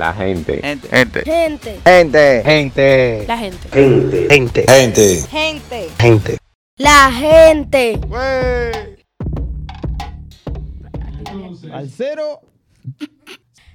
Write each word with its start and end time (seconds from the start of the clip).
La 0.00 0.14
gente. 0.14 0.62
Gente. 0.62 0.88
Gente. 0.88 1.24
Gente. 1.26 1.80
Gente. 1.84 2.42
Gente. 2.42 3.26
La 3.26 3.36
gente. 3.36 3.68
Gente. 3.68 4.28
Gente. 4.30 4.66
Gente. 4.66 5.28
Gente. 5.28 5.88
Gente. 5.98 6.38
La 6.78 7.12
gente. 7.12 8.00
Al 11.70 11.90
cero, 11.90 12.40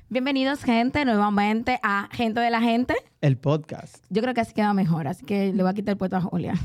Bienvenidos, 0.09 0.63
gente, 0.63 1.05
nuevamente 1.05 1.79
a 1.83 2.09
Gente 2.11 2.39
de 2.39 2.49
la 2.49 2.59
Gente. 2.59 2.95
el 3.21 3.37
podcast. 3.37 4.03
Yo 4.09 4.23
creo 4.23 4.33
que 4.33 4.41
así 4.41 4.55
queda 4.55 4.73
mejor, 4.73 5.07
así 5.07 5.23
que 5.23 5.53
le 5.53 5.61
voy 5.61 5.69
a 5.69 5.75
quitar 5.75 5.91
el 5.91 5.97
puesto 5.99 6.15
a 6.15 6.21
Julia. 6.21 6.55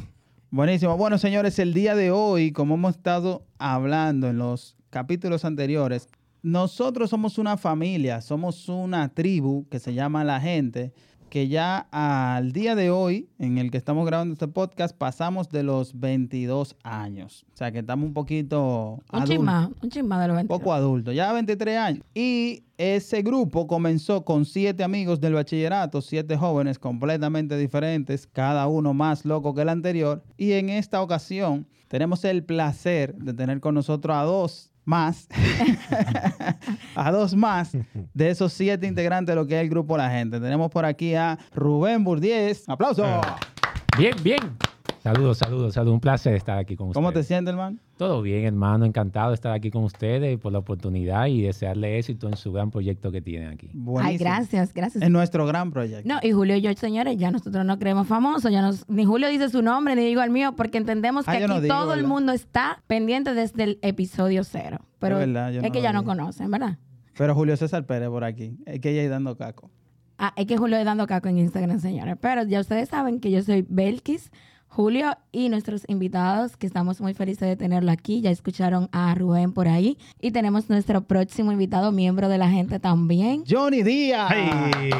Buenísimo. 0.50 0.96
Bueno, 0.96 1.18
señores, 1.18 1.58
el 1.58 1.74
día 1.74 1.94
de 1.94 2.10
hoy, 2.10 2.52
como 2.52 2.76
hemos 2.76 2.96
estado 2.96 3.44
hablando 3.58 4.26
en 4.26 4.38
los 4.38 4.78
capítulos 4.88 5.44
anteriores, 5.44 6.08
nosotros 6.42 7.10
somos 7.10 7.38
una 7.38 7.56
familia, 7.56 8.20
somos 8.20 8.68
una 8.68 9.08
tribu 9.08 9.66
que 9.68 9.78
se 9.78 9.94
llama 9.94 10.24
La 10.24 10.40
Gente, 10.40 10.92
que 11.30 11.48
ya 11.48 11.86
al 11.92 12.52
día 12.52 12.74
de 12.74 12.90
hoy, 12.90 13.28
en 13.38 13.56
el 13.58 13.70
que 13.70 13.78
estamos 13.78 14.04
grabando 14.04 14.32
este 14.32 14.48
podcast, 14.48 14.96
pasamos 14.96 15.48
de 15.48 15.62
los 15.62 15.98
22 15.98 16.76
años. 16.82 17.46
O 17.54 17.56
sea, 17.56 17.70
que 17.70 17.78
estamos 17.78 18.06
un 18.06 18.14
poquito 18.14 18.98
Un 19.12 19.24
chisma, 19.24 19.70
un 19.80 19.90
chisma 19.90 20.20
de 20.20 20.28
los 20.28 20.36
22. 20.36 20.58
poco 20.58 20.72
adulto, 20.72 21.12
ya 21.12 21.32
23 21.32 21.78
años. 21.78 22.04
Y 22.14 22.64
ese 22.78 23.22
grupo 23.22 23.68
comenzó 23.68 24.24
con 24.24 24.44
siete 24.44 24.82
amigos 24.82 25.20
del 25.20 25.34
bachillerato, 25.34 26.00
siete 26.00 26.36
jóvenes 26.36 26.78
completamente 26.78 27.56
diferentes, 27.56 28.26
cada 28.26 28.66
uno 28.66 28.92
más 28.92 29.24
loco 29.24 29.54
que 29.54 29.62
el 29.62 29.68
anterior. 29.68 30.24
Y 30.36 30.52
en 30.52 30.68
esta 30.68 31.00
ocasión 31.00 31.68
tenemos 31.88 32.24
el 32.24 32.42
placer 32.44 33.14
de 33.14 33.34
tener 33.34 33.60
con 33.60 33.74
nosotros 33.74 34.16
a 34.16 34.22
dos 34.22 34.69
más, 34.90 35.28
a 36.96 37.12
dos 37.12 37.34
más 37.34 37.70
de 38.12 38.30
esos 38.30 38.52
siete 38.52 38.88
integrantes 38.88 39.32
de 39.32 39.40
lo 39.40 39.46
que 39.46 39.56
es 39.56 39.62
el 39.62 39.70
grupo 39.70 39.96
La 39.96 40.10
Gente. 40.10 40.40
Tenemos 40.40 40.70
por 40.70 40.84
aquí 40.84 41.14
a 41.14 41.38
Rubén 41.54 42.02
Burdiez. 42.02 42.68
¡Aplauso! 42.68 43.04
Bien, 43.96 44.14
bien. 44.22 44.40
Saludos, 45.02 45.38
saludos, 45.38 45.72
saludos. 45.72 45.94
Un 45.94 46.00
placer 46.00 46.34
estar 46.34 46.58
aquí 46.58 46.76
con 46.76 46.92
¿Cómo 46.92 47.08
te 47.08 47.20
ustedes. 47.20 47.26
sientes, 47.28 47.52
hermano? 47.52 47.78
Todo 47.96 48.20
bien, 48.20 48.44
hermano. 48.44 48.84
Encantado 48.84 49.30
de 49.30 49.34
estar 49.34 49.50
aquí 49.52 49.70
con 49.70 49.82
ustedes 49.84 50.38
por 50.38 50.52
la 50.52 50.58
oportunidad 50.58 51.26
y 51.26 51.40
desearle 51.40 51.98
éxito 51.98 52.28
en 52.28 52.36
su 52.36 52.52
gran 52.52 52.70
proyecto 52.70 53.10
que 53.10 53.22
tienen 53.22 53.48
aquí. 53.48 53.68
Ay, 53.72 53.78
Buenísimo. 53.78 54.18
gracias, 54.30 54.74
gracias. 54.74 55.02
Es 55.02 55.10
nuestro 55.10 55.46
gran 55.46 55.70
proyecto. 55.70 56.06
No, 56.06 56.20
y 56.22 56.32
Julio 56.32 56.54
y 56.56 56.60
yo, 56.60 56.70
señores, 56.74 57.16
ya 57.16 57.30
nosotros 57.30 57.64
no 57.64 57.78
creemos 57.78 58.06
famosos, 58.08 58.52
ya 58.52 58.60
nos, 58.60 58.86
ni 58.90 59.06
Julio 59.06 59.28
dice 59.30 59.48
su 59.48 59.62
nombre, 59.62 59.96
ni 59.96 60.04
digo 60.04 60.20
el 60.22 60.30
mío, 60.30 60.54
porque 60.54 60.76
entendemos 60.76 61.24
que 61.24 61.30
Ah, 61.30 61.38
yo 61.40 61.46
aquí 61.46 61.54
no 61.54 61.60
digo, 61.62 61.74
todo 61.74 61.94
el 61.94 62.04
mundo 62.06 62.32
está 62.32 62.82
pendiente 62.86 63.32
desde 63.32 63.62
el 63.64 63.78
episodio 63.80 64.44
cero. 64.44 64.80
Pero 64.98 65.18
Es 65.18 65.26
verdad, 65.26 65.50
yo 65.50 65.60
es 65.60 65.62
no 65.66 65.72
que 65.72 65.80
ya 65.80 65.94
no 65.94 66.04
conocen, 66.04 66.50
¿verdad? 66.50 66.76
Pero 67.16 67.34
Julio 67.34 67.56
César 67.56 67.86
Pérez 67.86 68.10
por 68.10 68.22
aquí. 68.24 68.54
Es 68.66 68.80
que 68.80 68.90
ella 68.90 69.00
ahí 69.00 69.08
dando 69.08 69.34
caco. 69.34 69.70
Ah, 70.18 70.34
es 70.36 70.44
que 70.44 70.58
Julio 70.58 70.76
es 70.76 70.84
dando 70.84 71.06
caco 71.06 71.28
en 71.28 71.38
Instagram, 71.38 71.80
señores. 71.80 72.16
Pero 72.20 72.42
ya 72.44 72.60
ustedes 72.60 72.90
saben 72.90 73.18
que 73.20 73.30
yo 73.30 73.40
soy 73.42 73.64
Belkis, 73.66 74.30
Julio 74.72 75.18
y 75.32 75.48
nuestros 75.48 75.82
invitados, 75.88 76.56
que 76.56 76.64
estamos 76.64 77.00
muy 77.00 77.12
felices 77.12 77.48
de 77.48 77.56
tenerlo 77.56 77.90
aquí. 77.90 78.20
Ya 78.20 78.30
escucharon 78.30 78.88
a 78.92 79.12
Rubén 79.16 79.52
por 79.52 79.66
ahí. 79.66 79.98
Y 80.20 80.30
tenemos 80.30 80.70
nuestro 80.70 81.02
próximo 81.02 81.50
invitado, 81.50 81.90
miembro 81.90 82.28
de 82.28 82.38
la 82.38 82.48
gente 82.48 82.78
también. 82.78 83.42
Johnny 83.50 83.82
Díaz. 83.82 84.30
¡Ay! 84.30 84.90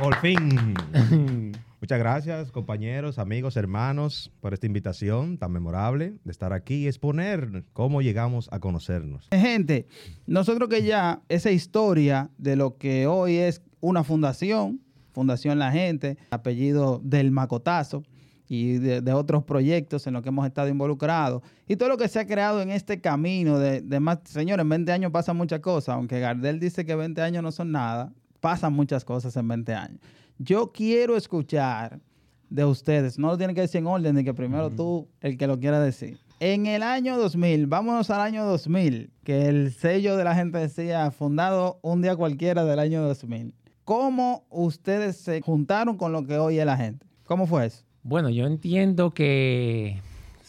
Por 0.00 0.16
fin. 0.16 0.74
Muchas 1.82 1.98
gracias, 1.98 2.50
compañeros, 2.50 3.18
amigos, 3.18 3.58
hermanos, 3.58 4.32
por 4.40 4.54
esta 4.54 4.64
invitación 4.64 5.36
tan 5.36 5.52
memorable 5.52 6.14
de 6.24 6.30
estar 6.30 6.54
aquí 6.54 6.76
y 6.76 6.86
exponer 6.86 7.64
cómo 7.74 8.00
llegamos 8.00 8.48
a 8.52 8.58
conocernos. 8.58 9.28
Gente, 9.30 9.86
nosotros 10.26 10.70
que 10.70 10.82
ya 10.82 11.20
esa 11.28 11.50
historia 11.50 12.30
de 12.38 12.56
lo 12.56 12.78
que 12.78 13.06
hoy 13.06 13.36
es 13.36 13.60
una 13.80 14.02
fundación, 14.02 14.80
Fundación 15.12 15.58
La 15.58 15.72
Gente, 15.72 16.16
apellido 16.30 17.00
del 17.04 17.32
Macotazo 17.32 18.02
y 18.48 18.78
de, 18.78 19.00
de 19.00 19.12
otros 19.12 19.44
proyectos 19.44 20.06
en 20.06 20.14
los 20.14 20.22
que 20.22 20.30
hemos 20.30 20.46
estado 20.46 20.68
involucrados 20.68 21.42
y 21.66 21.76
todo 21.76 21.90
lo 21.90 21.96
que 21.96 22.08
se 22.08 22.18
ha 22.18 22.26
creado 22.26 22.62
en 22.62 22.70
este 22.70 23.00
camino 23.00 23.58
de, 23.58 23.82
de 23.82 24.00
más, 24.00 24.20
señores, 24.24 24.62
en 24.62 24.68
20 24.68 24.92
años 24.92 25.12
pasan 25.12 25.36
muchas 25.36 25.60
cosas, 25.60 25.94
aunque 25.94 26.20
Gardel 26.20 26.58
dice 26.58 26.84
que 26.84 26.94
20 26.94 27.20
años 27.20 27.42
no 27.42 27.52
son 27.52 27.72
nada, 27.72 28.12
pasan 28.40 28.72
muchas 28.72 29.04
cosas 29.04 29.36
en 29.36 29.46
20 29.46 29.74
años. 29.74 30.00
Yo 30.38 30.72
quiero 30.72 31.16
escuchar 31.16 32.00
de 32.48 32.64
ustedes, 32.64 33.18
no 33.18 33.28
lo 33.28 33.36
tienen 33.36 33.54
que 33.54 33.62
decir 33.62 33.80
en 33.80 33.86
orden, 33.86 34.14
de 34.14 34.24
que 34.24 34.32
primero 34.32 34.70
tú, 34.70 35.08
el 35.20 35.36
que 35.36 35.46
lo 35.46 35.58
quiera 35.58 35.80
decir. 35.80 36.18
En 36.40 36.66
el 36.66 36.82
año 36.82 37.18
2000, 37.18 37.66
vámonos 37.66 38.10
al 38.10 38.20
año 38.20 38.46
2000, 38.46 39.10
que 39.24 39.48
el 39.48 39.72
sello 39.72 40.16
de 40.16 40.24
la 40.24 40.34
gente 40.34 40.58
decía 40.58 41.10
fundado 41.10 41.80
un 41.82 42.00
día 42.00 42.14
cualquiera 42.14 42.64
del 42.64 42.78
año 42.78 43.02
2000. 43.02 43.54
¿Cómo 43.84 44.46
ustedes 44.50 45.16
se 45.16 45.40
juntaron 45.40 45.96
con 45.96 46.12
lo 46.12 46.24
que 46.24 46.38
hoy 46.38 46.58
es 46.58 46.66
la 46.66 46.76
gente? 46.76 47.06
¿Cómo 47.24 47.46
fue 47.46 47.66
eso? 47.66 47.84
Bueno, 48.08 48.30
yo 48.30 48.46
entiendo 48.46 49.10
que 49.10 50.00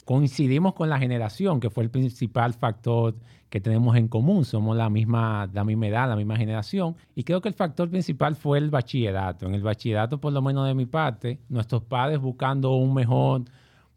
coincidimos 0.05 0.73
con 0.75 0.87
la 0.89 0.97
generación, 0.97 1.59
que 1.59 1.69
fue 1.69 1.83
el 1.83 1.89
principal 1.89 2.53
factor 2.53 3.15
que 3.49 3.59
tenemos 3.59 3.97
en 3.97 4.07
común. 4.07 4.45
Somos 4.45 4.77
la 4.77 4.89
misma, 4.89 5.49
la 5.51 5.65
misma 5.65 5.87
edad, 5.87 6.07
la 6.07 6.15
misma 6.15 6.37
generación. 6.37 6.95
Y 7.15 7.23
creo 7.25 7.41
que 7.41 7.49
el 7.49 7.53
factor 7.55 7.89
principal 7.89 8.37
fue 8.37 8.59
el 8.59 8.69
bachillerato. 8.69 9.45
En 9.45 9.55
el 9.55 9.61
bachillerato, 9.61 10.21
por 10.21 10.31
lo 10.31 10.41
menos 10.41 10.67
de 10.67 10.73
mi 10.73 10.85
parte, 10.85 11.37
nuestros 11.49 11.83
padres 11.83 12.19
buscando 12.21 12.75
un 12.77 12.93
mejor 12.93 13.43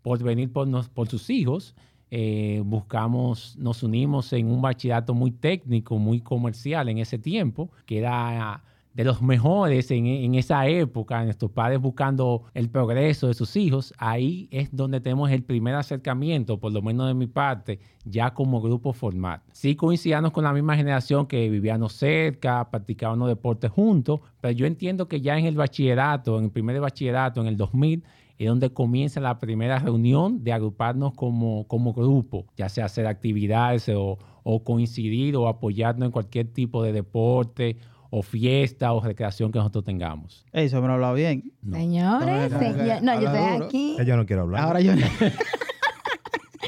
porvenir 0.02 0.52
por, 0.52 0.66
nos- 0.66 0.88
por 0.88 1.06
sus 1.06 1.30
hijos, 1.30 1.76
eh, 2.10 2.62
buscamos, 2.64 3.56
nos 3.58 3.84
unimos 3.84 4.32
en 4.32 4.50
un 4.50 4.60
bachillerato 4.60 5.14
muy 5.14 5.30
técnico, 5.30 5.98
muy 5.98 6.20
comercial 6.20 6.88
en 6.88 6.98
ese 6.98 7.16
tiempo, 7.16 7.70
que 7.86 7.98
era 7.98 8.64
de 8.94 9.04
los 9.04 9.22
mejores 9.22 9.90
en, 9.90 10.06
en 10.06 10.34
esa 10.34 10.66
época, 10.66 11.24
nuestros 11.24 11.50
padres 11.50 11.80
buscando 11.80 12.44
el 12.54 12.68
progreso 12.68 13.28
de 13.28 13.34
sus 13.34 13.56
hijos, 13.56 13.94
ahí 13.98 14.48
es 14.50 14.74
donde 14.74 15.00
tenemos 15.00 15.30
el 15.30 15.42
primer 15.42 15.74
acercamiento, 15.74 16.58
por 16.58 16.72
lo 16.72 16.82
menos 16.82 17.06
de 17.06 17.14
mi 17.14 17.26
parte, 17.26 17.80
ya 18.04 18.34
como 18.34 18.60
grupo 18.60 18.92
formal. 18.92 19.40
Sí 19.52 19.76
coincidíamos 19.76 20.32
con 20.32 20.44
la 20.44 20.52
misma 20.52 20.76
generación 20.76 21.26
que 21.26 21.48
vivíamos 21.48 21.94
cerca, 21.94 22.68
practicábamos 22.70 23.28
deportes 23.28 23.70
juntos, 23.70 24.20
pero 24.40 24.52
yo 24.52 24.66
entiendo 24.66 25.08
que 25.08 25.20
ya 25.20 25.38
en 25.38 25.46
el 25.46 25.56
bachillerato, 25.56 26.38
en 26.38 26.44
el 26.44 26.50
primer 26.50 26.78
bachillerato, 26.80 27.40
en 27.40 27.46
el 27.46 27.56
2000, 27.56 28.02
es 28.38 28.48
donde 28.48 28.70
comienza 28.70 29.20
la 29.20 29.38
primera 29.38 29.78
reunión 29.78 30.42
de 30.42 30.52
agruparnos 30.52 31.14
como, 31.14 31.66
como 31.68 31.92
grupo, 31.92 32.46
ya 32.56 32.68
sea 32.68 32.86
hacer 32.86 33.06
actividades 33.06 33.88
o, 33.88 34.18
o 34.42 34.64
coincidir 34.64 35.36
o 35.36 35.48
apoyarnos 35.48 36.06
en 36.06 36.12
cualquier 36.12 36.52
tipo 36.52 36.82
de 36.82 36.92
deporte 36.92 37.76
o 38.14 38.22
fiesta 38.22 38.92
o 38.92 39.00
recreación 39.00 39.50
que 39.50 39.58
nosotros 39.58 39.84
tengamos. 39.84 40.44
Eso 40.52 40.82
me 40.82 40.86
lo 40.86 40.92
hablado 40.94 41.14
bien. 41.14 41.50
Señores, 41.70 42.52
No, 42.52 42.58
no, 42.58 42.58
se- 42.58 42.72
no, 42.72 42.84
yo- 42.84 43.00
no, 43.00 43.12
estoy 43.12 43.26
duro. 43.52 43.64
aquí. 43.66 43.94
Ya 43.96 44.04
yo 44.04 44.16
no 44.18 44.26
quiero 44.26 44.42
hablar. 44.42 44.62
Ahora 44.64 44.80
yo... 44.82 44.92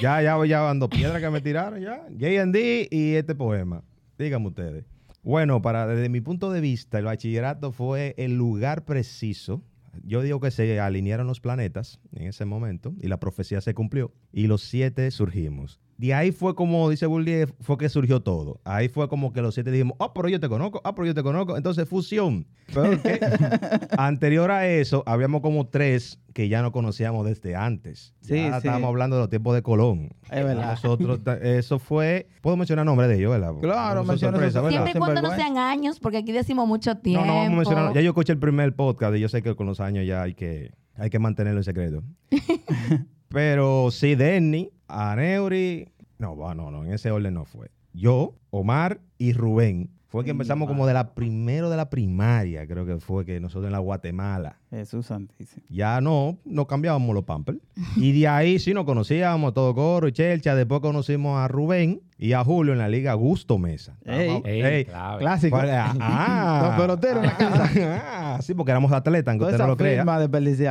Ya, 0.03 0.21
ya, 0.23 0.45
ya 0.45 0.69
ando 0.71 0.89
piedra 0.91 1.21
que 1.21 1.31
me 1.31 1.41
tiraron 1.41 1.81
ya. 1.81 2.03
J&D 2.19 2.89
y 2.91 3.15
este 3.15 3.35
poema. 3.35 3.83
Díganme 4.19 4.49
ustedes. 4.49 4.85
Bueno, 5.23 5.63
para 5.63 5.87
desde 5.87 6.09
mi 6.09 6.21
punto 6.21 6.51
de 6.51 6.61
vista, 6.61 6.99
el 6.99 7.05
bachillerato 7.05 7.73
fue 7.73 8.15
el 8.19 8.37
lugar 8.37 8.85
preciso. 8.85 9.63
Yo 10.03 10.21
digo 10.23 10.41
que 10.41 10.51
se 10.51 10.81
alinearon 10.81 11.27
los 11.29 11.41
planetas 11.41 12.01
en 12.13 12.27
ese 12.27 12.45
momento 12.45 12.93
y 13.01 13.07
la 13.07 13.19
profecía 13.21 13.61
se 13.61 13.73
cumplió 13.75 14.13
y 14.33 14.49
los 14.49 14.63
siete 14.63 15.11
surgimos. 15.13 15.81
De 15.97 16.13
ahí 16.13 16.33
fue 16.33 16.55
como, 16.57 16.91
dice 16.91 17.07
Bullier, 17.07 17.55
fue 17.61 17.79
que 17.79 17.89
surgió 17.89 18.21
todo. 18.21 18.61
Ahí 18.65 18.89
fue 18.89 19.09
como 19.09 19.33
que 19.33 19.41
los 19.43 19.55
siete 19.55 19.71
dijimos, 19.71 19.97
ah, 20.01 20.13
pero 20.13 20.29
yo 20.29 20.41
te 20.41 20.49
conozco, 20.49 20.81
ah, 20.85 20.93
pero 20.95 21.07
yo 21.07 21.15
te 21.15 21.23
conozco. 21.23 21.57
Entonces, 21.57 21.89
fusión. 21.89 22.47
Pero 22.75 23.01
que 23.01 23.21
anterior 23.97 24.51
a 24.51 24.67
eso, 24.67 25.05
habíamos 25.07 25.41
como 25.41 25.69
tres 25.69 26.19
que 26.33 26.49
ya 26.49 26.63
no 26.63 26.73
conocíamos 26.73 27.25
desde 27.25 27.55
antes. 27.55 28.13
Sí, 28.23 28.35
Ya 28.35 28.51
sí. 28.53 28.57
estábamos 28.67 28.89
hablando 28.89 29.15
de 29.17 29.23
los 29.23 29.31
tiempos 29.31 29.55
de 29.55 29.63
Colón. 29.63 30.11
Es 30.33 30.45
verdad. 30.45 30.71
Nosotros, 30.73 31.21
eso 31.43 31.79
fue, 31.79 32.27
puedo 32.41 32.57
mencionar 32.57 32.85
nombre 32.85 33.07
de 33.07 33.17
ellos, 33.17 33.31
¿verdad? 33.31 33.53
Claro, 33.61 34.01
No, 34.03 34.07
menciona 34.09 34.33
sorpresa, 34.37 34.59
su- 34.59 34.65
¿verdad? 34.65 34.71
Siempre 34.85 34.93
y 34.97 34.99
cuando 34.99 35.23
no 35.23 35.37
sean 35.37 35.59
años, 35.59 36.01
porque 36.01 36.19
aquí 36.19 36.33
decimos 36.33 36.67
mucho 36.67 36.97
tiempo. 36.97 37.25
No, 37.25 37.33
no 37.33 37.39
vamos 37.39 37.53
a 37.53 37.57
mencionar. 37.57 37.95
Ya 37.95 38.01
yo 38.01 38.09
escuché 38.11 38.33
el 38.33 38.39
primer 38.41 38.75
podcast 38.75 39.15
y 39.17 39.21
yo 39.21 39.29
sé 39.29 39.43
que 39.43 39.55
con 39.55 39.67
los 39.69 39.79
años 39.79 40.05
ya 40.07 40.23
hay 40.23 40.35
que, 40.35 40.73
hay 40.97 41.09
que 41.09 41.21
mantenerlo 41.21 41.61
en 41.61 41.65
secreto. 41.65 42.03
Pero 43.29 43.91
sí, 43.91 44.15
Denny, 44.15 44.71
Aneuri. 44.89 45.89
No, 46.19 46.37
va, 46.37 46.55
no, 46.55 46.71
no, 46.71 46.85
en 46.85 46.93
ese 46.93 47.11
orden 47.11 47.35
no 47.35 47.45
fue. 47.45 47.71
Yo, 47.95 48.35
Omar 48.51 49.01
y 49.19 49.33
Rubén. 49.33 49.89
Fue 50.09 50.25
que 50.25 50.31
empezamos 50.31 50.69
como 50.69 50.87
de 50.87 50.95
la 50.95 51.13
primero 51.13 51.71
de 51.71 51.77
la 51.77 51.91
primaria, 51.91 52.69
creo 52.69 52.87
que 52.87 52.99
fue 52.99 53.25
que 53.25 53.41
nosotros 53.41 53.67
en 53.67 53.73
la 53.73 53.81
Guatemala. 53.81 54.61
Jesús 54.71 55.07
santísimo. 55.07 55.67
Ya 55.69 56.01
no, 56.01 56.39
no 56.45 56.69
cambiábamos 56.69 57.13
los 57.17 57.25
pampers. 57.25 57.59
Y 57.97 58.21
de 58.21 58.29
ahí 58.29 58.61
sí 58.61 58.73
nos 58.75 58.85
conocíamos, 58.85 59.55
todo 59.55 59.75
coro 59.75 60.07
y 60.07 60.13
chelcha. 60.13 60.55
Después 60.55 60.81
conocimos 60.83 61.37
a 61.41 61.49
Rubén 61.49 62.01
y 62.17 62.33
a 62.33 62.45
Julio 62.45 62.73
en 62.75 62.79
la 62.79 62.89
liga 62.89 63.13
Gusto 63.15 63.59
Mesa. 63.59 63.97
Ey. 64.05 64.41
Ey, 64.45 64.63
ey, 64.63 64.85
clave. 64.85 65.19
Clásico. 65.19 65.59
Ah, 65.61 66.61
Los 66.69 66.81
peloteros 66.81 67.25
en 67.25 67.31
la 67.31 67.37
casa. 67.37 67.71
ah, 68.37 68.39
sí, 68.41 68.55
porque 68.55 68.71
éramos 68.71 68.93
atletas, 68.93 69.33
aunque 69.33 69.47
usted 69.47 69.59
no 69.59 69.67
lo 69.67 69.77
crea. 69.77 70.05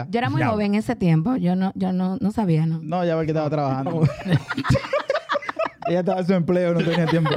Yo 0.09 0.19
era 0.19 0.29
muy 0.29 0.39
Ya. 0.39 0.47
joven 0.51 0.67
en 0.67 0.75
ese 0.75 0.95
tiempo. 0.95 1.35
Yo 1.35 1.57
no, 1.57 1.73
yo 1.75 1.91
no, 1.91 2.15
no 2.21 2.31
sabía, 2.31 2.65
¿no? 2.65 2.79
No, 2.81 3.03
ya 3.03 3.17
ve 3.17 3.25
que 3.25 3.31
estaba 3.31 3.49
trabajando. 3.49 4.03
ella 5.87 5.99
estaba 5.99 6.19
en 6.21 6.27
su 6.27 6.33
empleo, 6.33 6.73
no 6.73 6.79
tenía 6.81 7.05
tiempo. 7.05 7.31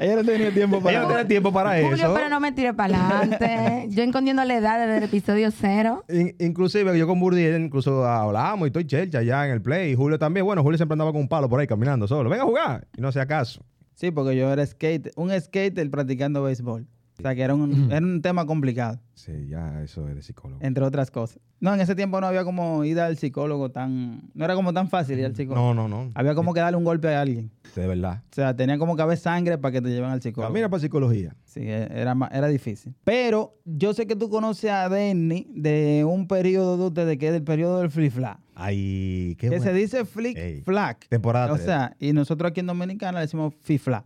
ella 0.00 0.16
no 0.16 0.24
tenía 0.24 0.52
tiempo 0.52 0.80
para 0.80 0.90
Ella 0.90 1.02
no 1.02 1.08
tiene 1.08 1.24
tiempo 1.26 1.52
para 1.52 1.70
Julio, 1.82 1.94
eso. 1.94 2.14
pero 2.14 2.28
no 2.28 2.40
me 2.40 2.52
tire 2.52 2.74
para 2.74 3.08
adelante. 3.18 3.86
Yo 3.90 4.02
escondiendo 4.02 4.44
la 4.44 4.56
edad 4.56 4.78
desde 4.80 4.98
el 4.98 5.04
episodio 5.04 5.50
cero. 5.50 6.04
In- 6.08 6.34
inclusive 6.38 6.98
yo 6.98 7.06
con 7.06 7.20
Burdiel 7.20 7.60
incluso 7.62 8.04
hablábamos 8.06 8.66
y 8.66 8.68
estoy 8.68 8.86
chelcha 8.86 9.18
allá 9.18 9.46
en 9.46 9.52
el 9.52 9.62
play. 9.62 9.92
Y 9.92 9.94
Julio 9.94 10.18
también. 10.18 10.44
Bueno, 10.46 10.62
Julio 10.62 10.76
siempre 10.78 10.94
andaba 10.94 11.12
con 11.12 11.20
un 11.22 11.28
palo 11.28 11.48
por 11.48 11.60
ahí 11.60 11.66
caminando 11.66 12.06
solo. 12.06 12.28
Venga 12.30 12.42
a 12.44 12.46
jugar. 12.46 12.86
Y 12.96 13.00
no 13.00 13.08
hacía 13.08 13.26
caso. 13.26 13.64
Sí, 13.94 14.10
porque 14.10 14.36
yo 14.36 14.52
era 14.52 14.64
skate, 14.66 15.10
un 15.16 15.30
skater 15.40 15.90
practicando 15.90 16.42
béisbol. 16.42 16.86
O 17.18 17.22
sea, 17.22 17.34
que 17.34 17.42
era 17.42 17.54
un, 17.54 17.90
era 17.90 18.04
un 18.04 18.20
tema 18.20 18.44
complicado, 18.46 19.00
Sí, 19.14 19.32
ya 19.48 19.82
eso 19.82 20.06
es 20.08 20.14
de 20.14 20.22
psicólogo. 20.22 20.60
entre 20.62 20.84
otras 20.84 21.10
cosas. 21.10 21.38
No, 21.60 21.72
en 21.72 21.80
ese 21.80 21.94
tiempo 21.94 22.20
no 22.20 22.26
había 22.26 22.44
como 22.44 22.84
ir 22.84 23.00
al 23.00 23.16
psicólogo 23.16 23.70
tan... 23.70 24.30
No 24.34 24.44
era 24.44 24.54
como 24.54 24.74
tan 24.74 24.88
fácil 24.90 25.18
ir 25.18 25.24
al 25.24 25.34
psicólogo. 25.34 25.72
No, 25.74 25.88
no, 25.88 26.04
no. 26.04 26.12
Había 26.14 26.34
como 26.34 26.52
que 26.52 26.60
darle 26.60 26.76
un 26.76 26.84
golpe 26.84 27.08
a 27.08 27.22
alguien. 27.22 27.50
De 27.74 27.86
verdad. 27.86 28.22
O 28.30 28.34
sea, 28.34 28.54
tenía 28.54 28.76
como 28.76 28.94
que 28.94 29.00
haber 29.00 29.16
sangre 29.16 29.56
para 29.56 29.72
que 29.72 29.80
te 29.80 29.88
lleven 29.88 30.10
al 30.10 30.20
psicólogo. 30.20 30.52
Camina 30.52 30.68
para 30.68 30.82
psicología. 30.82 31.34
Sí, 31.46 31.60
e- 31.60 31.88
era, 31.90 32.14
era 32.30 32.46
difícil. 32.48 32.94
Pero 33.04 33.54
yo 33.64 33.94
sé 33.94 34.06
que 34.06 34.16
tú 34.16 34.28
conoces 34.28 34.70
a 34.70 34.90
Denny 34.90 35.46
de 35.54 36.04
un 36.06 36.28
periodo 36.28 36.76
de 36.76 36.84
ustedes 36.88 37.16
que 37.16 37.28
es 37.28 37.32
del 37.32 37.42
periodo 37.44 37.80
del 37.80 37.90
flip 37.90 38.12
flap. 38.12 38.38
Ay, 38.54 39.34
qué 39.38 39.48
Que 39.48 39.56
se 39.58 39.64
bueno. 39.64 39.78
dice 39.78 40.04
flick 40.04 40.36
Ey, 40.36 40.60
flack. 40.60 41.08
temporada 41.08 41.46
O 41.52 41.54
tres. 41.54 41.64
sea, 41.64 41.96
y 41.98 42.12
nosotros 42.12 42.50
aquí 42.50 42.60
en 42.60 42.66
Dominicana 42.66 43.18
le 43.18 43.20
decimos 43.22 43.54
fifla. 43.62 44.04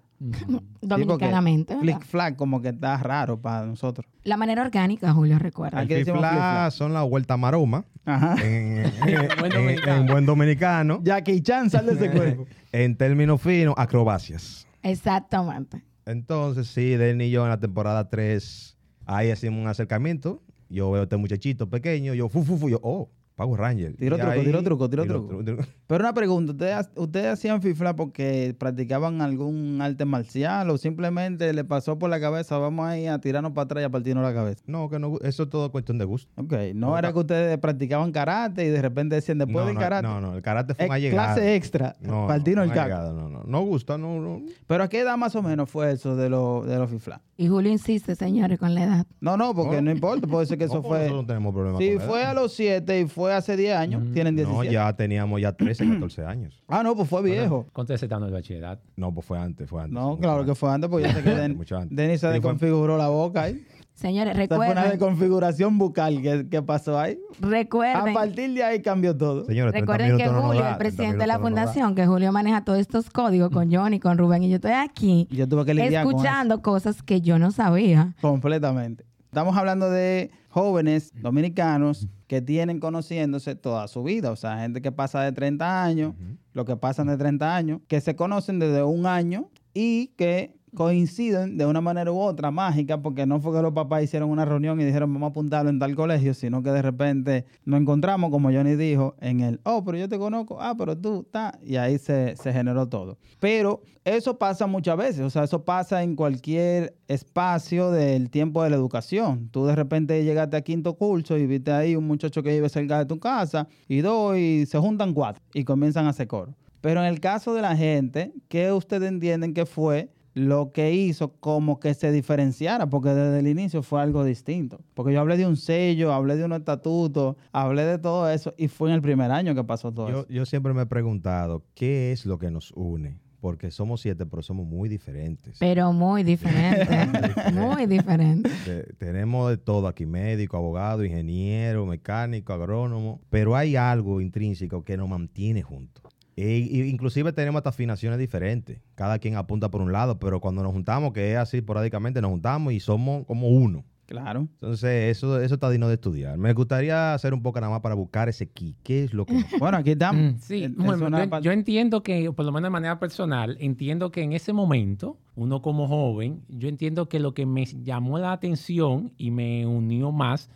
Dominicanamente. 0.81 1.77
Flick 1.79 2.05
flack 2.05 2.37
como 2.37 2.61
que 2.61 2.69
está 2.69 2.97
raro 2.99 3.41
para 3.41 3.67
nosotros. 3.67 4.07
La 4.23 4.37
manera 4.37 4.63
orgánica, 4.63 5.13
Julio, 5.13 5.39
recuerda. 5.39 5.81
Aquí 5.81 5.95
fifla 5.97 6.13
flip-flap. 6.15 6.71
son 6.73 6.93
la 6.93 7.03
vuelta 7.03 7.37
maroma. 7.37 7.85
Ajá. 8.05 8.37
En, 8.45 8.85
en- 8.85 9.29
buen 9.39 9.53
en- 9.53 9.59
dominicano. 9.59 10.01
en 10.01 10.07
buen 10.07 10.27
dominicano. 10.27 11.01
Jackie 11.03 11.41
Chan 11.43 11.71
sal 11.71 11.87
de 11.87 11.93
ese 11.93 12.11
cuerpo. 12.11 12.47
En 12.73 12.97
términos 12.97 13.41
finos, 13.43 13.75
acrobacias. 13.77 14.67
Exactamente. 14.83 15.83
Entonces, 16.07 16.69
sí, 16.69 16.91
Denny 16.97 17.25
y 17.25 17.31
yo 17.31 17.43
en 17.45 17.51
la 17.51 17.59
temporada 17.59 18.09
3, 18.09 18.77
ahí 19.07 19.31
hacemos 19.31 19.61
un 19.61 19.67
acercamiento. 19.69 20.41
Yo 20.69 20.91
veo 20.91 21.01
a 21.01 21.05
este 21.05 21.17
muchachito 21.17 21.69
pequeño, 21.69 22.15
yo, 22.15 22.29
fu, 22.29 22.45
fu, 22.45 22.57
fu, 22.57 22.69
yo, 22.71 22.79
oh, 22.83 23.11
Power 23.41 23.59
Ranger. 23.59 23.97
Tiro 23.97 24.17
truco, 24.19 24.31
ahí- 24.33 24.45
tiro 24.45 24.63
truco, 24.63 24.91
tiro 24.91 25.07
truco. 25.07 25.33
tru- 25.43 25.57
tru- 25.57 25.67
Pero 25.87 26.05
una 26.05 26.13
pregunta, 26.13 26.53
¿ustedes, 26.53 26.91
¿ustedes 26.95 27.27
hacían 27.33 27.63
fifla 27.63 27.97
porque 27.97 28.55
practicaban 28.59 29.23
algún 29.23 29.79
arte 29.81 30.05
marcial 30.05 30.69
o 30.69 30.77
simplemente 30.77 31.51
le 31.55 31.65
pasó 31.65 31.99
por 31.99 32.11
la 32.11 32.21
cabeza, 32.21 32.59
vamos 32.59 32.87
ahí 32.87 33.07
a 33.07 33.19
tirarnos 33.19 33.53
para 33.53 33.65
atrás 33.65 33.81
y 33.83 33.85
a 33.85 33.89
partirnos 33.89 34.23
la 34.23 34.35
cabeza? 34.35 34.63
No, 34.67 34.91
que 34.91 34.99
no, 34.99 35.17
eso 35.23 35.45
es 35.45 35.49
todo 35.49 35.73
cuestión 35.73 35.97
de 35.97 36.05
gusto. 36.05 36.31
Ok, 36.37 36.53
no 36.75 36.99
era 36.99 37.15
que 37.15 37.19
ustedes 37.21 37.57
practicaban 37.59 38.13
karate 38.13 38.67
y 38.67 38.69
de 38.69 38.83
repente 38.83 39.15
decían 39.15 39.39
después 39.39 39.63
no, 39.63 39.67
del 39.69 39.75
no, 39.77 39.81
karate. 39.81 40.03
no, 40.07 40.21
no, 40.21 40.35
el 40.37 40.43
karate 40.43 40.75
fue 40.75 40.85
una 40.85 40.99
eh, 40.99 41.01
llegada. 41.01 41.35
clase 41.35 41.55
extra, 41.55 41.97
No, 42.03 42.27
partirnos 42.29 42.67
el 42.67 42.73
una 42.73 42.89
caco. 42.89 43.13
no, 43.15 43.29
no, 43.31 43.43
no 43.45 43.61
gusta, 43.63 43.97
no, 43.97 44.21
no. 44.21 44.43
Pero 44.67 44.85
¿a 44.85 44.89
qué 44.89 45.01
edad 45.01 45.17
más 45.17 45.35
o 45.35 45.43
menos 45.43 45.71
fue 45.71 45.93
eso 45.93 46.15
de, 46.15 46.29
lo, 46.29 46.63
de 46.67 46.77
los 46.77 46.91
fifla? 46.91 47.23
Y 47.39 47.49
Julio 47.49 47.73
insiste, 47.73 48.15
señores, 48.17 48.59
con 48.59 48.75
la 48.75 48.85
edad. 48.85 49.07
No, 49.21 49.39
no, 49.39 49.55
porque 49.55 49.77
No. 49.77 49.83
no, 49.83 49.91
importa, 49.93 50.27
puede 50.27 50.45
ser 50.45 50.59
que 50.59 50.65
eso 50.71 50.75
No, 50.75 50.83
fue... 50.83 50.99
Nosotros 50.99 51.23
no 51.23 51.27
tenemos 51.27 51.55
problema 51.55 51.79
con 51.79 51.95
la 51.97 52.01
fue 52.01 52.23
a 52.25 52.35
los 52.35 52.53
7 52.53 53.01
y 53.01 53.07
fue 53.07 53.30
hace 53.33 53.57
10 53.57 53.77
años, 53.77 54.03
tienen 54.13 54.37
17. 54.37 54.67
No, 54.67 54.71
ya 54.73 54.93
teníamos 54.95 55.41
ya 55.41 55.53
13, 55.53 55.89
14 55.89 56.25
años. 56.25 56.63
Ah, 56.69 56.83
no, 56.85 56.95
pues 56.95 57.09
fue 57.09 57.23
viejo. 57.23 57.67
¿Cuánto 57.73 57.97
se 57.99 58.07
está 58.07 58.17
en 58.17 58.23
el 58.25 58.31
bachillerato? 58.33 58.83
No, 58.97 59.13
pues 59.13 59.27
fue 59.27 59.39
antes, 59.39 59.69
fue 59.69 59.83
antes. 59.83 59.95
No, 59.95 60.17
claro 60.19 60.45
que 60.45 60.55
fue 60.55 60.71
antes, 60.73 60.89
porque 60.89 61.09
yo 61.09 61.13
sé 61.15 61.23
que 61.23 61.31
Den- 61.35 61.57
Mucho 61.57 61.77
antes. 61.77 61.97
Denis 61.97 62.21
se 62.21 62.29
desconfiguró 62.29 62.97
la 62.97 63.09
boca 63.09 63.43
ahí. 63.43 63.65
Señores, 63.95 64.39
Esa 64.39 64.47
fue 64.47 64.57
una 64.57 64.65
recuerden, 64.67 64.91
desconfiguración 64.99 65.77
bucal 65.79 66.23
que, 66.23 66.49
que 66.49 66.63
pasó 66.63 66.99
ahí. 66.99 67.19
A 67.43 67.47
recuerden, 67.47 68.15
partir 68.15 68.55
de 68.55 68.63
ahí 68.65 68.81
cambió 68.81 69.15
todo. 69.15 69.45
Señores, 69.45 69.73
30 69.73 69.93
recuerden 69.93 70.17
que 70.17 70.25
no 70.33 70.43
Julio, 70.43 70.63
da, 70.63 70.71
el 70.71 70.79
30 70.79 70.79
presidente 70.79 71.19
de 71.19 71.27
la 71.27 71.35
no 71.35 71.41
fundación, 71.41 71.95
que 71.95 72.07
Julio 72.07 72.33
maneja 72.33 72.65
todos 72.65 72.79
estos 72.79 73.11
códigos 73.11 73.51
con 73.51 73.71
Johnny, 73.71 74.01
con 74.01 74.17
Rubén, 74.17 74.43
y 74.45 74.49
yo 74.49 74.55
estoy 74.57 74.73
aquí 74.73 75.29
yo 75.31 75.47
tuve 75.47 75.67
que 75.67 75.75
con 75.75 75.83
escuchando 75.93 76.63
cosas 76.63 77.03
que 77.03 77.21
yo 77.21 77.39
no 77.39 77.51
sabía. 77.51 78.15
completamente. 78.23 79.05
Estamos 79.27 79.55
hablando 79.57 79.91
de 79.91 80.31
jóvenes 80.51 81.13
dominicanos 81.23 82.09
que 82.27 82.43
tienen 82.43 82.81
conociéndose 82.81 83.55
toda 83.55 83.89
su 83.89 84.03
vida. 84.03 84.31
O 84.31 84.37
sea, 84.37 84.59
gente 84.59 84.83
que 84.83 84.93
pasa 84.93 85.23
de 85.23 85.33
30 85.33 85.85
años, 85.85 86.15
lo 86.53 86.65
que 86.65 86.77
pasan 86.77 87.07
de 87.07 87.17
30 87.17 87.57
años, 87.57 87.81
que 87.89 88.01
se 88.01 88.15
conocen 88.17 88.59
desde 88.59 88.83
un 88.83 89.07
año 89.07 89.51
y 89.73 90.09
que 90.19 90.60
coinciden 90.75 91.57
de 91.57 91.67
una 91.67 91.81
manera 91.81 92.13
u 92.13 92.19
otra 92.19 92.51
mágica, 92.51 93.01
porque 93.01 93.27
no 93.27 93.41
fue 93.41 93.57
que 93.57 93.63
los 93.63 93.73
papás 93.73 94.03
hicieron 94.03 94.31
una 94.31 94.45
reunión 94.45 94.81
y 94.81 94.85
dijeron 94.85 95.13
vamos 95.13 95.29
a 95.29 95.31
apuntarlo 95.31 95.71
en 95.71 95.79
tal 95.79 95.95
colegio, 95.95 96.35
sino 96.35 96.63
que 96.63 96.71
de 96.71 96.83
repente 96.83 97.45
nos 97.65 97.81
encontramos, 97.81 98.31
como 98.31 98.51
Johnny 98.51 98.77
dijo, 98.77 99.15
en 99.21 99.41
el, 99.41 99.61
oh, 99.65 99.85
pero 99.85 99.99
yo 99.99 100.09
te 100.09 100.19
conozco, 100.19 100.59
ah, 100.61 100.75
pero 100.77 100.97
tú, 100.97 101.21
está, 101.21 101.59
y 101.65 101.77
ahí 101.77 101.99
se, 101.99 102.37
se 102.37 102.53
generó 102.53 102.89
todo. 102.89 103.19
Pero 103.39 103.83
eso 104.05 104.39
pasa 104.39 104.67
muchas 104.67 104.97
veces, 104.97 105.21
o 105.21 105.31
sea, 105.31 105.45
eso 105.45 105.65
pasa 105.65 106.03
en 106.03 106.17
cualquier 106.17 106.97
espacio 107.09 107.91
del 107.91 108.31
tiempo 108.31 108.63
de 108.63 108.71
la 108.71 108.77
educación. 108.77 109.49
Tú 109.51 109.67
de 109.67 109.75
repente 109.75 110.25
llegaste 110.25 110.57
a 110.57 110.63
quinto 110.63 110.95
curso 110.95 111.37
y 111.37 111.47
viste 111.47 111.73
ahí 111.73 111.97
un 111.97 112.07
muchacho 112.07 112.43
que 112.43 112.51
vive 112.51 112.69
cerca 112.69 112.99
de 112.99 113.07
tu 113.07 113.19
casa 113.19 113.69
y 113.89 114.01
dos 114.01 114.37
y 114.37 114.67
se 114.67 114.79
juntan 114.79 115.13
cuatro 115.13 115.43
y 115.53 115.65
comienzan 115.65 116.07
a 116.07 116.11
hacer 116.11 116.29
coro. 116.29 116.55
Pero 116.81 117.01
en 117.01 117.07
el 117.07 117.21
caso 117.21 117.55
de 117.55 117.63
la 117.63 117.77
gente, 117.77 118.33
¿qué 118.49 118.73
ustedes 118.73 119.09
entienden 119.09 119.53
que 119.53 119.67
fue 119.67 120.11
lo 120.35 120.73
que 120.73 120.93
hizo 120.95 121.33
como 121.41 121.81
que 121.81 121.95
se 121.95 122.13
diferenciara? 122.13 122.89
Porque 122.89 123.11
desde 123.11 123.39
el 123.41 123.47
inicio 123.49 123.83
fue 123.83 124.01
algo 124.01 124.25
distinto. 124.25 124.81
Porque 124.95 125.13
yo 125.13 125.21
hablé 125.21 125.37
de 125.37 125.47
un 125.47 125.57
sello, 125.57 126.13
hablé 126.13 126.37
de 126.37 126.45
un 126.45 126.53
estatuto, 126.53 127.37
hablé 127.53 127.85
de 127.85 127.99
todo 127.99 128.29
eso 128.31 128.55
y 128.57 128.69
fue 128.69 128.91
en 128.91 128.95
el 128.97 129.03
primer 129.03 129.31
año 129.31 129.55
que 129.55 129.65
pasó 129.65 129.93
todo 129.93 130.09
Yo, 130.09 130.19
eso. 130.21 130.29
yo 130.29 130.47
siempre 130.47 130.73
me 130.75 130.83
he 130.83 130.87
preguntado, 130.87 131.65
¿qué 131.75 132.13
es 132.13 132.27
lo 132.27 132.39
que 132.39 132.51
nos 132.51 132.71
une? 132.73 133.19
Porque 133.41 133.71
somos 133.71 134.03
siete, 134.03 134.27
pero 134.27 134.43
somos 134.43 134.67
muy 134.67 134.91
diferentes. 134.91 135.57
Pero 135.59 135.95
muy 135.95 136.23
diferente, 136.23 136.87
muy 137.55 137.87
diferente. 137.87 138.51
Te- 138.67 138.83
tenemos 138.99 139.49
de 139.49 139.57
todo 139.57 139.89
aquí, 139.89 140.05
médico, 140.05 140.59
abogado, 140.59 141.05
ingeniero, 141.07 141.87
mecánico, 141.87 142.53
agrónomo, 142.53 143.19
pero 143.31 143.57
hay 143.57 143.77
algo 143.77 144.21
intrínseco 144.21 144.85
que 144.85 144.99
nos 144.99 145.09
mantiene 145.09 145.63
juntos. 145.63 146.05
E- 146.43 146.59
y 146.71 146.81
inclusive 146.89 147.33
tenemos 147.33 147.59
hasta 147.59 147.71
afinaciones 147.71 148.19
diferentes. 148.19 148.81
Cada 148.95 149.19
quien 149.19 149.37
apunta 149.37 149.71
por 149.71 149.81
un 149.81 149.93
lado, 149.93 150.19
pero 150.19 150.41
cuando 150.41 150.63
nos 150.63 150.73
juntamos, 150.73 151.13
que 151.13 151.33
es 151.33 151.39
así 151.39 151.59
esporádicamente, 151.59 152.21
nos 152.21 152.31
juntamos 152.31 152.73
y 152.73 152.81
somos 152.81 153.27
como 153.27 153.49
uno. 153.49 153.85
Claro. 154.07 154.41
Entonces, 154.55 155.17
eso, 155.17 155.41
eso 155.41 155.55
está 155.55 155.71
digno 155.71 155.87
de 155.87 155.95
estudiar. 155.95 156.37
Me 156.37 156.53
gustaría 156.53 157.15
hacer 157.15 157.33
un 157.33 157.43
poco 157.43 157.61
nada 157.61 157.71
más 157.71 157.81
para 157.81 157.95
buscar 157.95 158.29
ese 158.29 158.49
key. 158.49 158.75
¿Qué 158.83 159.05
es 159.05 159.15
lo 159.15 159.25
que 159.25 159.35
Bueno, 159.61 159.79
aquí 159.79 159.93
estamos. 159.93 160.35
Mm, 160.35 160.37
Sí, 160.41 160.65
Es- 160.65 160.75
bueno, 160.75 160.95
es 160.95 161.01
una 161.03 161.25
yo, 161.39 161.41
yo 161.43 161.53
entiendo 161.53 162.03
que, 162.03 162.33
por 162.33 162.45
lo 162.45 162.51
menos 162.51 162.67
de 162.67 162.71
manera 162.73 162.99
personal, 162.99 163.57
entiendo 163.61 164.11
que 164.11 164.23
en 164.23 164.33
ese 164.33 164.53
momento, 164.53 165.17
uno 165.37 165.63
como 165.63 165.87
joven, 165.87 166.43
yo 166.49 166.69
entiendo 166.69 167.09
que 167.09 167.21
lo 167.21 167.35
que 167.35 167.47
me 167.47 167.65
llamó 167.67 168.19
la 168.19 168.33
atención 168.33 169.13
y 169.17 169.31
me 169.31 169.65
unió 169.65 170.11
más 170.11 170.51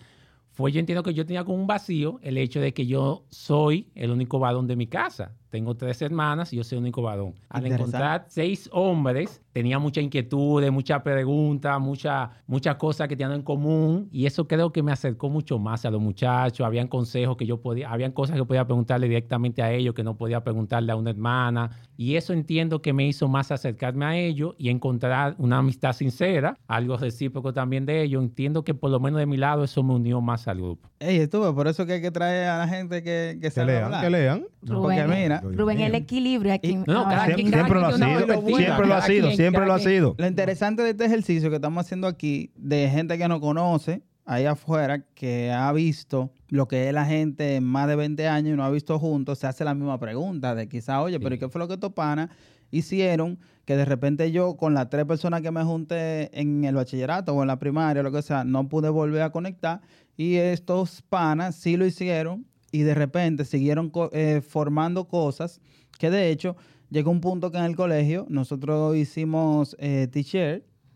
fue, 0.51 0.73
yo 0.73 0.81
entiendo 0.81 1.05
que 1.05 1.15
yo 1.15 1.25
tenía 1.25 1.45
como 1.45 1.57
un 1.59 1.67
vacío 1.69 2.19
el 2.23 2.39
hecho 2.39 2.61
de 2.61 2.73
que 2.75 2.87
yo 2.87 3.25
soy 3.29 3.89
el 3.95 4.11
único 4.11 4.41
varón 4.41 4.67
de 4.67 4.75
mi 4.75 4.89
casa. 4.89 5.33
Tengo 5.55 5.77
tres 5.77 6.03
hermanas 6.03 6.53
y 6.53 6.57
yo 6.57 6.65
soy 6.65 6.79
el 6.79 6.83
único 6.83 7.01
varón. 7.01 7.33
Al 7.49 7.65
encontrar 7.65 8.25
seis 8.27 8.69
hombres, 8.73 9.41
tenía 9.53 9.79
muchas 9.79 10.03
inquietudes, 10.03 10.73
muchas 10.73 11.01
preguntas, 11.03 11.81
muchas 11.81 12.31
muchas 12.49 12.75
cosas 12.75 13.07
que 13.07 13.15
tenían 13.15 13.37
en 13.37 13.43
común 13.43 14.09
y 14.11 14.27
eso 14.27 14.49
creo 14.49 14.73
que 14.73 14.83
me 14.83 14.91
acercó 14.91 15.29
mucho 15.29 15.61
más 15.61 15.85
a 15.85 15.93
los 15.93 16.01
muchachos. 16.01 16.67
Habían 16.67 16.89
consejos 16.89 17.37
que 17.37 17.47
yo 17.47 17.61
podía, 17.61 17.89
habían 17.89 18.11
cosas 18.11 18.37
que 18.37 18.45
podía 18.45 18.65
preguntarle 18.65 19.07
directamente 19.07 19.63
a 19.63 19.71
ellos 19.71 19.95
que 19.95 20.03
no 20.03 20.17
podía 20.17 20.43
preguntarle 20.43 20.91
a 20.91 20.97
una 20.97 21.11
hermana 21.11 21.71
y 21.97 22.17
eso 22.17 22.33
entiendo 22.33 22.83
que 22.83 22.93
me 22.93 23.07
hizo 23.07 23.29
más 23.29 23.53
acercarme 23.53 24.07
a 24.07 24.17
ellos 24.19 24.57
y 24.59 24.71
encontrar 24.71 25.37
una 25.39 25.59
amistad 25.59 25.93
sincera, 25.93 26.59
algo 26.67 26.97
recíproco 26.97 27.53
también 27.53 27.87
de 27.87 28.03
ellos. 28.03 28.25
Entiendo 28.25 28.65
que 28.65 28.75
por 28.75 28.91
lo 28.91 28.99
menos 28.99 29.21
de 29.21 29.27
mi 29.27 29.37
lado 29.37 29.63
eso 29.63 29.85
me 29.85 29.95
unió 29.95 30.21
más 30.21 30.49
al 30.49 30.57
grupo. 30.57 30.89
Ey, 31.05 31.19
estuve, 31.19 31.53
por 31.53 31.69
eso 31.69 31.85
que 31.87 31.95
hay 31.95 32.01
que 32.03 32.11
traer 32.11 32.49
a 32.49 32.59
la 32.59 32.69
gente 32.69 33.03
que, 33.03 33.39
que 33.41 33.51
Que 33.51 33.65
lean, 33.65 33.85
hablar. 33.85 34.05
que 34.05 34.11
lean. 34.11 34.47
Porque 34.61 34.73
Rubén, 34.73 35.11
mira, 35.11 35.41
Dios 35.41 35.57
Rubén, 35.57 35.81
el 35.81 35.95
equilibrio 35.95 36.53
aquí. 36.55 36.71
Y- 36.71 36.75
No, 36.77 36.85
no, 36.87 37.05
cada 37.05 37.27
quien- 37.35 37.49
Siempre 37.51 37.81
lo 37.81 37.87
ha 37.87 37.93
sido, 37.93 38.43
siempre 38.47 38.87
lo 38.87 38.95
ha 38.95 39.03
sido, 39.03 39.27
quien- 39.29 39.37
siempre 39.37 39.67
lo 39.67 39.73
ha 39.75 39.79
sido. 39.79 40.15
Lo 40.19 40.27
interesante 40.27 40.83
de 40.83 40.91
este 40.91 41.05
ejercicio 41.05 41.51
que 41.51 41.57
estamos 41.57 41.85
haciendo 41.85 42.07
aquí, 42.07 42.51
de 42.57 42.89
gente 42.89 43.19
que 43.19 43.29
nos 43.29 43.41
conoce 43.41 44.03
ahí 44.27 44.47
afuera, 44.47 45.05
que 45.15 45.53
ha 45.53 45.71
visto 45.73 46.31
lo 46.49 46.67
que 46.67 46.89
es 46.89 46.95
la 46.95 47.05
gente 47.05 47.61
más 47.61 47.87
de 47.89 47.97
20 47.97 48.27
años 48.27 48.55
y 48.55 48.57
no 48.57 48.65
ha 48.65 48.71
visto 48.71 48.99
juntos, 48.99 49.39
se 49.39 49.47
hace 49.47 49.65
la 49.65 49.75
misma 49.75 49.99
pregunta 49.99 50.55
de 50.55 50.67
quizá, 50.69 51.03
oye, 51.03 51.21
pero 51.21 51.35
¿y 51.35 51.39
qué 51.39 51.49
fue 51.51 51.59
lo 51.59 51.69
que 51.69 51.75
estos 51.75 51.93
panas 51.93 52.31
hicieron 52.71 53.39
que 53.67 53.77
de 53.77 53.85
repente 53.85 54.31
yo 54.31 54.57
con 54.57 54.75
las 54.75 54.91
tres 54.91 55.05
personas 55.07 55.41
que 55.41 55.51
me 55.51 55.63
junté 55.65 56.39
en 56.39 56.65
el 56.65 56.75
bachillerato 56.75 57.33
o 57.35 57.41
en 57.43 57.49
la 57.49 57.59
primaria, 57.59 58.03
lo 58.03 58.13
que 58.13 58.21
sea, 58.23 58.45
no 58.45 58.69
pude 58.69 58.89
volver 58.91 59.23
a 59.23 59.31
conectar 59.31 59.81
y 60.17 60.37
estos 60.37 61.03
panas 61.03 61.57
sí 61.57 61.77
lo 61.77 61.87
hicieron 61.87 62.47
y 62.73 62.81
de 62.81 62.95
repente 62.95 63.45
siguieron 63.45 63.93
eh, 64.13 64.41
formando 64.47 65.07
cosas 65.07 65.61
que 65.99 66.11
de 66.11 66.31
hecho 66.31 66.57
llegó 66.91 67.11
un 67.11 67.21
punto 67.21 67.51
que 67.51 67.59
en 67.59 67.65
el 67.65 67.77
colegio 67.77 68.27
nosotros 68.29 68.97
hicimos 68.97 69.77
eh, 69.79 70.09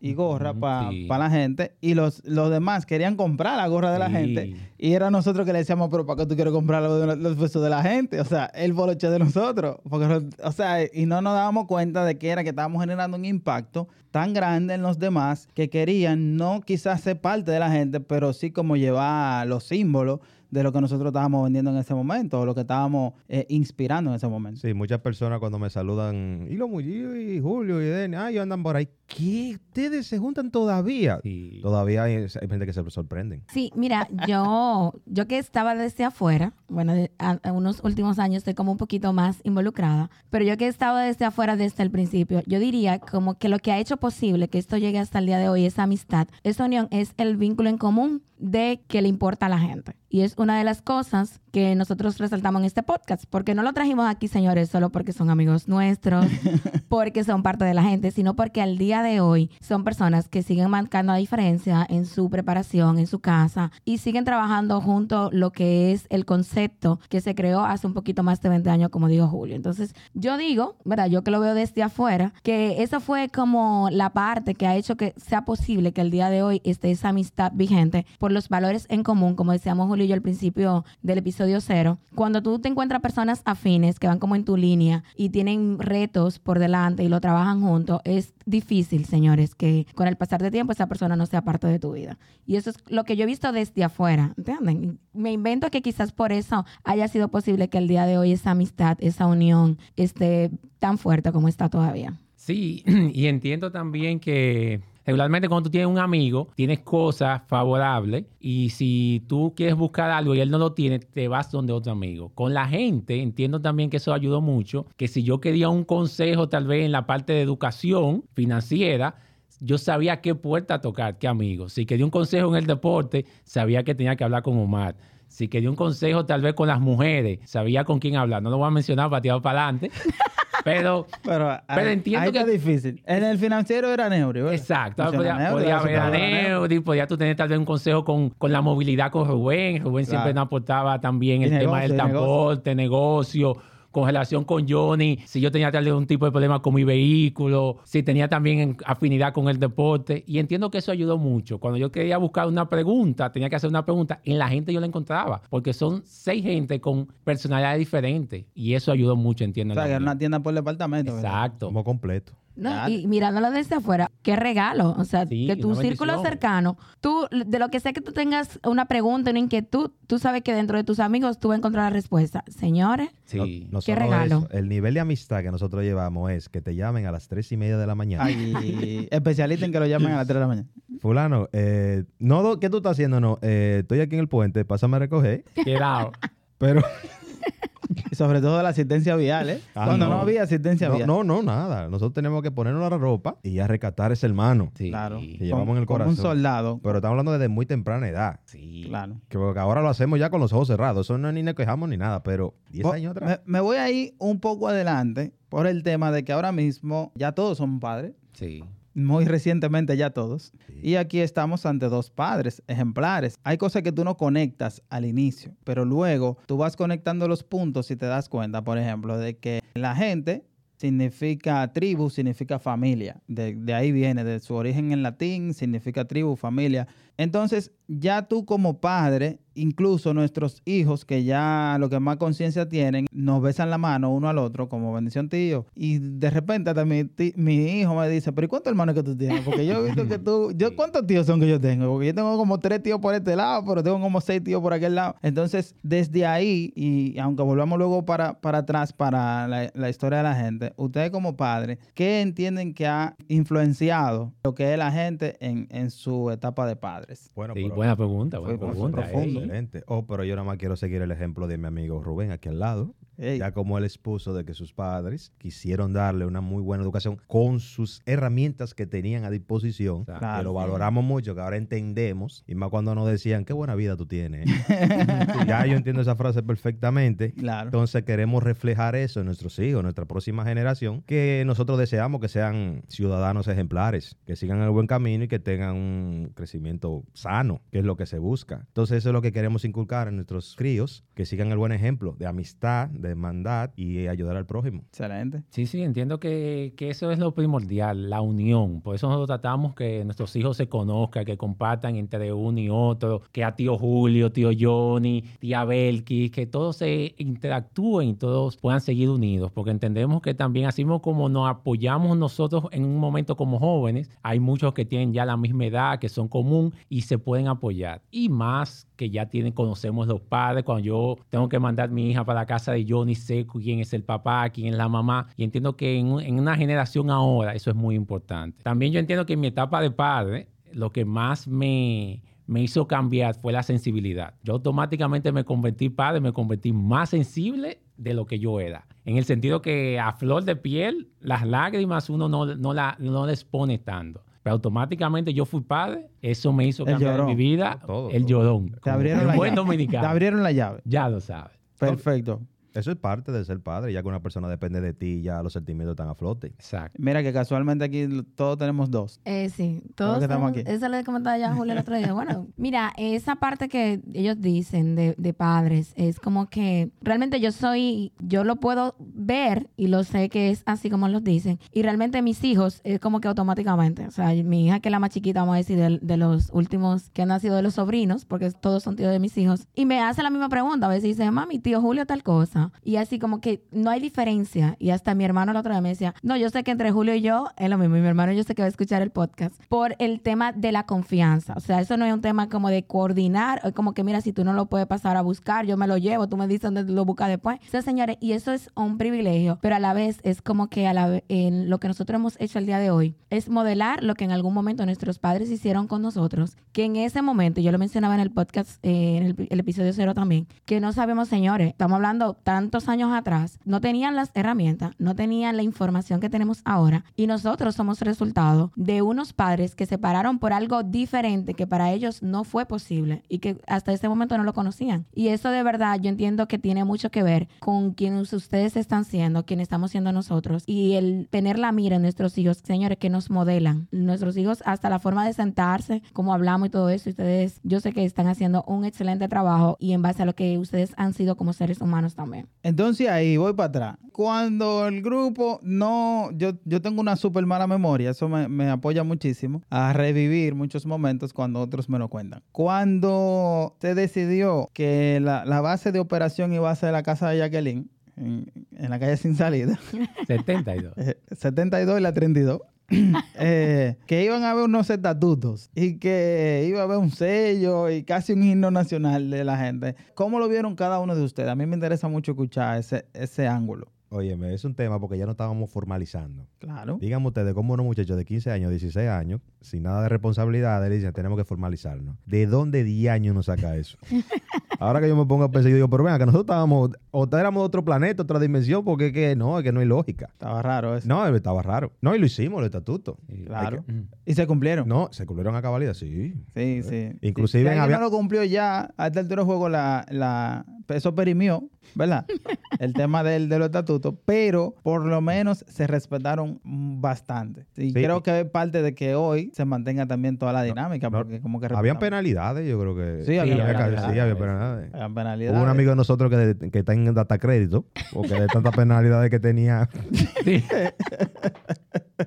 y 0.00 0.14
gorra 0.14 0.54
para 0.54 0.90
sí. 0.90 1.06
la 1.08 1.30
gente 1.30 1.72
y 1.80 1.94
los, 1.94 2.22
los 2.24 2.50
demás 2.50 2.86
querían 2.86 3.16
comprar 3.16 3.56
la 3.56 3.66
gorra 3.66 3.92
de 3.92 3.98
la 3.98 4.10
gente 4.10 4.54
y 4.78 4.92
era 4.92 5.10
nosotros 5.10 5.44
que 5.44 5.52
le 5.52 5.58
decíamos, 5.58 5.88
pero 5.90 6.06
¿para 6.06 6.22
qué 6.22 6.26
tú 6.26 6.36
quieres 6.36 6.52
comprar 6.52 6.82
los 6.82 7.36
pesos 7.36 7.62
de 7.62 7.68
la 7.68 7.82
gente? 7.82 8.20
O 8.20 8.24
sea, 8.24 8.46
el 8.54 8.72
boloche 8.72 9.10
de 9.10 9.18
nosotros. 9.18 9.78
Porque, 9.88 10.28
o 10.42 10.52
sea, 10.52 10.84
y 10.84 11.04
no 11.06 11.20
nos 11.20 11.34
dábamos 11.34 11.66
cuenta 11.66 12.04
de 12.04 12.16
que 12.16 12.28
era 12.28 12.44
que 12.44 12.50
estábamos 12.50 12.80
generando 12.80 13.16
un 13.16 13.24
impacto 13.24 13.88
tan 14.12 14.32
grande 14.32 14.74
en 14.74 14.82
los 14.82 14.98
demás 14.98 15.48
que 15.54 15.68
querían 15.68 16.36
no 16.36 16.60
quizás 16.60 17.00
ser 17.00 17.20
parte 17.20 17.50
de 17.50 17.58
la 17.58 17.70
gente, 17.70 17.98
pero 17.98 18.32
sí 18.32 18.52
como 18.52 18.76
llevar 18.76 19.46
los 19.48 19.64
símbolos 19.64 20.20
de 20.50 20.62
lo 20.62 20.72
que 20.72 20.80
nosotros 20.80 21.08
estábamos 21.08 21.44
vendiendo 21.44 21.70
en 21.70 21.76
ese 21.78 21.94
momento 21.94 22.40
o 22.40 22.46
lo 22.46 22.54
que 22.54 22.62
estábamos 22.62 23.12
eh, 23.28 23.46
inspirando 23.48 24.10
en 24.10 24.16
ese 24.16 24.28
momento. 24.28 24.60
Sí, 24.60 24.72
muchas 24.74 25.00
personas 25.00 25.38
cuando 25.40 25.58
me 25.58 25.68
saludan, 25.70 26.46
y 26.50 26.54
los 26.54 26.68
Murillo 26.68 27.14
y 27.16 27.40
Julio 27.40 27.80
y 27.82 27.86
Denny, 27.86 28.16
ah, 28.16 28.30
ellos 28.30 28.42
andan 28.42 28.62
por 28.62 28.76
ahí. 28.76 28.88
¿Qué? 29.06 29.52
¿Ustedes 29.54 30.06
se 30.06 30.18
juntan 30.18 30.50
todavía? 30.50 31.20
Sí. 31.22 31.60
Todavía 31.62 32.02
hay, 32.04 32.16
hay 32.16 32.48
gente 32.48 32.66
que 32.66 32.72
se 32.72 32.88
sorprenden. 32.90 33.42
Sí, 33.52 33.70
mira, 33.74 34.06
yo, 34.26 34.92
yo 35.06 35.26
que 35.26 35.38
estaba 35.38 35.74
desde 35.74 36.04
afuera, 36.04 36.52
bueno, 36.68 36.92
de- 36.94 37.10
a, 37.18 37.38
a 37.42 37.52
unos 37.52 37.80
últimos 37.84 38.18
años 38.18 38.38
estoy 38.38 38.54
como 38.54 38.72
un 38.72 38.78
poquito 38.78 39.12
más 39.14 39.40
involucrada, 39.44 40.10
pero 40.30 40.44
yo 40.44 40.56
que 40.56 40.66
he 40.66 40.68
estado 40.68 40.98
desde 40.98 41.24
afuera 41.24 41.56
desde 41.56 41.82
el 41.82 41.90
principio, 41.90 42.42
yo 42.46 42.58
diría 42.60 42.98
como 42.98 43.38
que 43.38 43.48
lo 43.48 43.58
que 43.58 43.72
ha 43.72 43.78
hecho 43.78 43.96
posible 43.96 44.48
que 44.48 44.58
esto 44.58 44.76
llegue 44.76 44.98
hasta 44.98 45.18
el 45.20 45.26
día 45.26 45.38
de 45.38 45.48
hoy, 45.48 45.64
esa 45.64 45.84
amistad, 45.84 46.28
esa 46.42 46.64
unión, 46.66 46.88
es 46.90 47.12
el 47.16 47.36
vínculo 47.38 47.70
en 47.70 47.78
común 47.78 48.22
de 48.38 48.82
que 48.88 49.02
le 49.02 49.08
importa 49.08 49.46
a 49.46 49.48
la 49.48 49.58
gente. 49.58 49.96
Y 50.10 50.22
es 50.22 50.34
una 50.38 50.56
de 50.56 50.64
las 50.64 50.80
cosas 50.80 51.40
que 51.52 51.74
nosotros 51.74 52.18
resaltamos 52.18 52.60
en 52.60 52.66
este 52.66 52.82
podcast, 52.82 53.24
porque 53.28 53.54
no 53.54 53.62
lo 53.62 53.72
trajimos 53.74 54.06
aquí, 54.08 54.26
señores, 54.26 54.70
solo 54.70 54.90
porque 54.90 55.12
son 55.12 55.28
amigos 55.28 55.68
nuestros, 55.68 56.24
porque 56.88 57.24
son 57.24 57.42
parte 57.42 57.64
de 57.64 57.74
la 57.74 57.82
gente, 57.82 58.10
sino 58.10 58.34
porque 58.34 58.62
al 58.62 58.78
día 58.78 59.02
de 59.02 59.20
hoy 59.20 59.50
son 59.60 59.84
personas 59.84 60.28
que 60.28 60.42
siguen 60.42 60.70
marcando 60.70 61.12
la 61.12 61.18
diferencia 61.18 61.86
en 61.88 62.06
su 62.06 62.30
preparación, 62.30 62.98
en 62.98 63.06
su 63.06 63.18
casa, 63.18 63.70
y 63.84 63.98
siguen 63.98 64.24
trabajando 64.24 64.80
junto 64.80 65.28
lo 65.32 65.52
que 65.52 65.92
es 65.92 66.06
el 66.08 66.24
concepto 66.24 67.00
que 67.10 67.20
se 67.20 67.34
creó 67.34 67.64
hace 67.64 67.86
un 67.86 67.92
poquito 67.92 68.22
más 68.22 68.40
de 68.40 68.48
20 68.48 68.70
años, 68.70 68.90
como 68.90 69.08
dijo 69.08 69.28
Julio. 69.28 69.56
Entonces, 69.56 69.94
yo 70.14 70.38
digo, 70.38 70.76
¿verdad? 70.84 71.08
Yo 71.08 71.22
que 71.22 71.30
lo 71.30 71.40
veo 71.40 71.54
desde 71.54 71.82
afuera, 71.82 72.32
que 72.42 72.82
esa 72.82 73.00
fue 73.00 73.28
como 73.28 73.88
la 73.90 74.10
parte 74.10 74.54
que 74.54 74.66
ha 74.66 74.76
hecho 74.76 74.96
que 74.96 75.12
sea 75.16 75.44
posible 75.44 75.92
que 75.92 76.00
el 76.00 76.10
día 76.10 76.30
de 76.30 76.42
hoy 76.42 76.62
esté 76.64 76.90
esa 76.90 77.10
amistad 77.10 77.52
vigente 77.54 78.06
por 78.18 78.27
los 78.32 78.48
valores 78.48 78.86
en 78.88 79.02
común, 79.02 79.34
como 79.34 79.52
decíamos 79.52 79.88
Julio 79.88 80.04
y 80.04 80.08
yo 80.08 80.14
al 80.14 80.22
principio 80.22 80.84
del 81.02 81.18
episodio 81.18 81.60
cero. 81.60 81.98
Cuando 82.14 82.42
tú 82.42 82.58
te 82.58 82.68
encuentras 82.68 83.00
personas 83.00 83.42
afines 83.44 83.98
que 83.98 84.06
van 84.06 84.18
como 84.18 84.36
en 84.36 84.44
tu 84.44 84.56
línea 84.56 85.04
y 85.16 85.30
tienen 85.30 85.78
retos 85.78 86.38
por 86.38 86.58
delante 86.58 87.04
y 87.04 87.08
lo 87.08 87.20
trabajan 87.20 87.60
juntos, 87.60 88.00
es 88.04 88.34
difícil, 88.46 89.04
señores, 89.04 89.54
que 89.54 89.86
con 89.94 90.08
el 90.08 90.16
pasar 90.16 90.42
de 90.42 90.50
tiempo 90.50 90.72
esa 90.72 90.86
persona 90.86 91.16
no 91.16 91.26
sea 91.26 91.42
parte 91.42 91.66
de 91.66 91.78
tu 91.78 91.92
vida. 91.92 92.18
Y 92.46 92.56
eso 92.56 92.70
es 92.70 92.76
lo 92.88 93.04
que 93.04 93.16
yo 93.16 93.24
he 93.24 93.26
visto 93.26 93.52
desde 93.52 93.84
afuera, 93.84 94.34
¿entienden? 94.36 94.98
Me 95.12 95.32
invento 95.32 95.70
que 95.70 95.82
quizás 95.82 96.12
por 96.12 96.32
eso 96.32 96.64
haya 96.84 97.08
sido 97.08 97.28
posible 97.28 97.68
que 97.68 97.78
el 97.78 97.88
día 97.88 98.06
de 98.06 98.18
hoy 98.18 98.32
esa 98.32 98.52
amistad, 98.52 98.96
esa 99.00 99.26
unión 99.26 99.78
esté 99.96 100.50
tan 100.78 100.98
fuerte 100.98 101.32
como 101.32 101.48
está 101.48 101.68
todavía. 101.68 102.14
Sí, 102.36 102.84
y 103.12 103.26
entiendo 103.26 103.70
también 103.70 104.20
que 104.20 104.80
regularmente 105.08 105.48
cuando 105.48 105.68
tú 105.68 105.70
tienes 105.70 105.88
un 105.88 105.98
amigo, 105.98 106.50
tienes 106.54 106.80
cosas 106.80 107.40
favorables 107.46 108.26
y 108.40 108.68
si 108.68 109.24
tú 109.26 109.54
quieres 109.56 109.74
buscar 109.74 110.10
algo 110.10 110.34
y 110.34 110.40
él 110.40 110.50
no 110.50 110.58
lo 110.58 110.74
tiene, 110.74 110.98
te 110.98 111.28
vas 111.28 111.50
donde 111.50 111.72
otro 111.72 111.92
amigo. 111.92 112.28
Con 112.34 112.52
la 112.52 112.68
gente, 112.68 113.22
entiendo 113.22 113.58
también 113.58 113.88
que 113.88 113.96
eso 113.96 114.12
ayudó 114.12 114.42
mucho, 114.42 114.84
que 114.98 115.08
si 115.08 115.22
yo 115.22 115.40
quería 115.40 115.70
un 115.70 115.84
consejo 115.84 116.50
tal 116.50 116.66
vez 116.66 116.84
en 116.84 116.92
la 116.92 117.06
parte 117.06 117.32
de 117.32 117.40
educación 117.40 118.22
financiera, 118.34 119.14
yo 119.60 119.78
sabía 119.78 120.20
qué 120.20 120.34
puerta 120.34 120.82
tocar, 120.82 121.18
qué 121.18 121.26
amigo. 121.26 121.70
Si 121.70 121.86
quería 121.86 122.04
un 122.04 122.10
consejo 122.10 122.50
en 122.50 122.56
el 122.56 122.66
deporte, 122.66 123.24
sabía 123.44 123.84
que 123.84 123.94
tenía 123.94 124.14
que 124.14 124.24
hablar 124.24 124.42
con 124.42 124.58
Omar. 124.58 124.94
Si 125.28 125.48
quería 125.48 125.70
un 125.70 125.76
consejo 125.76 126.24
tal 126.26 126.40
vez 126.40 126.54
con 126.54 126.66
las 126.68 126.80
mujeres, 126.80 127.38
sabía 127.44 127.84
con 127.84 127.98
quién 128.00 128.16
hablar. 128.16 128.42
No 128.42 128.50
lo 128.50 128.58
voy 128.58 128.66
a 128.66 128.70
mencionar 128.70 129.08
para 129.10 129.20
tirar 129.22 129.40
para 129.42 129.62
adelante. 129.64 129.90
Pero 130.64 131.06
Pero, 131.22 131.56
Pero 131.72 131.88
entiendo 131.88 132.22
ahí 132.22 132.28
está 132.28 132.44
que- 132.44 132.50
difícil. 132.52 133.02
En 133.06 133.22
el 133.22 133.38
financiero 133.38 133.92
era 133.92 134.08
Neuri, 134.08 134.40
¿verdad? 134.40 134.54
Exacto, 134.54 135.04
podía, 135.12 135.34
Neuri, 135.36 135.52
podía 135.62 135.78
haber 135.78 135.98
a 135.98 136.10
Neuri. 136.10 136.80
Podía 136.80 137.06
tú 137.06 137.16
tener 137.16 137.36
tal 137.36 137.48
vez 137.48 137.58
un 137.58 137.64
consejo 137.64 138.04
con, 138.04 138.30
con 138.30 138.50
la 138.52 138.60
movilidad 138.60 139.10
con 139.10 139.26
Rubén. 139.28 139.82
Rubén 139.82 140.04
siempre 140.04 140.34
nos 140.34 140.46
aportaba 140.46 141.00
también 141.00 141.42
el 141.42 141.58
tema 141.58 141.80
del 141.82 141.92
y 141.92 141.94
negocio. 141.94 141.96
transporte, 141.96 142.74
negocio, 142.74 143.56
con 143.90 144.06
relación 144.06 144.44
con 144.44 144.68
Johnny, 144.68 145.18
si 145.24 145.40
yo 145.40 145.50
tenía 145.50 145.70
tal 145.70 145.84
vez 145.84 145.94
un 145.94 146.06
tipo 146.06 146.24
de 146.24 146.30
problema 146.30 146.60
con 146.60 146.74
mi 146.74 146.84
vehículo, 146.84 147.78
si 147.84 148.02
tenía 148.02 148.28
también 148.28 148.76
afinidad 148.84 149.32
con 149.32 149.48
el 149.48 149.58
deporte. 149.58 150.24
Y 150.26 150.38
entiendo 150.38 150.70
que 150.70 150.78
eso 150.78 150.92
ayudó 150.92 151.18
mucho. 151.18 151.58
Cuando 151.58 151.78
yo 151.78 151.90
quería 151.90 152.18
buscar 152.18 152.46
una 152.46 152.68
pregunta, 152.68 153.32
tenía 153.32 153.48
que 153.48 153.56
hacer 153.56 153.70
una 153.70 153.84
pregunta, 153.84 154.20
en 154.24 154.38
la 154.38 154.48
gente 154.48 154.72
yo 154.72 154.80
la 154.80 154.86
encontraba, 154.86 155.42
porque 155.50 155.72
son 155.72 156.02
seis 156.04 156.42
gente 156.42 156.80
con 156.80 157.06
personalidades 157.24 157.78
diferentes. 157.78 158.44
Y 158.54 158.74
eso 158.74 158.92
ayudó 158.92 159.16
mucho, 159.16 159.44
entiendo. 159.44 159.72
O 159.72 159.74
sea, 159.74 159.84
que 159.84 159.90
era 159.90 159.98
una 159.98 160.18
tienda 160.18 160.40
por 160.40 160.54
departamento. 160.54 161.14
¿verdad? 161.14 161.30
Exacto. 161.30 161.66
Como 161.66 161.84
completo. 161.84 162.32
¿No? 162.58 162.70
Claro. 162.70 162.92
Y 162.92 163.06
mirándolo 163.06 163.50
desde 163.50 163.76
afuera, 163.76 164.10
qué 164.22 164.36
regalo. 164.36 164.94
O 164.98 165.04
sea, 165.04 165.26
Sí, 165.26 165.46
que 165.46 165.56
tu 165.56 165.74
círculo 165.76 166.12
bendición. 166.12 166.22
cercano, 166.32 166.76
tú, 167.00 167.26
de 167.30 167.58
lo 167.58 167.68
que 167.70 167.80
sea 167.80 167.92
que 167.92 168.00
tú 168.00 168.12
tengas 168.12 168.58
una 168.66 168.86
pregunta, 168.86 169.30
una 169.30 169.38
inquietud, 169.38 169.92
tú 170.06 170.18
sabes 170.18 170.42
que 170.42 170.52
dentro 170.52 170.76
de 170.76 170.84
tus 170.84 171.00
amigos 171.00 171.38
tú 171.38 171.48
vas 171.48 171.54
a 171.56 171.58
encontrar 171.58 171.84
la 171.84 171.90
respuesta. 171.90 172.44
Señores, 172.48 173.08
Sí. 173.24 173.38
No- 173.70 173.78
no 173.78 173.80
Qué 173.82 173.94
regalo. 173.94 174.38
eso, 174.38 174.48
el 174.50 174.68
nivel 174.68 174.94
de 174.94 175.00
amistad 175.00 175.42
que 175.42 175.50
nosotros 175.50 175.82
llevamos 175.84 176.30
es 176.32 176.48
que 176.48 176.60
te 176.60 176.74
llamen 176.74 177.06
a 177.06 177.12
las 177.12 177.28
tres 177.28 177.50
y 177.52 177.56
media 177.56 177.78
de 177.78 177.86
la 177.86 177.94
mañana. 177.94 178.24
Ay, 178.24 178.52
especialista 179.10 179.64
en 179.66 179.72
que 179.72 179.80
lo 179.80 179.86
llamen 179.86 180.12
a 180.12 180.16
las 180.16 180.26
3 180.26 180.34
de 180.36 180.40
la 180.40 180.46
mañana. 180.46 180.68
Fulano, 181.00 181.48
eh, 181.52 182.04
no, 182.18 182.42
do- 182.42 182.58
¿qué 182.58 182.68
tú 182.70 182.78
estás 182.78 182.92
haciendo? 182.92 183.20
No, 183.20 183.38
eh, 183.42 183.78
estoy 183.82 184.00
aquí 184.00 184.14
en 184.16 184.20
el 184.20 184.28
puente, 184.28 184.64
pásame 184.64 184.96
a 184.96 184.98
recoger. 185.00 185.44
Quedado. 185.64 186.10
Pero 186.58 186.82
Y 188.10 188.14
sobre 188.14 188.40
todo 188.40 188.62
la 188.62 188.68
asistencia 188.70 189.16
vial, 189.16 189.48
¿eh? 189.50 189.60
Ah, 189.74 189.86
Cuando 189.86 190.06
no. 190.08 190.14
no. 190.16 190.20
había 190.20 190.42
asistencia 190.42 190.88
no, 190.88 190.96
vial. 190.96 191.06
no, 191.06 191.24
no, 191.24 191.42
nada. 191.42 191.88
Nosotros 191.88 192.12
tenemos 192.12 192.42
que 192.42 192.50
ponernos 192.50 192.90
la 192.90 192.96
ropa 192.98 193.36
y 193.42 193.52
ya 193.54 193.66
rescatar 193.66 194.12
ese 194.12 194.26
hermano. 194.26 194.70
Sí. 194.74 194.90
Claro. 194.90 195.18
Que 195.20 195.38
llevamos 195.38 195.70
en 195.70 195.78
el 195.78 195.86
Como 195.86 195.98
corazón. 196.00 196.10
un 196.10 196.16
soldado. 196.16 196.80
Pero 196.82 196.96
estamos 196.96 197.12
hablando 197.12 197.32
desde 197.32 197.48
muy 197.48 197.66
temprana 197.66 198.08
edad. 198.08 198.40
Sí. 198.44 198.84
Claro. 198.88 199.16
Que 199.28 199.38
porque 199.38 199.60
ahora 199.60 199.80
lo 199.82 199.88
hacemos 199.88 200.18
ya 200.18 200.30
con 200.30 200.40
los 200.40 200.52
ojos 200.52 200.68
cerrados. 200.68 201.06
Eso 201.06 201.18
no 201.18 201.30
ni 201.32 201.42
nos 201.42 201.54
quejamos 201.54 201.88
ni 201.88 201.96
nada, 201.96 202.22
pero 202.22 202.54
10 202.70 202.82
Bo- 202.84 202.92
años 202.92 203.10
atrás. 203.12 203.40
Me, 203.46 203.52
me 203.54 203.60
voy 203.60 203.76
a 203.78 203.90
ir 203.90 204.14
un 204.18 204.40
poco 204.40 204.68
adelante 204.68 205.32
por 205.48 205.66
el 205.66 205.82
tema 205.82 206.10
de 206.12 206.24
que 206.24 206.32
ahora 206.32 206.52
mismo 206.52 207.12
ya 207.14 207.32
todos 207.32 207.58
somos 207.58 207.80
padres. 207.80 208.12
Sí. 208.32 208.62
Muy 208.98 209.26
recientemente 209.26 209.96
ya 209.96 210.10
todos. 210.10 210.52
Y 210.82 210.96
aquí 210.96 211.20
estamos 211.20 211.66
ante 211.66 211.88
dos 211.88 212.10
padres 212.10 212.64
ejemplares. 212.66 213.36
Hay 213.44 213.56
cosas 213.56 213.82
que 213.82 213.92
tú 213.92 214.02
no 214.02 214.16
conectas 214.16 214.82
al 214.90 215.04
inicio, 215.04 215.54
pero 215.62 215.84
luego 215.84 216.36
tú 216.46 216.56
vas 216.56 216.74
conectando 216.74 217.28
los 217.28 217.44
puntos 217.44 217.92
y 217.92 217.96
te 217.96 218.06
das 218.06 218.28
cuenta, 218.28 218.64
por 218.64 218.76
ejemplo, 218.76 219.16
de 219.16 219.36
que 219.36 219.60
la 219.74 219.94
gente 219.94 220.44
significa 220.78 221.72
tribu, 221.72 222.10
significa 222.10 222.58
familia. 222.58 223.20
De, 223.28 223.54
de 223.54 223.72
ahí 223.72 223.92
viene, 223.92 224.24
de 224.24 224.40
su 224.40 224.54
origen 224.54 224.90
en 224.90 225.04
latín, 225.04 225.54
significa 225.54 226.04
tribu, 226.04 226.34
familia. 226.34 226.88
Entonces, 227.18 227.72
ya 227.88 228.22
tú 228.22 228.44
como 228.44 228.80
padre, 228.80 229.40
incluso 229.54 230.14
nuestros 230.14 230.62
hijos, 230.64 231.04
que 231.04 231.24
ya 231.24 231.76
lo 231.80 231.88
que 231.88 231.98
más 231.98 232.16
conciencia 232.16 232.68
tienen, 232.68 233.06
nos 233.10 233.42
besan 233.42 233.70
la 233.70 233.78
mano 233.78 234.12
uno 234.12 234.28
al 234.28 234.38
otro 234.38 234.68
como 234.68 234.92
bendición 234.92 235.28
tío. 235.28 235.66
Y 235.74 235.98
de 235.98 236.30
repente 236.30 236.70
hasta 236.70 236.84
mi, 236.84 237.10
mi 237.34 237.80
hijo 237.80 237.94
me 237.94 238.08
dice, 238.08 238.32
pero 238.32 238.44
¿y 238.44 238.48
cuántos 238.48 238.70
hermanos 238.70 238.94
que 238.94 239.02
tú 239.02 239.16
tienes? 239.16 239.40
Porque 239.44 239.66
yo 239.66 239.78
he 239.78 239.84
visto 239.86 240.06
que 240.06 240.18
tú, 240.18 240.52
yo 240.54 240.76
¿cuántos 240.76 241.06
tíos 241.06 241.26
son 241.26 241.40
que 241.40 241.48
yo 241.48 241.60
tengo? 241.60 241.88
Porque 241.88 242.08
yo 242.08 242.14
tengo 242.14 242.36
como 242.36 242.58
tres 242.60 242.82
tíos 242.82 243.00
por 243.00 243.14
este 243.14 243.34
lado, 243.34 243.64
pero 243.66 243.82
tengo 243.82 244.00
como 244.00 244.20
seis 244.20 244.44
tíos 244.44 244.62
por 244.62 244.72
aquel 244.72 244.94
lado. 244.94 245.16
Entonces, 245.22 245.74
desde 245.82 246.24
ahí, 246.24 246.72
y 246.76 247.18
aunque 247.18 247.42
volvamos 247.42 247.78
luego 247.78 248.04
para, 248.04 248.40
para 248.40 248.58
atrás, 248.58 248.92
para 248.92 249.48
la, 249.48 249.70
la 249.74 249.90
historia 249.90 250.18
de 250.18 250.24
la 250.24 250.34
gente, 250.36 250.72
ustedes 250.76 251.10
como 251.10 251.36
padres, 251.36 251.78
¿qué 251.94 252.20
entienden 252.20 252.74
que 252.74 252.86
ha 252.86 253.16
influenciado 253.26 254.32
lo 254.44 254.54
que 254.54 254.72
es 254.72 254.78
la 254.78 254.92
gente 254.92 255.36
en, 255.40 255.66
en 255.70 255.90
su 255.90 256.30
etapa 256.30 256.66
de 256.66 256.76
padres? 257.08 257.30
Bueno, 257.34 257.54
Sí, 257.54 257.62
pero- 257.64 257.74
buena 257.74 257.96
pregunta, 257.96 258.38
buena 258.38 258.58
pregunta. 258.58 258.96
profundo. 259.02 259.26
ey. 259.40 259.44
Excelente. 259.46 259.82
Oh, 259.86 260.06
pero 260.06 260.24
yo 260.24 260.36
nada 260.36 260.46
más 260.46 260.58
quiero 260.58 260.76
seguir 260.76 261.02
el 261.02 261.10
ejemplo 261.10 261.46
de 261.46 261.58
mi 261.58 261.66
amigo 261.66 262.02
Rubén 262.02 262.30
aquí 262.32 262.48
al 262.48 262.58
lado. 262.58 262.94
Ey, 263.18 263.38
Ya 263.38 263.52
como 263.52 263.76
él 263.78 263.84
expuso 263.84 264.32
de 264.32 264.44
que 264.44 264.54
sus 264.54 264.72
padres 264.72 265.32
quisieron 265.38 265.92
darle 265.92 266.24
una 266.24 266.40
muy 266.40 266.62
buena 266.62 266.84
educación 266.84 267.18
con 267.26 267.60
sus 267.60 268.00
herramientas 268.06 268.74
que 268.74 268.86
tenían 268.86 269.24
a 269.24 269.30
disposición, 269.30 270.04
Claro. 270.04 270.38
que 270.38 270.44
lo 270.44 270.52
valoramos 270.52 271.04
mucho, 271.04 271.34
que 271.34 271.40
ahora 271.40 271.56
entendemos, 271.56 272.44
y 272.46 272.54
más 272.54 272.70
cuando 272.70 272.94
nos 272.94 273.06
decían, 273.08 273.44
qué 273.44 273.52
buena 273.52 273.74
vida 273.74 273.96
tú 273.96 274.06
tienes. 274.06 274.48
ya 275.46 275.66
yo 275.66 275.76
entiendo 275.76 276.02
esa 276.02 276.16
frase 276.16 276.42
perfectamente. 276.42 277.32
Claro. 277.32 277.68
Entonces 277.68 278.04
queremos 278.04 278.42
reflejar 278.42 278.94
eso 278.94 279.20
en 279.20 279.26
nuestros 279.26 279.58
hijos, 279.58 279.82
nuestra 279.82 280.04
próxima 280.04 280.44
generación, 280.44 281.02
que 281.02 281.42
nosotros 281.46 281.78
deseamos 281.78 282.20
que 282.20 282.28
sean 282.28 282.82
ciudadanos 282.88 283.48
ejemplares, 283.48 284.16
que 284.26 284.36
sigan 284.36 284.60
el 284.62 284.70
buen 284.70 284.86
camino 284.86 285.24
y 285.24 285.28
que 285.28 285.38
tengan 285.38 285.74
un 285.74 286.32
crecimiento 286.34 287.04
sano, 287.14 287.62
que 287.70 287.80
es 287.80 287.84
lo 287.84 287.96
que 287.96 288.06
se 288.06 288.18
busca. 288.18 288.64
Entonces 288.68 288.98
eso 288.98 289.08
es 289.10 289.12
lo 289.12 289.22
que 289.22 289.32
queremos 289.32 289.64
inculcar 289.64 290.08
en 290.08 290.16
nuestros 290.16 290.54
críos, 290.56 291.04
que 291.14 291.26
sigan 291.26 291.50
el 291.50 291.58
buen 291.58 291.72
ejemplo 291.72 292.14
de 292.18 292.26
amistad, 292.26 292.88
de 292.88 293.07
de 293.08 293.12
hermandad 293.12 293.70
y 293.76 294.06
ayudar 294.06 294.36
al 294.36 294.46
prójimo. 294.46 294.82
Excelente. 294.88 295.42
Sí, 295.50 295.66
sí, 295.66 295.82
entiendo 295.82 296.20
que, 296.20 296.74
que 296.76 296.90
eso 296.90 297.10
es 297.10 297.18
lo 297.18 297.34
primordial, 297.34 298.10
la 298.10 298.20
unión. 298.20 298.80
Por 298.80 298.94
eso 298.94 299.08
nosotros 299.08 299.28
tratamos 299.28 299.74
que 299.74 300.04
nuestros 300.04 300.34
hijos 300.36 300.56
se 300.56 300.68
conozcan, 300.68 301.24
que 301.24 301.36
compartan 301.36 301.96
entre 301.96 302.32
uno 302.32 302.60
y 302.60 302.68
otro, 302.70 303.22
que 303.32 303.44
a 303.44 303.54
tío 303.56 303.76
Julio, 303.76 304.32
tío 304.32 304.50
Johnny, 304.58 305.24
tía 305.38 305.64
Belkis, 305.64 306.30
que 306.30 306.46
todos 306.46 306.76
se 306.76 307.14
interactúen 307.18 308.10
y 308.10 308.14
todos 308.14 308.56
puedan 308.56 308.80
seguir 308.80 309.10
unidos, 309.10 309.50
porque 309.52 309.70
entendemos 309.70 310.22
que 310.22 310.34
también, 310.34 310.66
así 310.66 310.84
mismo 310.84 311.02
como 311.02 311.28
nos 311.28 311.48
apoyamos 311.48 312.16
nosotros 312.16 312.64
en 312.72 312.84
un 312.84 312.98
momento 312.98 313.36
como 313.36 313.58
jóvenes, 313.58 314.10
hay 314.22 314.40
muchos 314.40 314.74
que 314.74 314.84
tienen 314.84 315.12
ya 315.12 315.24
la 315.24 315.36
misma 315.36 315.66
edad, 315.66 315.98
que 315.98 316.08
son 316.08 316.28
común 316.28 316.74
y 316.88 317.02
se 317.02 317.18
pueden 317.18 317.48
apoyar. 317.48 318.02
Y 318.10 318.28
más 318.28 318.88
que 318.96 319.10
ya 319.10 319.26
tienen, 319.26 319.52
conocemos 319.52 320.06
los 320.06 320.20
padres, 320.20 320.64
cuando 320.64 320.84
yo 320.84 321.16
tengo 321.28 321.48
que 321.48 321.58
mandar 321.58 321.88
a 321.88 321.92
mi 321.92 322.10
hija 322.10 322.24
para 322.24 322.40
la 322.40 322.46
casa 322.46 322.72
de 322.72 322.84
Johnny, 322.98 323.14
sé 323.14 323.46
quién 323.46 323.80
es 323.80 323.92
el 323.92 324.02
papá, 324.04 324.48
quién 324.50 324.68
es 324.68 324.76
la 324.76 324.88
mamá, 324.88 325.28
y 325.36 325.44
entiendo 325.44 325.76
que 325.76 325.98
en, 325.98 326.20
en 326.20 326.38
una 326.38 326.56
generación 326.56 327.10
ahora 327.10 327.54
eso 327.54 327.70
es 327.70 327.76
muy 327.76 327.94
importante. 327.94 328.62
También 328.62 328.92
yo 328.92 329.00
entiendo 329.00 329.26
que 329.26 329.34
en 329.34 329.40
mi 329.40 329.48
etapa 329.48 329.80
de 329.80 329.90
padre, 329.90 330.48
lo 330.72 330.90
que 330.90 331.04
más 331.04 331.48
me, 331.48 332.22
me 332.46 332.62
hizo 332.62 332.86
cambiar 332.86 333.34
fue 333.34 333.52
la 333.52 333.62
sensibilidad. 333.62 334.34
Yo 334.42 334.54
automáticamente 334.54 335.32
me 335.32 335.44
convertí 335.44 335.88
padre, 335.88 336.20
me 336.20 336.32
convertí 336.32 336.72
más 336.72 337.10
sensible 337.10 337.80
de 337.96 338.14
lo 338.14 338.26
que 338.26 338.38
yo 338.38 338.60
era. 338.60 338.86
En 339.04 339.16
el 339.16 339.24
sentido 339.24 339.62
que 339.62 339.98
a 339.98 340.12
flor 340.12 340.44
de 340.44 340.56
piel, 340.56 341.08
las 341.20 341.46
lágrimas 341.46 342.10
uno 342.10 342.28
no, 342.28 342.44
no, 342.56 342.74
la, 342.74 342.96
no 342.98 343.26
les 343.26 343.44
pone 343.44 343.78
tanto. 343.78 344.22
Pero 344.42 344.54
automáticamente 344.54 345.34
yo 345.34 345.44
fui 345.44 345.60
padre, 345.62 346.08
eso 346.22 346.52
me 346.52 346.66
hizo 346.66 346.84
El 346.84 346.92
cambiar 346.92 347.24
mi 347.24 347.34
vida, 347.34 347.80
Todo, 347.84 348.10
el 348.10 348.22
todo. 348.22 348.28
llorón. 348.28 348.76
Te 348.82 348.90
abrieron, 348.90 349.26
la 349.26 349.34
buen 349.36 349.50
llave. 349.54 349.62
dominicano. 349.62 350.00
Te 350.02 350.06
abrieron 350.10 350.42
la 350.42 350.52
llave. 350.52 350.80
Ya 350.84 351.08
lo 351.08 351.20
sabes. 351.20 351.58
Perfecto. 351.78 352.40
Eso 352.74 352.90
es 352.90 352.96
parte 352.96 353.32
de 353.32 353.44
ser 353.44 353.60
padre, 353.60 353.92
ya 353.92 354.02
que 354.02 354.08
una 354.08 354.20
persona 354.20 354.48
depende 354.48 354.80
de 354.80 354.92
ti, 354.92 355.22
ya 355.22 355.42
los 355.42 355.52
sentimientos 355.52 355.92
están 355.92 356.08
a 356.08 356.14
flote. 356.14 356.48
Exacto. 356.48 356.98
Mira 357.02 357.22
que 357.22 357.32
casualmente 357.32 357.84
aquí 357.84 358.06
todos 358.34 358.58
tenemos 358.58 358.90
dos. 358.90 359.20
Eh, 359.24 359.50
sí, 359.50 359.82
todos 359.94 360.18
que 360.18 360.24
estamos 360.24 360.50
aquí. 360.50 360.62
Eso 360.66 360.88
le 360.88 361.04
comentaba 361.04 361.38
ya 361.38 361.50
a 361.50 361.54
Julio 361.54 361.72
el 361.72 361.78
otro 361.78 361.96
día. 361.96 362.08
Bueno, 362.18 362.48
mira, 362.56 362.92
esa 362.96 363.36
parte 363.36 363.68
que 363.68 364.00
ellos 364.12 364.40
dicen 364.40 364.96
de, 364.96 365.14
de 365.18 365.32
padres 365.34 365.92
es 365.94 366.18
como 366.18 366.48
que 366.48 366.90
realmente 367.00 367.38
yo 367.38 367.52
soy, 367.52 368.12
yo 368.18 368.42
lo 368.42 368.56
puedo 368.56 368.96
ver 368.98 369.70
y 369.76 369.86
lo 369.86 370.02
sé 370.02 370.28
que 370.28 370.50
es 370.50 370.64
así 370.66 370.90
como 370.90 371.06
los 371.08 371.22
dicen. 371.22 371.60
Y 371.72 371.82
realmente 371.82 372.22
mis 372.22 372.42
hijos 372.42 372.80
es 372.82 372.98
como 372.98 373.20
que 373.20 373.28
automáticamente. 373.28 374.06
O 374.06 374.10
sea, 374.10 374.32
mi 374.42 374.66
hija 374.66 374.80
que 374.80 374.88
es 374.88 374.90
la 374.90 374.98
más 374.98 375.10
chiquita, 375.10 375.40
vamos 375.40 375.54
a 375.54 375.58
decir, 375.58 375.78
de, 375.78 376.00
de 376.02 376.16
los 376.16 376.50
últimos 376.52 377.10
que 377.10 377.22
han 377.22 377.28
nacido 377.28 377.54
de 377.54 377.62
los 377.62 377.74
sobrinos, 377.74 378.24
porque 378.24 378.50
todos 378.50 378.82
son 378.82 378.96
tíos 378.96 379.12
de 379.12 379.20
mis 379.20 379.38
hijos. 379.38 379.68
Y 379.76 379.86
me 379.86 380.00
hace 380.00 380.22
la 380.24 380.30
misma 380.30 380.48
pregunta. 380.48 380.86
A 380.86 380.88
veces 380.88 381.04
dice, 381.04 381.30
mami, 381.30 381.60
tío 381.60 381.80
Julio 381.80 382.04
tal 382.04 382.24
cosa. 382.24 382.57
Y 382.82 382.96
así 382.96 383.18
como 383.18 383.40
que 383.40 383.62
no 383.70 383.90
hay 383.90 384.00
diferencia. 384.00 384.76
Y 384.78 384.90
hasta 384.90 385.14
mi 385.14 385.24
hermano 385.24 385.52
la 385.52 385.60
otra 385.60 385.74
vez 385.74 385.82
me 385.82 385.88
decía, 385.90 386.14
no, 386.22 386.36
yo 386.36 386.50
sé 386.50 386.64
que 386.64 386.70
entre 386.70 386.90
Julio 386.92 387.14
y 387.14 387.20
yo 387.20 387.48
es 387.56 387.68
lo 387.70 387.78
mismo. 387.78 387.96
Y 387.96 388.00
mi 388.00 388.08
hermano 388.08 388.32
yo 388.32 388.42
sé 388.42 388.54
que 388.54 388.62
va 388.62 388.66
a 388.66 388.70
escuchar 388.70 389.02
el 389.02 389.10
podcast 389.10 389.54
por 389.68 389.96
el 389.98 390.20
tema 390.20 390.52
de 390.52 390.72
la 390.72 390.84
confianza. 390.84 391.54
O 391.56 391.60
sea, 391.60 391.80
eso 391.80 391.96
no 391.96 392.04
es 392.04 392.12
un 392.12 392.20
tema 392.20 392.48
como 392.48 392.68
de 392.68 392.84
coordinar, 392.84 393.72
como 393.74 393.94
que 393.94 394.04
mira, 394.04 394.20
si 394.20 394.32
tú 394.32 394.44
no 394.44 394.52
lo 394.52 394.66
puedes 394.66 394.86
pasar 394.86 395.16
a 395.16 395.22
buscar, 395.22 395.66
yo 395.66 395.76
me 395.76 395.86
lo 395.86 395.96
llevo, 395.96 396.28
tú 396.28 396.36
me 396.36 396.46
dices 396.46 396.62
dónde 396.62 396.84
lo 396.84 397.04
buscas 397.04 397.28
después. 397.28 397.58
O 397.66 397.70
sea, 397.70 397.82
señores, 397.82 398.16
y 398.20 398.32
eso 398.32 398.52
es 398.52 398.70
un 398.74 398.98
privilegio, 398.98 399.58
pero 399.60 399.76
a 399.76 399.78
la 399.78 399.94
vez 399.94 400.20
es 400.22 400.42
como 400.42 400.68
que 400.68 400.86
a 400.86 400.92
la 400.92 401.22
en 401.28 401.70
lo 401.70 401.78
que 401.80 401.88
nosotros 401.88 402.16
hemos 402.18 402.40
hecho 402.40 402.58
el 402.58 402.66
día 402.66 402.78
de 402.78 402.90
hoy 402.90 403.14
es 403.30 403.48
modelar 403.48 404.02
lo 404.02 404.14
que 404.14 404.24
en 404.24 404.32
algún 404.32 404.54
momento 404.54 404.84
nuestros 404.84 405.18
padres 405.18 405.50
hicieron 405.50 405.86
con 405.86 406.02
nosotros, 406.02 406.56
que 406.72 406.84
en 406.84 406.96
ese 406.96 407.22
momento, 407.22 407.60
yo 407.60 407.72
lo 407.72 407.78
mencionaba 407.78 408.14
en 408.14 408.20
el 408.20 408.30
podcast, 408.30 408.78
eh, 408.82 409.16
en 409.16 409.22
el, 409.24 409.46
el 409.50 409.60
episodio 409.60 409.92
cero 409.92 410.14
también, 410.14 410.46
que 410.64 410.80
no 410.80 410.92
sabemos, 410.92 411.28
señores, 411.28 411.68
estamos 411.68 411.96
hablando 411.96 412.34
tantos 412.48 412.88
años 412.88 413.12
atrás, 413.12 413.60
no 413.66 413.82
tenían 413.82 414.16
las 414.16 414.30
herramientas, 414.32 414.94
no 414.96 415.14
tenían 415.14 415.58
la 415.58 415.62
información 415.62 416.18
que 416.18 416.30
tenemos 416.30 416.62
ahora, 416.64 417.04
y 417.14 417.26
nosotros 417.26 417.74
somos 417.74 418.00
resultado 418.00 418.72
de 418.74 419.02
unos 419.02 419.34
padres 419.34 419.74
que 419.74 419.84
se 419.84 419.98
pararon 419.98 420.38
por 420.38 420.54
algo 420.54 420.82
diferente 420.82 421.52
que 421.52 421.66
para 421.66 421.92
ellos 421.92 422.22
no 422.22 422.44
fue 422.44 422.64
posible 422.64 423.22
y 423.28 423.40
que 423.40 423.60
hasta 423.66 423.92
ese 423.92 424.08
momento 424.08 424.38
no 424.38 424.44
lo 424.44 424.54
conocían. 424.54 425.04
Y 425.14 425.28
eso 425.28 425.50
de 425.50 425.62
verdad 425.62 426.00
yo 426.00 426.08
entiendo 426.08 426.48
que 426.48 426.58
tiene 426.58 426.84
mucho 426.84 427.10
que 427.10 427.22
ver 427.22 427.48
con 427.60 427.92
quienes 427.92 428.32
ustedes 428.32 428.78
están 428.78 429.04
siendo, 429.04 429.44
quienes 429.44 429.64
estamos 429.64 429.90
siendo 429.90 430.10
nosotros, 430.12 430.62
y 430.64 430.94
el 430.94 431.28
tener 431.30 431.58
la 431.58 431.70
mira 431.70 431.96
en 431.96 432.02
nuestros 432.02 432.38
hijos, 432.38 432.62
señores, 432.64 432.96
que 432.96 433.10
nos 433.10 433.28
modelan. 433.28 433.88
Nuestros 433.90 434.38
hijos, 434.38 434.62
hasta 434.64 434.88
la 434.88 435.00
forma 435.00 435.26
de 435.26 435.34
sentarse, 435.34 436.02
como 436.14 436.32
hablamos 436.32 436.68
y 436.68 436.70
todo 436.70 436.88
eso, 436.88 437.10
ustedes, 437.10 437.60
yo 437.62 437.80
sé 437.80 437.92
que 437.92 438.06
están 438.06 438.26
haciendo 438.26 438.64
un 438.66 438.86
excelente 438.86 439.28
trabajo 439.28 439.76
y 439.78 439.92
en 439.92 440.00
base 440.00 440.22
a 440.22 440.24
lo 440.24 440.34
que 440.34 440.56
ustedes 440.56 440.94
han 440.96 441.12
sido 441.12 441.36
como 441.36 441.52
seres 441.52 441.82
humanos 441.82 442.14
también. 442.14 442.37
Entonces 442.62 443.08
ahí 443.08 443.36
voy 443.36 443.52
para 443.54 443.68
atrás. 443.68 443.96
Cuando 444.12 444.88
el 444.88 445.00
grupo 445.02 445.60
no, 445.62 446.30
yo, 446.32 446.52
yo 446.64 446.82
tengo 446.82 447.00
una 447.00 447.16
súper 447.16 447.46
mala 447.46 447.66
memoria, 447.66 448.10
eso 448.10 448.28
me, 448.28 448.48
me 448.48 448.68
apoya 448.68 449.04
muchísimo 449.04 449.62
a 449.70 449.92
revivir 449.92 450.54
muchos 450.54 450.86
momentos 450.86 451.32
cuando 451.32 451.60
otros 451.60 451.88
me 451.88 451.98
lo 451.98 452.08
cuentan. 452.08 452.42
Cuando 452.50 453.76
se 453.80 453.94
decidió 453.94 454.70
que 454.74 455.20
la, 455.22 455.44
la 455.44 455.60
base 455.60 455.92
de 455.92 456.00
operación 456.00 456.52
iba 456.52 456.70
a 456.70 456.74
ser 456.74 456.92
la 456.92 457.02
casa 457.02 457.28
de 457.30 457.38
Jacqueline, 457.38 457.88
en, 458.16 458.50
en 458.76 458.90
la 458.90 458.98
calle 458.98 459.16
sin 459.16 459.36
salida, 459.36 459.78
72. 460.26 460.94
eh, 460.96 461.18
72 461.30 461.98
y 461.98 462.02
la 462.02 462.12
32. 462.12 462.60
eh, 463.34 463.96
que 464.06 464.24
iban 464.24 464.44
a 464.44 464.52
haber 464.52 464.64
unos 464.64 464.88
estatutos 464.88 465.70
y 465.74 465.98
que 465.98 466.66
iba 466.68 466.80
a 466.80 466.84
haber 466.84 466.98
un 466.98 467.10
sello 467.10 467.90
y 467.90 468.02
casi 468.02 468.32
un 468.32 468.42
himno 468.42 468.70
nacional 468.70 469.30
de 469.30 469.44
la 469.44 469.58
gente. 469.58 469.94
¿Cómo 470.14 470.38
lo 470.38 470.48
vieron 470.48 470.74
cada 470.74 470.98
uno 470.98 471.14
de 471.14 471.22
ustedes? 471.22 471.50
A 471.50 471.54
mí 471.54 471.66
me 471.66 471.76
interesa 471.76 472.08
mucho 472.08 472.32
escuchar 472.32 472.78
ese, 472.78 473.06
ese 473.12 473.46
ángulo. 473.46 473.92
Óyeme, 474.10 474.54
es 474.54 474.64
un 474.64 474.74
tema 474.74 474.98
porque 474.98 475.18
ya 475.18 475.26
no 475.26 475.32
estábamos 475.32 475.70
formalizando. 475.70 476.46
Claro. 476.58 476.96
Díganme 476.98 477.28
ustedes, 477.28 477.52
como 477.52 477.74
unos 477.74 477.84
muchachos 477.84 478.16
de 478.16 478.24
15 478.24 478.50
años, 478.50 478.70
16 478.70 479.06
años, 479.06 479.42
sin 479.60 479.82
nada 479.82 480.02
de 480.02 480.08
responsabilidad, 480.08 480.88
dicen, 480.88 481.12
tenemos 481.12 481.36
que 481.36 481.44
formalizarnos. 481.44 482.16
¿De 482.24 482.46
dónde 482.46 482.84
diaño 482.84 483.34
nos 483.34 483.46
saca 483.46 483.76
eso? 483.76 483.98
Ahora 484.78 485.00
que 485.00 485.08
yo 485.08 485.16
me 485.16 485.26
pongo 485.26 485.44
a 485.44 485.50
pensar, 485.50 485.70
yo 485.70 485.76
digo, 485.76 485.88
pero 485.90 486.04
venga, 486.04 486.18
que 486.18 486.26
nosotros 486.26 486.44
estábamos, 486.44 486.90
o 487.10 487.28
éramos 487.36 487.62
de 487.62 487.66
otro 487.66 487.84
planeta, 487.84 488.22
otra 488.22 488.38
dimensión, 488.38 488.84
porque 488.84 489.06
es 489.08 489.12
que 489.12 489.36
no, 489.36 489.58
es 489.58 489.64
que 489.64 489.72
no 489.72 489.80
hay 489.80 489.86
lógica. 489.86 490.28
Estaba 490.32 490.62
raro 490.62 490.96
eso. 490.96 491.08
No, 491.08 491.26
estaba 491.26 491.62
raro. 491.62 491.92
No, 492.00 492.14
y 492.14 492.18
lo 492.18 492.26
hicimos, 492.26 492.60
el 492.60 492.66
estatuto. 492.66 493.18
claro. 493.46 493.84
Hay 493.88 493.94
que- 493.94 494.30
Y 494.30 494.34
se 494.34 494.46
cumplieron. 494.46 494.88
No, 494.88 495.08
se 495.12 495.26
cumplieron 495.26 495.56
a 495.56 495.62
cabalidad, 495.62 495.94
sí. 495.94 496.34
Sí, 496.54 496.82
sí. 496.82 497.10
Inclusive 497.22 497.62
Si 497.64 497.68
alguien 497.68 497.82
había- 497.82 497.98
no 497.98 498.04
lo 498.04 498.10
cumplió 498.10 498.44
ya, 498.44 498.90
a 498.96 499.06
esta 499.08 499.20
altura 499.20 499.42
del 499.42 499.46
juego 499.46 499.68
la, 499.68 500.06
la, 500.10 500.64
eso 500.88 501.14
perimió, 501.14 501.68
¿verdad? 501.94 502.24
El 502.80 502.92
tema 502.92 503.22
del, 503.24 503.48
de 503.48 503.58
los 503.58 503.66
estatutos, 503.66 504.14
pero 504.24 504.74
por 504.82 505.04
lo 505.04 505.20
menos 505.20 505.64
se 505.66 505.86
respetaron 505.86 506.60
mm, 506.62 507.00
bastante. 507.00 507.66
Y 507.76 507.88
Sí. 507.88 507.92
creo 507.94 508.22
que 508.22 508.40
es 508.40 508.46
parte 508.50 508.82
de 508.82 508.94
que 508.94 509.14
hoy 509.14 509.50
se 509.54 509.64
mantenga 509.64 510.06
también 510.06 510.38
toda 510.38 510.52
la 510.52 510.62
dinámica, 510.62 511.10
no, 511.10 511.18
porque 511.18 511.40
como 511.40 511.58
que 511.60 511.66
Habían 511.74 511.98
penalidades, 511.98 512.68
yo 512.68 512.78
creo 512.78 512.94
que. 512.94 513.24
Sí, 513.24 513.38
había 513.38 513.54
sí, 513.56 513.60
había 513.60 513.72
penalidades. 513.78 514.67
Penalidades. 515.14 515.62
un 515.62 515.68
amigo 515.68 515.90
de 515.90 515.96
nosotros 515.96 516.30
que, 516.30 516.36
de- 516.36 516.70
que 516.70 516.78
está 516.80 516.92
en 516.92 517.12
data 517.14 517.38
crédito, 517.38 517.84
porque 518.12 518.34
de 518.34 518.46
tantas 518.46 518.74
penalidades 518.74 519.30
que 519.30 519.38
tenía. 519.40 519.88
Sí. 520.44 520.62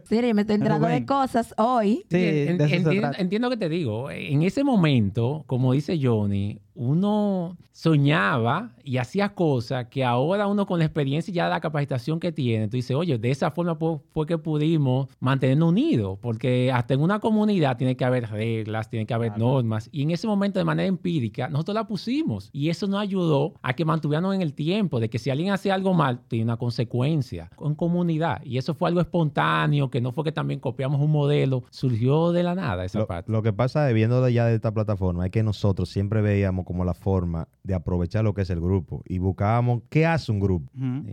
Sí, 0.07 0.15
yo 0.21 0.33
me 0.35 0.41
estoy 0.41 0.55
enterando 0.55 0.87
Rubén. 0.87 1.01
de 1.01 1.05
cosas 1.05 1.53
hoy. 1.57 2.05
Sí, 2.09 2.17
entiendo, 2.47 3.11
entiendo 3.17 3.49
que 3.49 3.57
te 3.57 3.67
digo. 3.69 4.09
En 4.09 4.41
ese 4.43 4.63
momento, 4.63 5.43
como 5.47 5.73
dice 5.73 5.99
Johnny, 6.01 6.61
uno 6.81 7.57
soñaba 7.73 8.71
y 8.83 8.97
hacía 8.97 9.35
cosas 9.35 9.85
que 9.87 10.03
ahora 10.03 10.47
uno 10.47 10.65
con 10.65 10.79
la 10.79 10.85
experiencia 10.85 11.31
y 11.31 11.35
ya 11.35 11.47
la 11.47 11.59
capacitación 11.59 12.19
que 12.19 12.31
tiene, 12.31 12.67
tú 12.67 12.77
dices, 12.77 12.95
oye, 12.95 13.19
de 13.19 13.29
esa 13.29 13.51
forma 13.51 13.77
fue 14.11 14.25
que 14.25 14.39
pudimos 14.39 15.07
mantenernos 15.19 15.69
unidos, 15.69 16.17
porque 16.21 16.71
hasta 16.71 16.95
en 16.95 17.01
una 17.01 17.19
comunidad 17.19 17.77
tiene 17.77 17.95
que 17.95 18.03
haber 18.03 18.29
reglas, 18.31 18.89
tiene 18.89 19.05
que 19.05 19.13
haber 19.13 19.37
normas, 19.37 19.89
y 19.91 20.01
en 20.01 20.09
ese 20.09 20.25
momento 20.25 20.57
de 20.57 20.65
manera 20.65 20.87
empírica 20.87 21.49
nosotros 21.49 21.75
la 21.75 21.85
pusimos, 21.85 22.49
y 22.51 22.69
eso 22.69 22.87
nos 22.87 22.99
ayudó 22.99 23.53
a 23.61 23.73
que 23.73 23.85
mantuviéramos 23.85 24.33
en 24.33 24.41
el 24.41 24.53
tiempo, 24.53 24.99
de 24.99 25.09
que 25.09 25.19
si 25.19 25.29
alguien 25.29 25.53
hacía 25.53 25.75
algo 25.75 25.93
mal, 25.93 26.21
tiene 26.27 26.45
una 26.45 26.57
consecuencia 26.57 27.51
en 27.63 27.75
comunidad, 27.75 28.41
y 28.43 28.57
eso 28.57 28.73
fue 28.73 28.89
algo 28.89 29.01
espontáneo, 29.01 29.91
que 29.91 30.01
no 30.01 30.11
fue 30.11 30.23
que 30.23 30.31
también 30.31 30.59
copiamos 30.59 30.99
un 30.99 31.11
modelo, 31.11 31.63
surgió 31.69 32.31
de 32.31 32.41
la 32.41 32.55
nada 32.55 32.85
esa 32.85 32.97
Lo, 32.97 33.07
parte. 33.07 33.31
lo 33.31 33.43
que 33.43 33.53
pasa 33.53 33.87
viendo 33.89 34.27
ya 34.29 34.47
de 34.47 34.55
esta 34.55 34.73
plataforma, 34.73 35.25
es 35.25 35.31
que 35.31 35.43
nosotros 35.43 35.87
siempre 35.87 36.21
veíamos 36.21 36.65
como 36.71 36.85
la 36.85 36.93
forma 36.93 37.49
de 37.63 37.73
aprovechar 37.73 38.23
lo 38.23 38.33
que 38.33 38.43
es 38.43 38.49
el 38.49 38.61
grupo. 38.61 39.03
Y 39.05 39.17
buscábamos 39.17 39.81
qué 39.89 40.05
hace 40.05 40.31
un 40.31 40.39
grupo. 40.39 40.71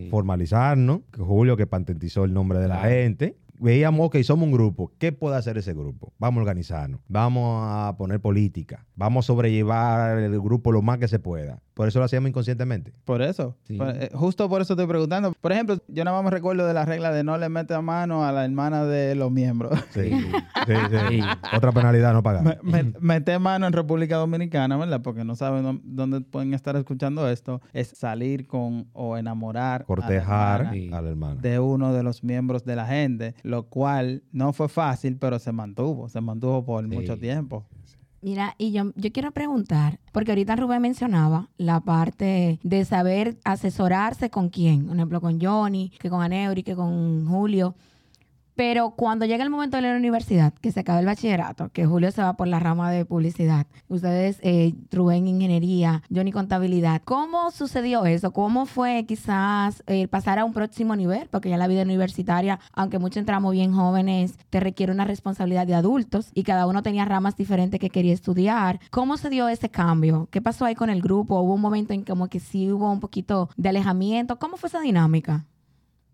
Formalizarnos, 0.08 1.00
que 1.10 1.20
Julio 1.20 1.56
que 1.56 1.66
patentizó 1.66 2.24
el 2.24 2.32
nombre 2.32 2.60
de 2.60 2.68
la 2.68 2.78
gente, 2.82 3.36
veíamos, 3.60 4.06
ok, 4.06 4.16
somos 4.22 4.46
un 4.46 4.52
grupo. 4.52 4.92
¿Qué 4.98 5.12
puede 5.12 5.36
hacer 5.36 5.58
ese 5.58 5.72
grupo? 5.74 6.12
Vamos 6.18 6.38
a 6.38 6.42
organizarnos. 6.42 7.00
Vamos 7.08 7.64
a 7.66 7.96
poner 7.96 8.20
política. 8.20 8.86
Vamos 8.94 9.24
a 9.24 9.28
sobrellevar 9.28 10.18
el 10.18 10.40
grupo 10.40 10.72
lo 10.72 10.82
más 10.82 10.98
que 10.98 11.08
se 11.08 11.18
pueda. 11.18 11.60
Por 11.74 11.86
eso 11.86 12.00
lo 12.00 12.04
hacíamos 12.06 12.28
inconscientemente. 12.30 12.92
Por 13.04 13.22
eso. 13.22 13.56
Sí. 13.62 13.78
Eh, 13.80 14.10
justo 14.12 14.48
por 14.48 14.60
eso 14.60 14.72
estoy 14.72 14.86
preguntando. 14.88 15.32
Por 15.40 15.52
ejemplo, 15.52 15.76
yo 15.86 16.04
nada 16.04 16.16
más 16.16 16.24
me 16.24 16.30
recuerdo 16.36 16.66
de 16.66 16.74
la 16.74 16.84
regla 16.84 17.12
de 17.12 17.22
no 17.22 17.38
le 17.38 17.48
mete 17.48 17.78
mano 17.80 18.24
a 18.24 18.32
la 18.32 18.44
hermana 18.44 18.84
de 18.84 19.14
los 19.14 19.30
miembros. 19.30 19.78
Sí, 19.90 20.10
sí, 20.10 20.12
sí. 20.66 20.74
Sí. 21.08 21.20
Otra 21.56 21.70
penalidad 21.70 22.12
no 22.12 22.22
pagar. 22.24 22.42
Me- 22.42 22.82
me- 22.82 22.92
meter 23.00 23.38
mano 23.38 23.66
en 23.68 23.72
República 23.72 24.16
Dominicana, 24.16 24.76
¿verdad? 24.76 25.02
Porque 25.02 25.24
no 25.24 25.36
saben 25.36 25.62
dó- 25.64 25.80
dónde 25.84 26.20
pueden 26.20 26.52
estar 26.52 26.74
escuchando 26.74 27.28
esto. 27.28 27.60
Es 27.72 27.88
salir 27.88 28.48
con 28.48 28.88
o 28.92 29.16
enamorar. 29.16 29.76
a 29.76 29.78
la 29.80 29.84
Cortejar 29.84 30.60
hermana 30.62 30.72
Sí. 30.72 30.90
al 30.92 31.06
hermano. 31.06 31.40
de 31.40 31.58
uno 31.60 31.92
de 31.92 32.02
los 32.02 32.24
miembros 32.24 32.64
de 32.64 32.74
la 32.76 32.86
gente, 32.86 33.34
lo 33.48 33.62
cual 33.62 34.22
no 34.30 34.52
fue 34.52 34.68
fácil, 34.68 35.16
pero 35.16 35.38
se 35.38 35.52
mantuvo, 35.52 36.10
se 36.10 36.20
mantuvo 36.20 36.62
por 36.66 36.84
Sí. 36.86 36.94
mucho 36.94 37.16
tiempo. 37.18 37.64
Mira, 38.20 38.54
y 38.58 38.72
yo, 38.72 38.92
yo 38.94 39.10
quiero 39.10 39.30
preguntar, 39.32 40.00
porque 40.12 40.32
ahorita 40.32 40.54
Rubén 40.56 40.82
mencionaba 40.82 41.48
la 41.56 41.80
parte 41.80 42.58
de 42.62 42.84
saber 42.84 43.38
asesorarse 43.44 44.28
con 44.28 44.50
quién, 44.50 44.86
por 44.86 44.96
ejemplo, 44.96 45.20
con 45.22 45.40
Johnny, 45.40 45.90
que 45.98 46.10
con 46.10 46.20
Aneuri, 46.20 46.62
que 46.62 46.74
con 46.76 47.26
Julio. 47.26 47.74
Pero 48.58 48.90
cuando 48.90 49.24
llega 49.24 49.44
el 49.44 49.50
momento 49.50 49.76
de 49.76 49.84
la 49.84 49.96
universidad, 49.96 50.52
que 50.52 50.72
se 50.72 50.80
acaba 50.80 50.98
el 50.98 51.06
bachillerato, 51.06 51.68
que 51.68 51.86
Julio 51.86 52.10
se 52.10 52.22
va 52.22 52.32
por 52.32 52.48
la 52.48 52.58
rama 52.58 52.90
de 52.90 53.04
publicidad, 53.04 53.68
ustedes, 53.86 54.40
eh, 54.42 54.74
Rubén 54.90 55.28
Ingeniería, 55.28 56.02
Johnny 56.12 56.32
Contabilidad, 56.32 57.00
¿cómo 57.04 57.52
sucedió 57.52 58.04
eso? 58.04 58.32
¿Cómo 58.32 58.66
fue 58.66 59.04
quizás 59.06 59.84
eh, 59.86 60.08
pasar 60.08 60.40
a 60.40 60.44
un 60.44 60.52
próximo 60.52 60.96
nivel? 60.96 61.28
Porque 61.30 61.50
ya 61.50 61.56
la 61.56 61.68
vida 61.68 61.82
universitaria, 61.82 62.58
aunque 62.72 62.98
muchos 62.98 63.18
entramos 63.18 63.52
bien 63.52 63.72
jóvenes, 63.72 64.36
te 64.50 64.58
requiere 64.58 64.90
una 64.90 65.04
responsabilidad 65.04 65.64
de 65.64 65.76
adultos 65.76 66.32
y 66.34 66.42
cada 66.42 66.66
uno 66.66 66.82
tenía 66.82 67.04
ramas 67.04 67.36
diferentes 67.36 67.78
que 67.78 67.90
quería 67.90 68.12
estudiar. 68.12 68.80
¿Cómo 68.90 69.18
se 69.18 69.30
dio 69.30 69.48
ese 69.48 69.68
cambio? 69.68 70.26
¿Qué 70.32 70.42
pasó 70.42 70.64
ahí 70.64 70.74
con 70.74 70.90
el 70.90 71.00
grupo? 71.00 71.40
¿Hubo 71.40 71.54
un 71.54 71.60
momento 71.60 71.92
en 71.92 72.02
como 72.02 72.26
que 72.26 72.40
sí 72.40 72.72
hubo 72.72 72.90
un 72.90 72.98
poquito 72.98 73.50
de 73.56 73.68
alejamiento? 73.68 74.40
¿Cómo 74.40 74.56
fue 74.56 74.68
esa 74.68 74.80
dinámica? 74.80 75.46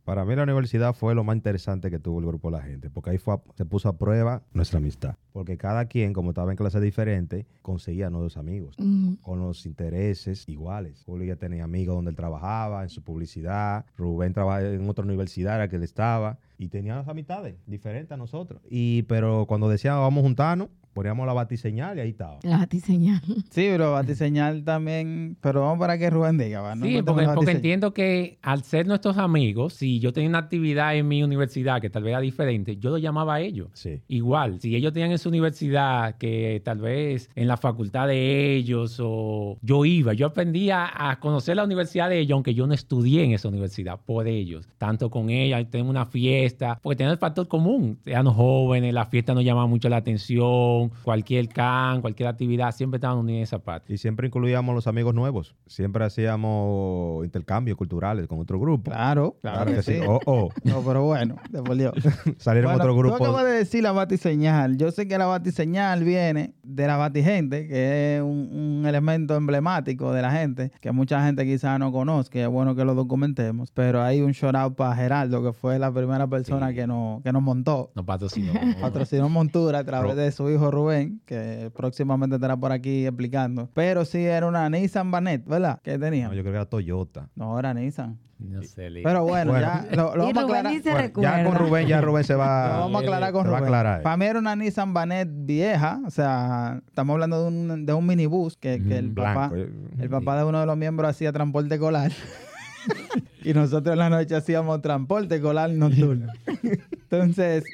Para 0.05 0.25
mí 0.27 0.37
la 0.37 0.43
universidad 0.43 0.93
fue 0.95 1.15
lo 1.15 1.25
más 1.25 1.35
interesante 1.35 1.91
que 1.91 1.99
tuvo 1.99 2.19
el 2.21 2.27
grupo 2.27 2.51
de 2.51 2.59
la 2.59 2.63
gente, 2.63 2.91
porque 2.91 3.11
ahí 3.11 3.19
fue 3.19 3.35
a- 3.35 3.41
se 3.57 3.65
puso 3.65 3.89
a 3.89 3.97
prueba 3.97 4.43
nuestra 4.53 4.79
amistad. 4.79 5.17
Porque 5.33 5.57
cada 5.57 5.87
quien, 5.87 6.13
como 6.13 6.31
estaba 6.31 6.51
en 6.51 6.57
clases 6.59 6.83
diferentes, 6.83 7.47
conseguía 7.63 8.11
nuevos 8.11 8.37
amigos. 8.37 8.77
Con 9.23 9.41
los 9.41 9.65
intereses 9.65 10.45
iguales. 10.49 11.03
Julio 11.07 11.27
ya 11.27 11.37
tenía 11.37 11.65
amigos 11.65 11.97
donde 11.97 12.11
él 12.11 12.17
trabajaba, 12.17 12.83
en 12.83 12.91
su 12.91 13.03
publicidad. 13.03 13.87
Rubén 13.97 14.33
trabajaba 14.35 14.69
en 14.69 14.89
otra 14.89 15.05
universidad 15.05 15.55
en 15.55 15.61
la 15.61 15.69
que 15.69 15.77
él 15.77 15.83
estaba. 15.83 16.39
Y 16.59 16.69
tenía 16.69 16.95
las 16.97 17.09
amistades 17.09 17.57
diferentes 17.67 18.13
a 18.13 18.17
nosotros. 18.17 18.61
Y, 18.69 19.03
pero 19.05 19.47
cuando 19.47 19.69
decíamos 19.69 20.03
vamos 20.03 20.21
a 20.23 20.27
juntarnos, 20.27 20.69
poníamos 20.95 21.27
la 21.27 21.33
batiseñal 21.33 21.99
y 21.99 22.01
ahí 22.01 22.11
estaba. 22.11 22.39
La 22.43 22.59
batiseñal. 22.59 23.21
Sí, 23.51 23.67
pero 23.71 23.93
batiseñal 23.93 24.65
también, 24.65 25.37
pero 25.41 25.63
vamos 25.63 25.79
para 25.79 25.99
que 25.99 26.09
Rubén 26.09 26.39
diga, 26.39 26.61
¿va? 26.61 26.75
No 26.75 26.87
Sí, 26.87 27.03
porque, 27.03 27.27
porque 27.35 27.51
entiendo 27.51 27.93
que 27.93 28.39
al 28.43 28.63
ser 28.63 28.87
nuestros 28.87 29.19
amigos, 29.19 29.75
si 29.75 29.99
yo 29.99 30.13
tenía 30.13 30.29
una 30.29 30.39
actividad 30.39 30.97
en 30.97 31.09
mi 31.09 31.23
universidad 31.23 31.81
que 31.81 31.91
tal 31.91 32.05
vez 32.05 32.13
era 32.13 32.21
diferente, 32.21 32.77
yo 32.77 32.91
lo 32.91 32.99
llamaba 32.99 33.35
a 33.35 33.41
ellos. 33.41 33.69
Sí. 33.75 34.01
Igual, 34.09 34.61
si 34.61 34.75
ellos 34.75 34.93
tenían 34.93 35.11
en 35.11 35.19
su 35.19 35.29
universidad 35.29 36.17
que 36.17 36.63
tal 36.65 36.79
vez 36.79 37.29
en 37.35 37.49
la 37.49 37.57
facultad 37.57 38.09
de 38.09 38.55
ellos 38.55 38.99
o 39.03 39.59
yo 39.63 39.85
iba, 39.85 40.13
yo 40.15 40.27
aprendía 40.27 40.91
a 40.95 41.19
conocer 41.19 41.57
la 41.57 41.65
universidad 41.65 42.09
de 42.09 42.21
ellos, 42.21 42.35
aunque 42.35 42.55
yo 42.55 42.67
no 42.67 42.75
estudié 42.75 43.25
en 43.25 43.33
esa 43.33 43.49
universidad, 43.49 43.99
por 44.05 44.29
ellos. 44.29 44.69
Tanto 44.79 45.11
con 45.11 45.31
ella, 45.31 45.63
tenemos 45.69 45.91
una 45.91 46.07
fiesta, 46.07 46.79
porque 46.83 46.97
tenemos 46.97 47.15
el 47.15 47.19
factor 47.19 47.49
común. 47.49 47.99
Éramos 48.05 48.35
jóvenes, 48.35 48.95
la 48.95 49.07
fiesta 49.07 49.35
nos 49.35 49.45
llamaba 49.45 49.67
mucho 49.67 49.89
la 49.89 49.97
atención, 49.97 50.84
cualquier 51.03 51.49
can, 51.49 52.01
cualquier 52.01 52.29
actividad, 52.29 52.73
siempre 52.73 52.97
estaban 52.99 53.19
unidos 53.19 53.39
en 53.39 53.43
esa 53.43 53.59
parte. 53.59 53.93
Y 53.93 53.99
siempre 53.99 54.27
incluíamos 54.29 54.75
los 54.75 54.87
amigos 54.87 55.15
nuevos. 55.15 55.55
Siempre 55.67 56.05
hacíamos 56.05 57.25
intercambios 57.25 57.77
culturales 57.77 58.27
con 58.27 58.39
otro 58.41 58.59
grupo. 58.61 58.91
Claro, 58.91 59.37
claro, 59.41 59.73
que, 59.73 59.83
sí. 59.83 59.99
Oh, 60.07 60.21
oh. 60.27 60.49
No, 60.65 60.83
pero 60.83 61.03
bueno. 61.05 61.37
Salieron 62.39 62.73
Bueno, 62.73 62.83
otro 62.85 62.93
Tú 62.95 62.99
grupo. 62.99 63.17
acabas 63.17 63.45
de 63.45 63.53
decir 63.53 63.83
la 63.83 63.93
batiseñal. 63.93 64.77
Yo 64.77 64.91
sé 64.91 65.07
que 65.09 65.19
la 65.19 65.27
batiseñal 65.27 66.05
viene 66.05 66.55
de 66.63 66.87
la 66.87 66.97
batigente, 66.97 67.67
que 67.67 68.17
es 68.17 68.23
un, 68.23 68.51
un 68.81 68.87
elemento 68.87 69.35
emblemático 69.37 70.13
de 70.13 70.23
la 70.23 70.31
gente, 70.31 70.71
que 70.81 70.93
mucha 70.93 71.25
gente 71.25 71.45
quizás 71.45 71.79
no 71.79 71.93
conozca, 71.93 72.39
es 72.41 72.49
bueno 72.49 72.75
que 72.75 72.85
lo 72.85 72.95
documentemos. 72.95 73.71
Pero 73.73 74.03
hay 74.03 74.21
un 74.21 74.33
shout 74.33 74.55
out 74.55 74.75
para 74.77 74.95
Geraldo, 74.95 75.43
que 75.43 75.53
fue 75.53 75.79
la 75.79 75.93
primera 75.93 76.27
persona 76.27 76.69
Sí. 76.69 76.75
que, 76.75 76.87
nos, 76.87 77.23
que 77.23 77.33
nos 77.33 77.43
montó. 77.43 77.91
Nos 77.95 78.05
patrocinó. 78.05 78.53
Patrocinó 78.81 79.29
montura 79.29 79.81
a 79.81 79.85
través 79.85 80.13
Ro- 80.13 80.17
de 80.17 80.33
su 80.33 80.51
hijo 80.51 80.71
Rubén, 80.75 81.21
que 81.25 81.71
próximamente 81.77 82.37
estará 82.37 82.57
por 82.57 82.73
aquí 82.73 83.07
explicando. 83.07 83.69
Pero 83.75 84.05
sí 84.05 84.19
era 84.25 84.47
una 84.47 84.69
Nissan 84.69 85.11
Banet, 85.11 85.45
¿verdad? 85.47 85.81
¿Qué 85.83 85.99
tenía? 85.99 86.29
No, 86.29 86.35
yo 86.35 86.43
creo 86.43 86.53
que 86.53 86.57
era 86.59 86.67
Toyota. 86.67 87.29
No, 87.37 87.59
era 87.59 87.73
Nissan. 87.73 88.19
No 88.37 88.63
sé, 88.65 88.91
Lee. 88.91 89.03
Pero 89.05 89.25
bueno, 89.25 89.53
Bueno. 89.53 89.67
ya 89.91 89.97
lo, 89.97 90.17
lo 90.17 90.29
y 90.29 90.33
vamos 90.33 90.37
a 90.37 90.41
Rubén 90.43 90.57
aclarar. 90.59 90.73
ni 90.73 90.79
se 90.81 90.91
Bueno, 90.91 91.07
recuerda. 91.07 91.37
ya 91.39 91.45
con 91.45 91.55
Rubén, 91.55 91.87
ya 91.87 92.01
Rubén 92.01 92.25
se 92.25 92.33
Lo 92.35 92.39
va. 92.41 92.79
vamos 92.81 93.01
a 93.01 93.05
aclarar 93.05 93.33
con 93.33 93.47
Rubén. 93.47 93.63
aclarar. 93.63 94.03
Para 94.03 94.17
mí 94.17 94.25
era 94.27 94.39
una 94.41 94.57
Nissan 94.57 94.93
Banet 94.93 95.29
vieja, 95.33 96.01
o 96.05 96.11
sea, 96.11 96.83
estamos 96.87 97.15
hablando 97.15 97.41
de 97.43 97.49
un, 97.49 97.87
de 97.87 97.93
un 97.95 98.05
minibús 98.07 98.57
que, 98.57 98.83
que 98.83 98.99
el, 98.99 99.07
Ujú, 99.07 99.15
papá, 99.15 99.53
el 99.99 100.11
papá 100.11 100.37
de 100.37 100.45
uno 100.45 100.61
de 100.61 100.67
los 100.67 100.77
miembros 100.77 101.09
hacía 101.11 101.33
transporte 101.33 101.75
escolar 101.77 102.11
y 103.45 103.55
nosotros 103.55 103.93
en 103.93 103.99
la 104.01 104.11
noche 104.11 104.35
hacíamos 104.35 104.83
transporte 104.83 105.37
escolar 105.37 105.71
nocturno. 105.71 106.27
Entonces, 107.11 107.65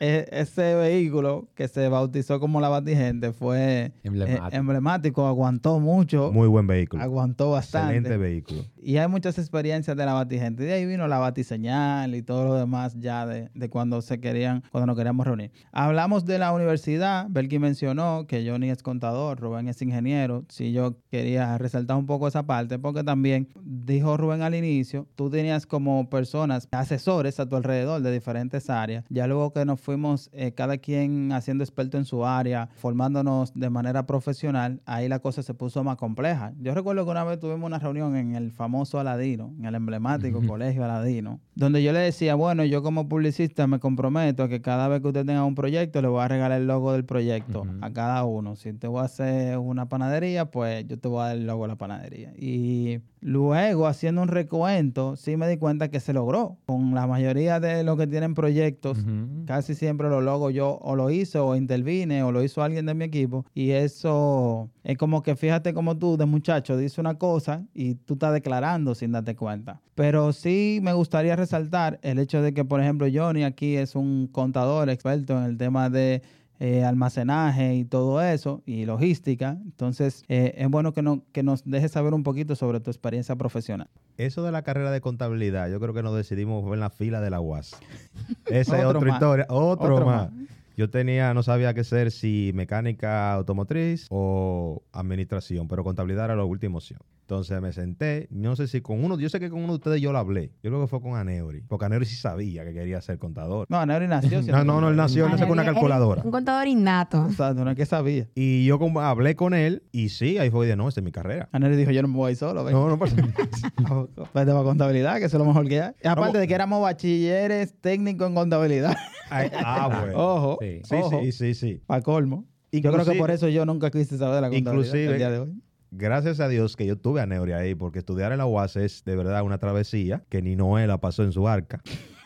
e- 0.00 0.26
ese 0.32 0.74
vehículo 0.74 1.48
que 1.54 1.68
se 1.68 1.88
bautizó 1.88 2.40
como 2.40 2.60
la 2.60 2.68
Batigente 2.68 3.32
fue 3.32 3.92
Emblemático. 4.02 4.48
eh, 4.48 4.56
emblemático, 4.58 5.26
aguantó 5.26 5.78
mucho, 5.80 6.32
Muy 6.32 6.48
buen 6.48 6.66
vehículo. 6.66 7.02
aguantó 7.02 7.50
bastante. 7.50 7.96
Excelente 7.96 8.16
vehículo. 8.18 8.64
Y 8.82 8.96
hay 8.96 9.08
muchas 9.08 9.38
experiencias 9.38 9.96
de 9.96 10.04
la 10.06 10.12
batigente. 10.14 10.64
De 10.64 10.72
ahí 10.72 10.86
vino 10.86 11.06
la 11.08 11.18
batiseñal 11.18 12.14
y 12.14 12.22
todo 12.22 12.44
lo 12.46 12.54
demás 12.54 12.96
ya 12.98 13.26
de, 13.26 13.48
de 13.54 13.68
cuando 13.70 14.02
se 14.02 14.20
querían, 14.20 14.62
cuando 14.72 14.86
nos 14.86 14.96
queríamos 14.96 15.26
reunir. 15.26 15.52
Hablamos 15.72 16.24
de 16.24 16.38
la 16.38 16.52
universidad. 16.52 17.26
Belki 17.30 17.58
mencionó 17.58 18.26
que 18.26 18.48
Johnny 18.48 18.70
es 18.70 18.82
contador, 18.82 19.38
Rubén 19.40 19.68
es 19.68 19.80
ingeniero. 19.82 20.44
Si 20.48 20.72
yo 20.72 20.96
quería 21.10 21.58
resaltar 21.58 21.96
un 21.96 22.06
poco 22.06 22.26
esa 22.28 22.44
parte, 22.44 22.78
porque 22.78 23.04
también 23.04 23.48
dijo 23.62 24.16
Rubén 24.16 24.42
al 24.42 24.54
inicio, 24.54 25.06
tú 25.14 25.30
tenías 25.30 25.66
como 25.66 26.08
personas, 26.10 26.68
asesores 26.72 27.38
a 27.40 27.48
tu 27.48 27.56
alrededor 27.56 28.02
de 28.02 28.12
diferentes 28.12 28.68
áreas. 28.70 29.04
Ya 29.08 29.26
luego 29.26 29.52
que 29.52 29.64
nos 29.64 29.80
fuimos, 29.82 30.30
eh, 30.32 30.52
cada 30.52 30.78
quien 30.78 31.32
haciendo 31.32 31.64
experto 31.64 31.98
en 31.98 32.04
su 32.04 32.24
área, 32.24 32.68
formándonos 32.76 33.52
de 33.54 33.68
manera 33.68 34.06
profesional, 34.06 34.80
ahí 34.86 35.08
la 35.08 35.18
cosa 35.18 35.42
se 35.42 35.52
puso 35.54 35.82
más 35.84 35.96
compleja. 35.96 36.52
Yo 36.60 36.74
recuerdo 36.74 37.04
que 37.04 37.10
una 37.10 37.24
vez 37.24 37.38
tuvimos 37.38 37.66
una 37.66 37.78
reunión 37.78 38.16
en 38.16 38.34
el 38.34 38.52
famoso 38.52 38.98
Aladino, 38.98 39.52
en 39.58 39.66
el 39.66 39.74
emblemático 39.74 40.40
colegio 40.46 40.84
Aladino, 40.84 41.40
donde 41.54 41.82
yo 41.82 41.92
le 41.92 42.00
decía, 42.00 42.34
bueno, 42.34 42.64
yo 42.64 42.82
como 42.82 43.08
publicista 43.08 43.66
me 43.66 43.78
comprometo 43.78 44.44
a 44.44 44.48
que 44.48 44.62
cada 44.62 44.88
vez 44.88 45.00
que 45.02 45.08
usted 45.08 45.26
tenga 45.26 45.44
un 45.44 45.54
proyecto, 45.54 46.00
le 46.00 46.08
voy 46.08 46.22
a 46.22 46.28
regalar 46.28 46.60
el 46.60 46.66
logo 46.66 46.92
del 46.92 47.04
proyecto 47.04 47.66
a 47.80 47.90
cada 47.92 48.24
uno. 48.24 48.56
Si 48.56 48.72
te 48.72 48.86
voy 48.86 49.00
a 49.00 49.04
hacer 49.04 49.58
una 49.58 49.88
panadería, 49.88 50.50
pues 50.50 50.86
yo 50.86 50.98
te 50.98 51.08
voy 51.08 51.22
a 51.22 51.26
dar 51.26 51.36
el 51.36 51.46
logo 51.46 51.64
de 51.64 51.68
la 51.68 51.76
panadería. 51.76 52.32
Y 52.38 53.00
luego, 53.20 53.86
haciendo 53.86 54.22
un 54.22 54.28
recuento, 54.28 55.16
sí 55.16 55.36
me 55.36 55.48
di 55.48 55.58
cuenta 55.58 55.88
que 55.88 56.00
se 56.00 56.12
logró. 56.12 56.56
Con 56.66 56.94
la 56.94 57.06
mayoría 57.06 57.60
de 57.60 57.84
los 57.84 57.98
que 57.98 58.06
tienen 58.06 58.34
proyectos. 58.34 58.98
Casi 59.46 59.74
siempre 59.74 60.08
los 60.08 60.22
logos 60.22 60.54
yo 60.54 60.78
o 60.80 60.96
lo 60.96 61.10
hice 61.10 61.38
o 61.38 61.54
intervine 61.54 62.22
o 62.22 62.32
lo 62.32 62.42
hizo 62.42 62.62
alguien 62.62 62.86
de 62.86 62.94
mi 62.94 63.04
equipo. 63.04 63.44
Y 63.54 63.70
eso 63.70 64.70
es 64.84 64.96
como 64.96 65.22
que 65.22 65.36
fíjate 65.36 65.74
como 65.74 65.96
tú 65.96 66.16
de 66.16 66.26
muchacho 66.26 66.76
dice 66.76 67.00
una 67.00 67.18
cosa 67.18 67.64
y 67.74 67.94
tú 67.94 68.14
estás 68.14 68.32
declarando 68.32 68.94
sin 68.94 69.12
darte 69.12 69.36
cuenta. 69.36 69.80
Pero 69.94 70.32
sí 70.32 70.80
me 70.82 70.92
gustaría 70.94 71.36
resaltar 71.42 71.98
el 72.02 72.18
hecho 72.18 72.40
de 72.40 72.54
que, 72.54 72.64
por 72.64 72.80
ejemplo, 72.80 73.06
Johnny 73.12 73.42
aquí 73.44 73.76
es 73.76 73.96
un 73.96 74.28
contador 74.28 74.88
experto 74.88 75.36
en 75.36 75.44
el 75.44 75.56
tema 75.56 75.90
de 75.90 76.22
eh, 76.60 76.84
almacenaje 76.84 77.74
y 77.74 77.84
todo 77.84 78.22
eso 78.22 78.62
y 78.64 78.86
logística. 78.86 79.58
Entonces 79.64 80.22
eh, 80.28 80.54
es 80.56 80.68
bueno 80.68 80.92
que, 80.92 81.02
no, 81.02 81.24
que 81.32 81.42
nos 81.42 81.64
dejes 81.64 81.90
saber 81.90 82.14
un 82.14 82.22
poquito 82.22 82.54
sobre 82.54 82.78
tu 82.78 82.90
experiencia 82.90 83.34
profesional. 83.34 83.88
Eso 84.16 84.44
de 84.44 84.52
la 84.52 84.62
carrera 84.62 84.92
de 84.92 85.00
contabilidad, 85.00 85.68
yo 85.68 85.80
creo 85.80 85.92
que 85.92 86.04
nos 86.04 86.14
decidimos 86.14 86.72
en 86.72 86.78
la 86.78 86.90
fila 86.90 87.20
de 87.20 87.30
la 87.30 87.40
UAS. 87.40 87.76
Esa 88.46 88.78
es 88.78 88.84
otra 88.84 89.00
más. 89.00 89.14
historia. 89.14 89.46
Otro, 89.48 89.94
Otro 89.94 90.06
más. 90.06 90.30
más. 90.30 90.48
Yo 90.76 90.88
tenía, 90.88 91.34
no 91.34 91.42
sabía 91.42 91.74
qué 91.74 91.84
ser, 91.84 92.10
si 92.12 92.52
mecánica 92.54 93.32
automotriz 93.34 94.06
o 94.10 94.82
administración, 94.92 95.68
pero 95.68 95.84
contabilidad 95.84 96.26
era 96.26 96.36
la 96.36 96.44
última 96.44 96.76
opción. 96.76 97.00
Entonces 97.32 97.62
me 97.62 97.72
senté, 97.72 98.28
no 98.30 98.54
sé 98.56 98.68
si 98.68 98.82
con 98.82 99.02
uno, 99.02 99.18
yo 99.18 99.30
sé 99.30 99.40
que 99.40 99.48
con 99.48 99.60
uno 99.60 99.68
de 99.68 99.76
ustedes 99.76 100.02
yo 100.02 100.12
lo 100.12 100.18
hablé. 100.18 100.50
Yo 100.62 100.68
creo 100.68 100.82
que 100.82 100.86
fue 100.86 101.00
con 101.00 101.16
Aneuri, 101.16 101.62
porque 101.62 101.86
Aneuri 101.86 102.04
sí 102.04 102.14
sabía 102.14 102.62
que 102.62 102.74
quería 102.74 103.00
ser 103.00 103.16
contador. 103.18 103.66
No, 103.70 103.86
Neuri 103.86 104.06
nació. 104.06 104.42
No, 104.52 104.64
no, 104.64 104.82
no, 104.82 104.90
él 104.90 104.96
nació, 104.96 105.24
él 105.24 105.30
nació 105.30 105.46
con 105.48 105.58
una 105.58 105.64
calculadora. 105.64 106.20
Un 106.26 106.30
contador 106.30 106.68
innato. 106.68 107.24
Exacto, 107.30 107.64
no 107.64 107.70
es 107.70 107.76
que 107.78 107.86
sabía. 107.86 108.28
Y 108.34 108.66
yo 108.66 108.78
como 108.78 109.00
hablé 109.00 109.34
con 109.34 109.54
él 109.54 109.82
y 109.92 110.10
sí, 110.10 110.36
ahí 110.36 110.50
fue 110.50 110.66
de 110.66 110.76
no, 110.76 110.86
esta 110.88 111.00
es 111.00 111.04
mi 111.06 111.10
carrera. 111.10 111.48
Aneuri 111.52 111.74
dijo, 111.76 111.90
yo 111.90 112.02
no 112.02 112.08
me 112.08 112.16
voy 112.16 112.34
solo. 112.34 112.64
ven. 112.64 112.74
No, 112.74 112.86
no 112.90 112.98
pasa 112.98 113.16
Vete 113.16 114.52
para 114.52 114.62
contabilidad, 114.62 115.18
que 115.18 115.24
eso 115.24 115.38
es 115.38 115.40
lo 115.40 115.46
mejor 115.46 115.66
que 115.68 115.80
hay. 115.80 115.92
Y 116.04 116.08
aparte 116.08 116.36
de 116.36 116.46
que 116.46 116.52
éramos 116.54 116.82
bachilleres 116.82 117.72
técnicos 117.80 118.28
en 118.28 118.34
contabilidad. 118.34 118.94
Ay, 119.30 119.50
Ah, 119.54 119.88
bueno. 120.02 120.18
Ojo. 120.18 120.58
Sí. 120.60 120.80
Sí, 120.84 120.94
ojo, 120.96 121.20
sí, 121.22 121.32
sí, 121.32 121.54
sí. 121.54 121.82
Para 121.86 122.02
colmo. 122.02 122.44
Yo 122.72 122.80
creo 122.82 122.92
Inclusive- 122.92 123.12
que 123.14 123.18
por 123.18 123.30
eso 123.30 123.48
yo 123.48 123.64
nunca 123.64 123.90
quise 123.90 124.18
saber 124.18 124.34
de 124.34 124.40
la 124.42 124.50
contabilidad 124.50 124.72
Inclusive- 124.74 125.12
el 125.12 125.16
día 125.18 125.30
de 125.30 125.38
hoy. 125.38 125.62
Gracias 125.94 126.40
a 126.40 126.48
Dios 126.48 126.74
que 126.74 126.86
yo 126.86 126.96
tuve 126.96 127.20
a 127.20 127.26
Neuri 127.26 127.52
ahí, 127.52 127.74
porque 127.74 127.98
estudiar 127.98 128.32
en 128.32 128.38
la 128.38 128.46
UAS 128.46 128.76
es 128.76 129.04
de 129.04 129.14
verdad 129.14 129.42
una 129.42 129.58
travesía 129.58 130.24
que 130.30 130.40
ni 130.40 130.56
Noé 130.56 130.86
la 130.86 130.96
pasó 130.98 131.22
en 131.22 131.32
su 131.32 131.46
arca. 131.46 131.82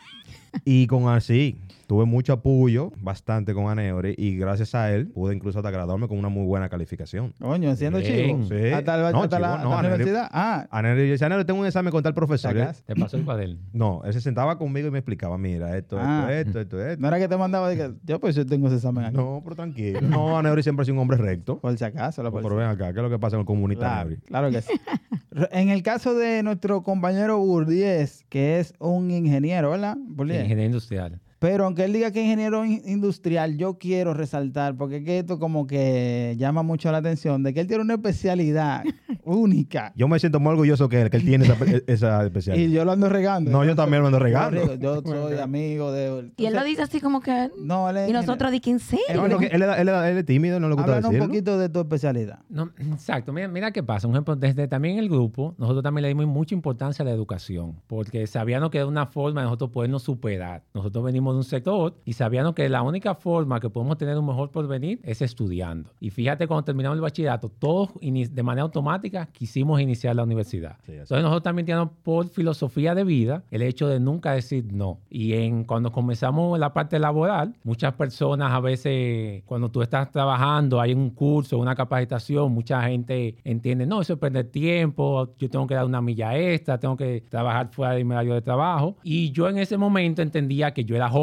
y 0.63 0.87
con 0.87 1.09
así, 1.09 1.59
tuve 1.87 2.05
mucho 2.05 2.33
apoyo, 2.33 2.91
bastante 2.99 3.53
con 3.53 3.69
Aneuri, 3.69 4.13
y 4.17 4.35
gracias 4.37 4.75
a 4.75 4.93
él 4.93 5.07
pude 5.07 5.33
incluso 5.33 5.59
hasta 5.59 5.71
graduarme 5.71 6.07
con 6.07 6.17
una 6.19 6.29
muy 6.29 6.45
buena 6.45 6.67
calificación. 6.69 7.33
Coño, 7.39 7.75
siendo 7.75 8.01
chivo. 8.01 8.43
Sí. 8.43 8.71
Hasta, 8.73 9.07
el- 9.07 9.13
No, 9.13 9.23
hasta 9.23 9.39
la, 9.39 9.57
no, 9.63 9.79
universidad. 9.79 10.27
Ah, 10.31 10.67
Aneuri 10.69 11.05
yo 11.07 11.11
decía, 11.13 11.27
Aneuri, 11.27 11.45
tengo 11.45 11.59
un 11.61 11.65
examen 11.65 11.91
con 11.91 12.03
tal 12.03 12.13
profesor. 12.13 12.51
¿Sacas? 12.53 12.83
Te 12.83 12.95
pasó 12.95 13.15
el 13.17 13.23
cuaderno. 13.23 13.57
No, 13.73 14.01
él 14.03 14.13
se 14.13 14.21
sentaba 14.21 14.57
conmigo 14.57 14.89
y 14.89 14.91
me 14.91 14.99
explicaba, 14.99 15.37
mira, 15.37 15.77
esto, 15.77 15.97
Ah. 15.99 16.27
esto, 16.29 16.59
esto, 16.59 16.77
esto, 16.77 16.85
esto. 16.89 17.01
no 17.01 17.07
era 17.07 17.19
que 17.19 17.27
te 17.27 17.37
mandaba 17.37 17.69
de 17.69 17.77
que 17.77 17.91
yo 18.03 18.19
pues 18.19 18.35
yo 18.35 18.45
tengo 18.45 18.67
ese 18.67 18.75
examen 18.75 19.05
aquí. 19.05 19.15
No, 19.17 19.39
pero 19.43 19.55
tranquilo. 19.55 20.01
No, 20.01 20.37
Aneuri 20.37 20.63
siempre 20.63 20.81
ha 20.81 20.85
sido 20.85 20.95
un 20.95 21.01
hombre 21.01 21.17
recto. 21.17 21.59
Por 21.59 21.77
si 21.77 21.83
acaso. 21.85 22.21
la 22.21 22.31
por 22.31 22.41
Pero 22.43 22.55
si- 22.55 22.59
ven 22.59 22.67
acá, 22.67 22.91
¿qué 22.93 22.99
es 22.99 23.03
lo 23.03 23.09
que 23.09 23.19
pasa 23.19 23.37
en 23.37 23.41
el 23.41 23.45
comunitario? 23.45 24.17
Claro, 24.27 24.49
claro 24.49 24.51
que 24.51 24.61
sí. 24.61 24.73
En 25.51 25.69
el 25.69 25.83
caso 25.83 26.15
de 26.15 26.41
nuestro 26.41 26.81
compañero 26.81 27.37
Burdiez, 27.37 28.25
que 28.27 28.59
es 28.59 28.73
un 28.79 29.11
ingeniero, 29.11 29.69
¿verdad? 29.69 29.95
Burdiez? 29.99 30.37
Ingeniería 30.41 30.65
industrial. 30.65 31.19
Pero 31.39 31.65
aunque 31.65 31.83
él 31.85 31.93
diga 31.93 32.11
que 32.11 32.19
es 32.19 32.25
ingeniero 32.25 32.65
in- 32.65 32.81
industrial, 32.85 33.57
yo 33.57 33.77
quiero 33.77 34.13
resaltar, 34.13 34.75
porque 34.75 34.97
es 34.97 35.03
que 35.05 35.19
esto 35.19 35.37
como 35.39 35.67
que 35.67 36.35
llama 36.37 36.63
mucho 36.63 36.91
la 36.91 36.97
atención, 36.97 37.43
de 37.43 37.53
que 37.53 37.59
él 37.61 37.67
tiene 37.67 37.83
una 37.83 37.93
especialidad 37.95 38.83
única. 39.23 39.93
Yo 39.95 40.07
me 40.07 40.19
siento 40.19 40.39
muy 40.39 40.51
orgulloso 40.51 40.89
que 40.89 41.01
él, 41.01 41.09
que 41.09 41.17
él 41.17 41.23
tiene 41.25 41.45
esa, 41.45 41.55
esa 41.87 42.23
especialidad. 42.25 42.57
Y 42.67 42.71
yo 42.71 42.85
lo 42.85 42.91
ando 42.91 43.07
regando. 43.09 43.51
No, 43.51 43.63
yo 43.63 43.75
también 43.75 44.01
lo 44.01 44.07
ando 44.07 44.19
regando. 44.19 44.75
Yo 44.75 45.01
soy 45.01 45.37
amigo 45.37 45.91
de... 45.91 46.31
Y 46.37 46.45
él 46.45 46.53
lo 46.55 46.63
dice 46.63 46.81
así 46.81 46.99
como 46.99 47.21
que... 47.21 47.51
No, 47.59 47.89
él 47.89 47.97
es 47.97 48.09
Y 48.09 48.13
nosotros 48.13 48.51
di 48.51 48.59
que 48.59 48.71
en 48.71 48.79
serio. 48.79 49.05
No, 49.15 49.27
no, 49.27 49.37
que 49.37 49.47
él, 49.47 49.61
es- 49.61 49.77
él 49.79 49.89
es- 49.89 49.95
él 50.05 50.17
es 50.17 50.25
tímido, 50.25 50.59
no 50.59 50.69
le 50.69 50.75
gusta 50.75 50.91
Háblanos 50.97 51.09
un 51.09 51.13
decirlo. 51.13 51.27
poquito 51.27 51.57
de 51.59 51.69
tu 51.69 51.79
especialidad. 51.81 52.39
No, 52.49 52.71
exacto. 52.79 53.31
Mira, 53.33 53.47
mira 53.47 53.71
qué 53.71 53.83
pasa. 53.83 54.07
Un 54.07 54.13
ejemplo, 54.15 54.35
desde 54.35 54.67
también 54.67 54.97
el 54.97 55.09
grupo, 55.09 55.53
nosotros 55.57 55.83
también 55.83 56.03
le 56.03 56.07
dimos 56.09 56.25
mucha 56.27 56.55
importancia 56.55 57.03
a 57.03 57.05
la 57.05 57.11
educación, 57.11 57.75
porque 57.87 58.25
sabíamos 58.27 58.69
que 58.71 58.79
era 58.79 58.87
una 58.87 59.05
forma 59.05 59.41
de 59.41 59.45
nosotros 59.45 59.69
podernos 59.69 60.01
superar. 60.03 60.63
Nosotros 60.73 61.03
venimos 61.03 61.26
de 61.31 61.37
un 61.37 61.43
sector 61.43 61.93
y 62.05 62.13
sabíamos 62.13 62.53
que 62.53 62.67
la 62.69 62.81
única 62.81 63.15
forma 63.15 63.59
que 63.59 63.69
podemos 63.69 63.97
tener 63.97 64.17
un 64.17 64.25
mejor 64.25 64.51
porvenir 64.51 64.99
es 65.03 65.21
estudiando. 65.21 65.89
Y 65.99 66.09
fíjate, 66.09 66.47
cuando 66.47 66.63
terminamos 66.63 66.95
el 66.95 67.01
bachillerato, 67.01 67.49
todos 67.49 67.89
de 68.01 68.43
manera 68.43 68.63
automática 68.63 69.27
quisimos 69.27 69.81
iniciar 69.81 70.15
la 70.15 70.23
universidad. 70.23 70.77
Sí, 70.85 70.93
Entonces 70.93 71.21
nosotros 71.21 71.43
también 71.43 71.65
tenemos 71.65 71.89
por 72.03 72.27
filosofía 72.29 72.95
de 72.95 73.03
vida 73.03 73.43
el 73.51 73.61
hecho 73.61 73.87
de 73.87 73.99
nunca 73.99 74.31
decir 74.33 74.65
no. 74.71 74.99
Y 75.09 75.33
en 75.33 75.63
cuando 75.63 75.91
comenzamos 75.91 76.59
la 76.59 76.73
parte 76.73 76.99
laboral, 76.99 77.55
muchas 77.63 77.93
personas 77.93 78.51
a 78.51 78.59
veces 78.59 79.43
cuando 79.45 79.69
tú 79.69 79.81
estás 79.81 80.11
trabajando, 80.11 80.79
hay 80.79 80.93
un 80.93 81.09
curso, 81.09 81.57
una 81.57 81.75
capacitación, 81.75 82.51
mucha 82.51 82.81
gente 82.83 83.35
entiende, 83.43 83.85
no, 83.85 84.01
eso 84.01 84.13
es 84.13 84.19
perder 84.19 84.49
tiempo, 84.51 85.33
yo 85.37 85.49
tengo 85.49 85.67
que 85.67 85.75
dar 85.75 85.85
una 85.85 86.01
milla 86.01 86.37
extra, 86.37 86.79
tengo 86.79 86.95
que 86.97 87.23
trabajar 87.29 87.69
fuera 87.71 87.93
de 87.93 88.03
mi 88.03 88.11
horario 88.11 88.33
de 88.33 88.41
trabajo. 88.41 88.95
Y 89.03 89.31
yo 89.31 89.49
en 89.49 89.57
ese 89.57 89.77
momento 89.77 90.21
entendía 90.21 90.71
que 90.73 90.83
yo 90.83 90.95
era 90.95 91.09
joven, 91.09 91.16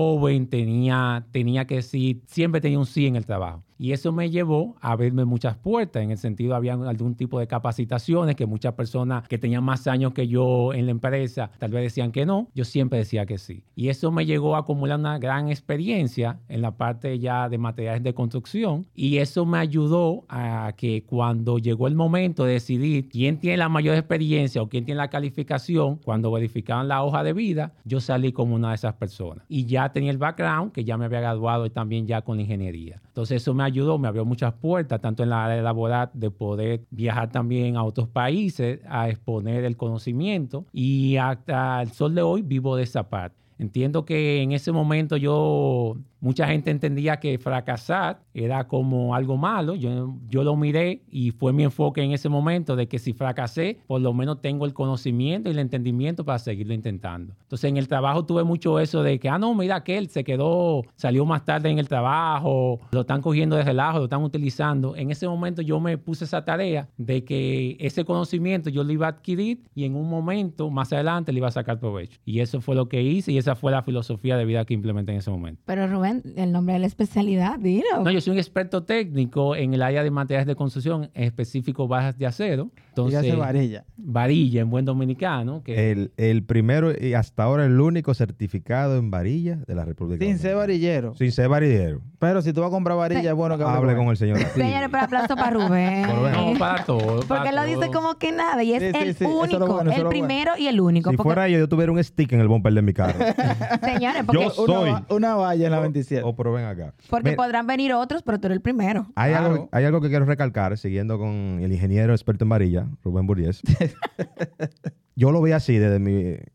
tenía, 0.49 1.27
tenía 1.31 1.67
que 1.67 1.77
decir, 1.77 2.23
siempre 2.27 2.61
tenía 2.61 2.79
un 2.79 2.87
sí 2.87 3.07
en 3.07 3.17
el 3.17 3.27
trabajo. 3.27 3.63
Y 3.79 3.93
eso 3.93 4.13
me 4.13 4.31
llevó 4.31 4.77
a 4.81 4.93
abrirme 4.93 5.25
muchas 5.25 5.57
puertas, 5.57 6.03
en 6.03 6.11
el 6.11 6.19
sentido 6.19 6.55
había 6.55 6.75
algún 6.75 7.15
tipo 7.15 7.39
de 7.39 7.47
capacitaciones 7.47 8.37
que 8.37 8.47
muchas 8.47 8.75
personas 8.75 9.27
que 9.29 9.39
tenían 9.39 9.65
más 9.65 9.87
años 9.87 10.13
que 10.13 10.29
yo 10.29 10.73
en 10.73 10.87
la 10.87 10.93
empresa 10.93 11.51
tal 11.59 11.71
vez 11.73 11.83
decían 11.83 12.13
que 12.13 12.27
no, 12.27 12.49
yo 12.55 12.65
siempre 12.65 12.99
decía 12.99 13.27
que 13.27 13.39
sí. 13.39 13.65
Y 13.75 13.89
eso 13.89 14.11
me 14.13 14.27
llegó 14.27 14.57
a 14.57 14.61
acumular 14.61 14.99
una 14.99 15.19
gran 15.19 15.49
experiencia 15.49 16.39
en 16.49 16.63
la 16.63 16.77
parte 16.77 17.19
ya 17.19 17.49
de 17.49 17.59
materiales 17.59 18.03
de 18.03 18.15
construcción 18.15 18.87
y 18.95 19.19
eso 19.19 19.45
me 19.45 19.59
ayudó 19.59 20.25
a 20.29 20.73
que 20.77 21.05
cuando 21.05 21.59
llegó 21.59 21.89
el 21.89 21.95
momento 21.95 22.45
de 22.45 22.55
decidir 22.55 23.09
quién 23.09 23.39
tiene 23.39 23.57
la 23.57 23.69
mayor 23.69 23.97
experiencia 23.97 24.63
o 24.63 24.69
quién 24.69 24.85
tiene 24.85 24.99
la 24.99 25.09
calificación, 25.09 25.97
cuando 25.97 26.31
verificaban 26.31 26.89
la 26.89 27.03
hoja 27.03 27.23
de 27.23 27.33
vida, 27.33 27.73
yo 27.85 28.01
salí 28.01 28.33
como 28.33 28.55
una 28.55 28.71
de 28.71 28.77
esas 28.77 28.95
personas. 28.95 29.45
Y 29.49 29.67
ya 29.67 29.93
tenía 29.93 30.11
el 30.11 30.19
background, 30.19 30.73
que 30.73 30.85
ya 30.85 30.97
me 30.97 31.07
había 31.07 31.21
graduado 31.21 31.67
y 31.67 31.71
también 31.71 32.07
ya 32.07 32.23
con 32.23 32.41
ingeniería. 32.41 33.01
Entonces 33.07 33.43
eso 33.43 33.55
me 33.55 33.64
ayudó, 33.65 33.99
me 33.99 34.09
abrió 34.09 34.25
muchas 34.25 34.53
puertas, 34.55 35.01
tanto 35.01 35.23
en 35.23 35.31
la 35.31 35.45
área 35.45 35.63
laboral, 35.63 36.11
de 36.15 36.31
poder 36.31 36.83
viajar 36.91 37.31
también 37.31 37.77
a 37.77 37.85
otros 37.85 38.09
países, 38.09 38.81
a 38.89 39.09
exponer 39.09 39.65
el 39.65 39.77
conocimiento 39.77 40.67
y 40.73 41.17
hasta 41.17 41.83
el 41.83 41.91
sol 41.93 42.15
de 42.15 42.23
hoy 42.23 42.43
vivo 42.43 42.77
de 42.77 42.85
esa 42.85 43.09
parte. 43.09 43.37
Entiendo 43.59 44.05
que 44.05 44.43
en 44.43 44.53
ese 44.53 44.73
momento 44.73 45.17
yo, 45.17 45.97
mucha 46.25 46.47
gente 46.47 46.71
entendía 46.71 47.19
que 47.21 47.37
fracasar 47.37 48.23
era 48.33 48.67
como 48.67 49.15
algo 49.15 49.37
malo. 49.37 49.75
Yo, 49.75 50.17
yo 50.27 50.43
lo 50.43 50.57
miré 50.57 51.03
y 51.11 51.33
fue 51.33 51.53
mi 51.53 51.65
enfoque 51.65 52.03
en 52.03 52.13
ese 52.13 52.31
momento 52.31 52.77
de 52.77 52.89
que 52.89 52.99
si 52.99 53.13
fracasé, 53.13 53.81
por 53.87 54.01
lo 54.01 54.15
menos 54.15 54.41
tengo 54.41 54.65
el 54.65 54.73
conocimiento 54.73 55.51
y 55.51 55.53
el 55.53 55.59
entendimiento 55.59 56.25
para 56.25 56.39
seguirlo 56.39 56.73
intentando. 56.73 57.35
Entonces 57.43 57.69
en 57.69 57.77
el 57.77 57.89
trabajo 57.89 58.25
tuve 58.25 58.43
mucho 58.43 58.81
eso 58.81 59.03
de 59.03 59.21
que, 59.21 59.29
ah, 59.29 59.39
no, 59.39 59.55
mira 59.55 59.85
que 59.85 59.99
él 59.99 60.09
se 60.09 60.25
quedó, 60.25 60.83
salió 60.97 61.27
más 61.27 61.45
tarde 61.45 61.69
en 61.69 61.79
el 61.79 61.89
trabajo, 61.89 62.81
lo 62.91 63.03
están 63.03 63.21
cogiendo 63.21 63.57
de 63.57 63.63
relajo, 63.63 63.99
lo 63.99 64.05
están 64.05 64.23
utilizando. 64.23 64.97
En 64.97 65.11
ese 65.11 65.29
momento 65.29 65.61
yo 65.61 65.79
me 65.79 65.99
puse 65.99 66.25
esa 66.25 66.43
tarea 66.43 66.89
de 66.97 67.23
que 67.25 67.77
ese 67.79 68.07
conocimiento 68.07 68.71
yo 68.71 68.83
lo 68.83 68.93
iba 68.95 69.07
a 69.07 69.11
adquirir 69.11 69.61
y 69.75 69.85
en 69.85 69.95
un 69.95 70.09
momento 70.09 70.71
más 70.71 70.91
adelante 70.95 71.33
le 71.33 71.39
iba 71.39 71.49
a 71.49 71.51
sacar 71.51 71.79
provecho. 71.79 72.19
Y 72.25 72.41
eso 72.41 72.63
fue 72.63 72.75
lo 72.75 72.89
que 72.89 73.03
hice 73.03 73.31
y 73.31 73.37
esa 73.37 73.55
fue 73.55 73.71
la 73.73 73.83
filosofía 73.83 74.39
de 74.39 74.47
vida 74.47 74.65
que 74.65 74.73
implementé 74.73 75.13
en 75.13 75.19
ese 75.19 75.31
momento. 75.31 75.61
Pero 75.67 75.87
Rubén, 75.87 76.14
el 76.37 76.53
nombre 76.53 76.75
de 76.75 76.81
la 76.81 76.87
especialidad, 76.87 77.59
dilo. 77.59 78.03
No, 78.03 78.11
yo 78.11 78.21
soy 78.21 78.33
un 78.33 78.39
experto 78.39 78.83
técnico 78.83 79.57
en 79.57 79.75
el 79.75 79.83
área 79.83 80.03
de 80.03 80.11
materiales 80.11 80.47
de 80.47 80.55
construcción, 80.55 81.11
en 81.15 81.25
específico 81.25 81.89
barras 81.89 82.19
de 82.19 82.27
acero. 82.27 82.71
Entonces, 82.95 83.23
Dígase 83.23 83.37
varilla. 83.41 83.85
varilla 83.97 84.61
en 84.61 84.71
buen 84.71 84.85
dominicano. 84.85 85.63
Que 85.65 85.91
El, 85.91 86.13
el 86.17 86.45
primero 86.45 86.93
y 86.97 87.15
hasta 87.15 87.43
ahora 87.43 87.67
el 87.67 87.81
único 87.81 88.15
certificado 88.15 88.97
en 88.99 89.11
varilla 89.11 89.57
de 89.67 89.75
la 89.75 89.85
República 89.85 90.25
Sin 90.25 90.39
ser 90.39 90.55
varillero. 90.57 91.15
Sin 91.17 91.33
ser 91.33 91.49
varillero. 91.49 92.01
Pero 92.21 92.41
si 92.41 92.53
tú 92.53 92.61
vas 92.61 92.69
a 92.69 92.71
comprar 92.71 92.97
varilla, 92.97 93.21
Sí. 93.21 93.27
es 93.27 93.35
bueno 93.35 93.57
que 93.59 93.65
hable 93.65 93.77
Hable 93.91 93.97
con 93.97 94.07
el 94.09 94.17
señor. 94.17 94.39
Señores, 94.39 94.89
pero 94.91 95.03
aplauso 95.05 95.35
para 95.35 95.51
Rubén. 95.51 96.03
No, 96.07 96.55
para 96.59 96.85
todo. 96.85 97.21
Porque 97.27 97.49
él 97.49 97.57
lo 97.57 97.65
dice 97.65 97.89
todo. 97.89 97.93
como 97.93 98.15
que 98.19 98.31
nada 98.33 98.63
y 98.63 98.73
es 98.75 98.83
Sí, 98.83 98.91
sí, 98.93 98.99
el 99.09 99.15
sí, 99.17 99.25
único, 99.25 99.67
bueno, 99.67 99.91
el 99.91 99.97
bueno. 99.97 100.09
primero 100.11 100.53
y 100.57 100.69
el 100.69 100.81
único. 100.81 101.11
Si 101.11 101.17
porque, 101.17 101.27
fuera 101.29 101.49
yo, 101.49 101.59
yo 101.59 101.69
tuviera 101.69 101.91
un 101.93 102.03
stick 102.03 102.33
en 102.33 102.41
el 102.41 102.49
bumper 102.49 102.73
de 102.75 102.83
mi 102.83 102.93
carro. 102.93 103.19
señores, 103.83 104.23
porque, 104.25 104.45
Yo 104.45 104.63
Una, 104.65 104.99
soy. 105.07 105.17
una 105.17 105.35
valla 105.35 105.65
en 105.67 105.73
la 105.73 105.81
27. 105.81 106.23
oh, 106.25 106.35
pero 106.37 106.53
ven 106.53 106.65
acá. 106.65 106.95
porque 107.11 107.31
Mira, 107.31 107.43
podrán 107.43 107.67
venir 107.67 107.93
otros, 107.95 108.23
pero 108.23 108.39
tú 108.39 108.47
eres 108.47 108.57
el 108.57 108.63
primero. 108.63 109.07
hay, 109.17 109.33
Claro. 109.33 109.47
algo, 109.47 109.69
hay 109.73 109.85
algo 109.85 110.01
que 110.01 110.09
quiero 110.09 110.25
recalcar, 110.25 110.77
siguiendo 110.79 111.19
con 111.19 111.59
el 111.63 111.73
ingeniero 111.73 112.13
experto 112.13 112.45
en 112.45 112.49
varilla, 112.51 112.84
Rubén 113.05 113.27
Buriés. 113.27 113.63
Yo 115.17 115.31
lo 115.31 115.41
vi 115.41 115.53
así 115.53 115.79
desde 115.79 116.01
mi, 116.01 116.13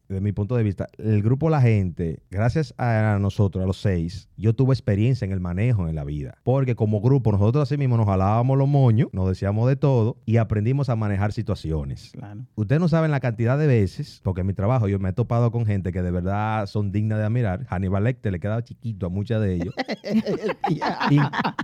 desde 0.09 0.21
mi 0.21 0.33
punto 0.33 0.57
de 0.57 0.63
vista. 0.63 0.89
El 0.97 1.23
grupo 1.23 1.49
La 1.49 1.61
Gente, 1.61 2.19
gracias 2.29 2.73
a 2.77 3.17
nosotros, 3.21 3.63
a 3.63 3.67
los 3.67 3.79
seis, 3.79 4.27
yo 4.35 4.53
tuve 4.53 4.73
experiencia 4.73 5.23
en 5.23 5.31
el 5.31 5.39
manejo 5.39 5.87
en 5.87 5.95
la 5.95 6.03
vida. 6.03 6.37
Porque 6.43 6.75
como 6.75 6.99
grupo, 6.99 7.31
nosotros 7.31 7.63
así 7.63 7.77
mismo 7.77 7.95
nos 7.95 8.05
jalábamos 8.05 8.57
los 8.57 8.67
moños, 8.67 9.07
nos 9.13 9.29
decíamos 9.29 9.69
de 9.69 9.77
todo 9.77 10.17
y 10.25 10.37
aprendimos 10.37 10.89
a 10.89 10.97
manejar 10.97 11.31
situaciones. 11.31 12.11
Claro. 12.11 12.41
Ustedes 12.55 12.81
no 12.81 12.89
saben 12.89 13.11
la 13.11 13.21
cantidad 13.21 13.57
de 13.57 13.67
veces, 13.67 14.19
porque 14.25 14.41
en 14.41 14.47
mi 14.47 14.53
trabajo 14.53 14.89
yo 14.89 14.99
me 14.99 15.09
he 15.09 15.13
topado 15.13 15.51
con 15.51 15.65
gente 15.65 15.93
que 15.93 16.01
de 16.01 16.11
verdad 16.11 16.65
son 16.65 16.91
dignas 16.91 17.19
de 17.19 17.23
admirar. 17.23 17.65
Hannibal 17.69 18.03
Lecter 18.03 18.33
le 18.33 18.41
quedaba 18.41 18.61
chiquito 18.61 19.05
a 19.05 19.09
muchos 19.09 19.41
de 19.41 19.55
ellos. 19.55 19.73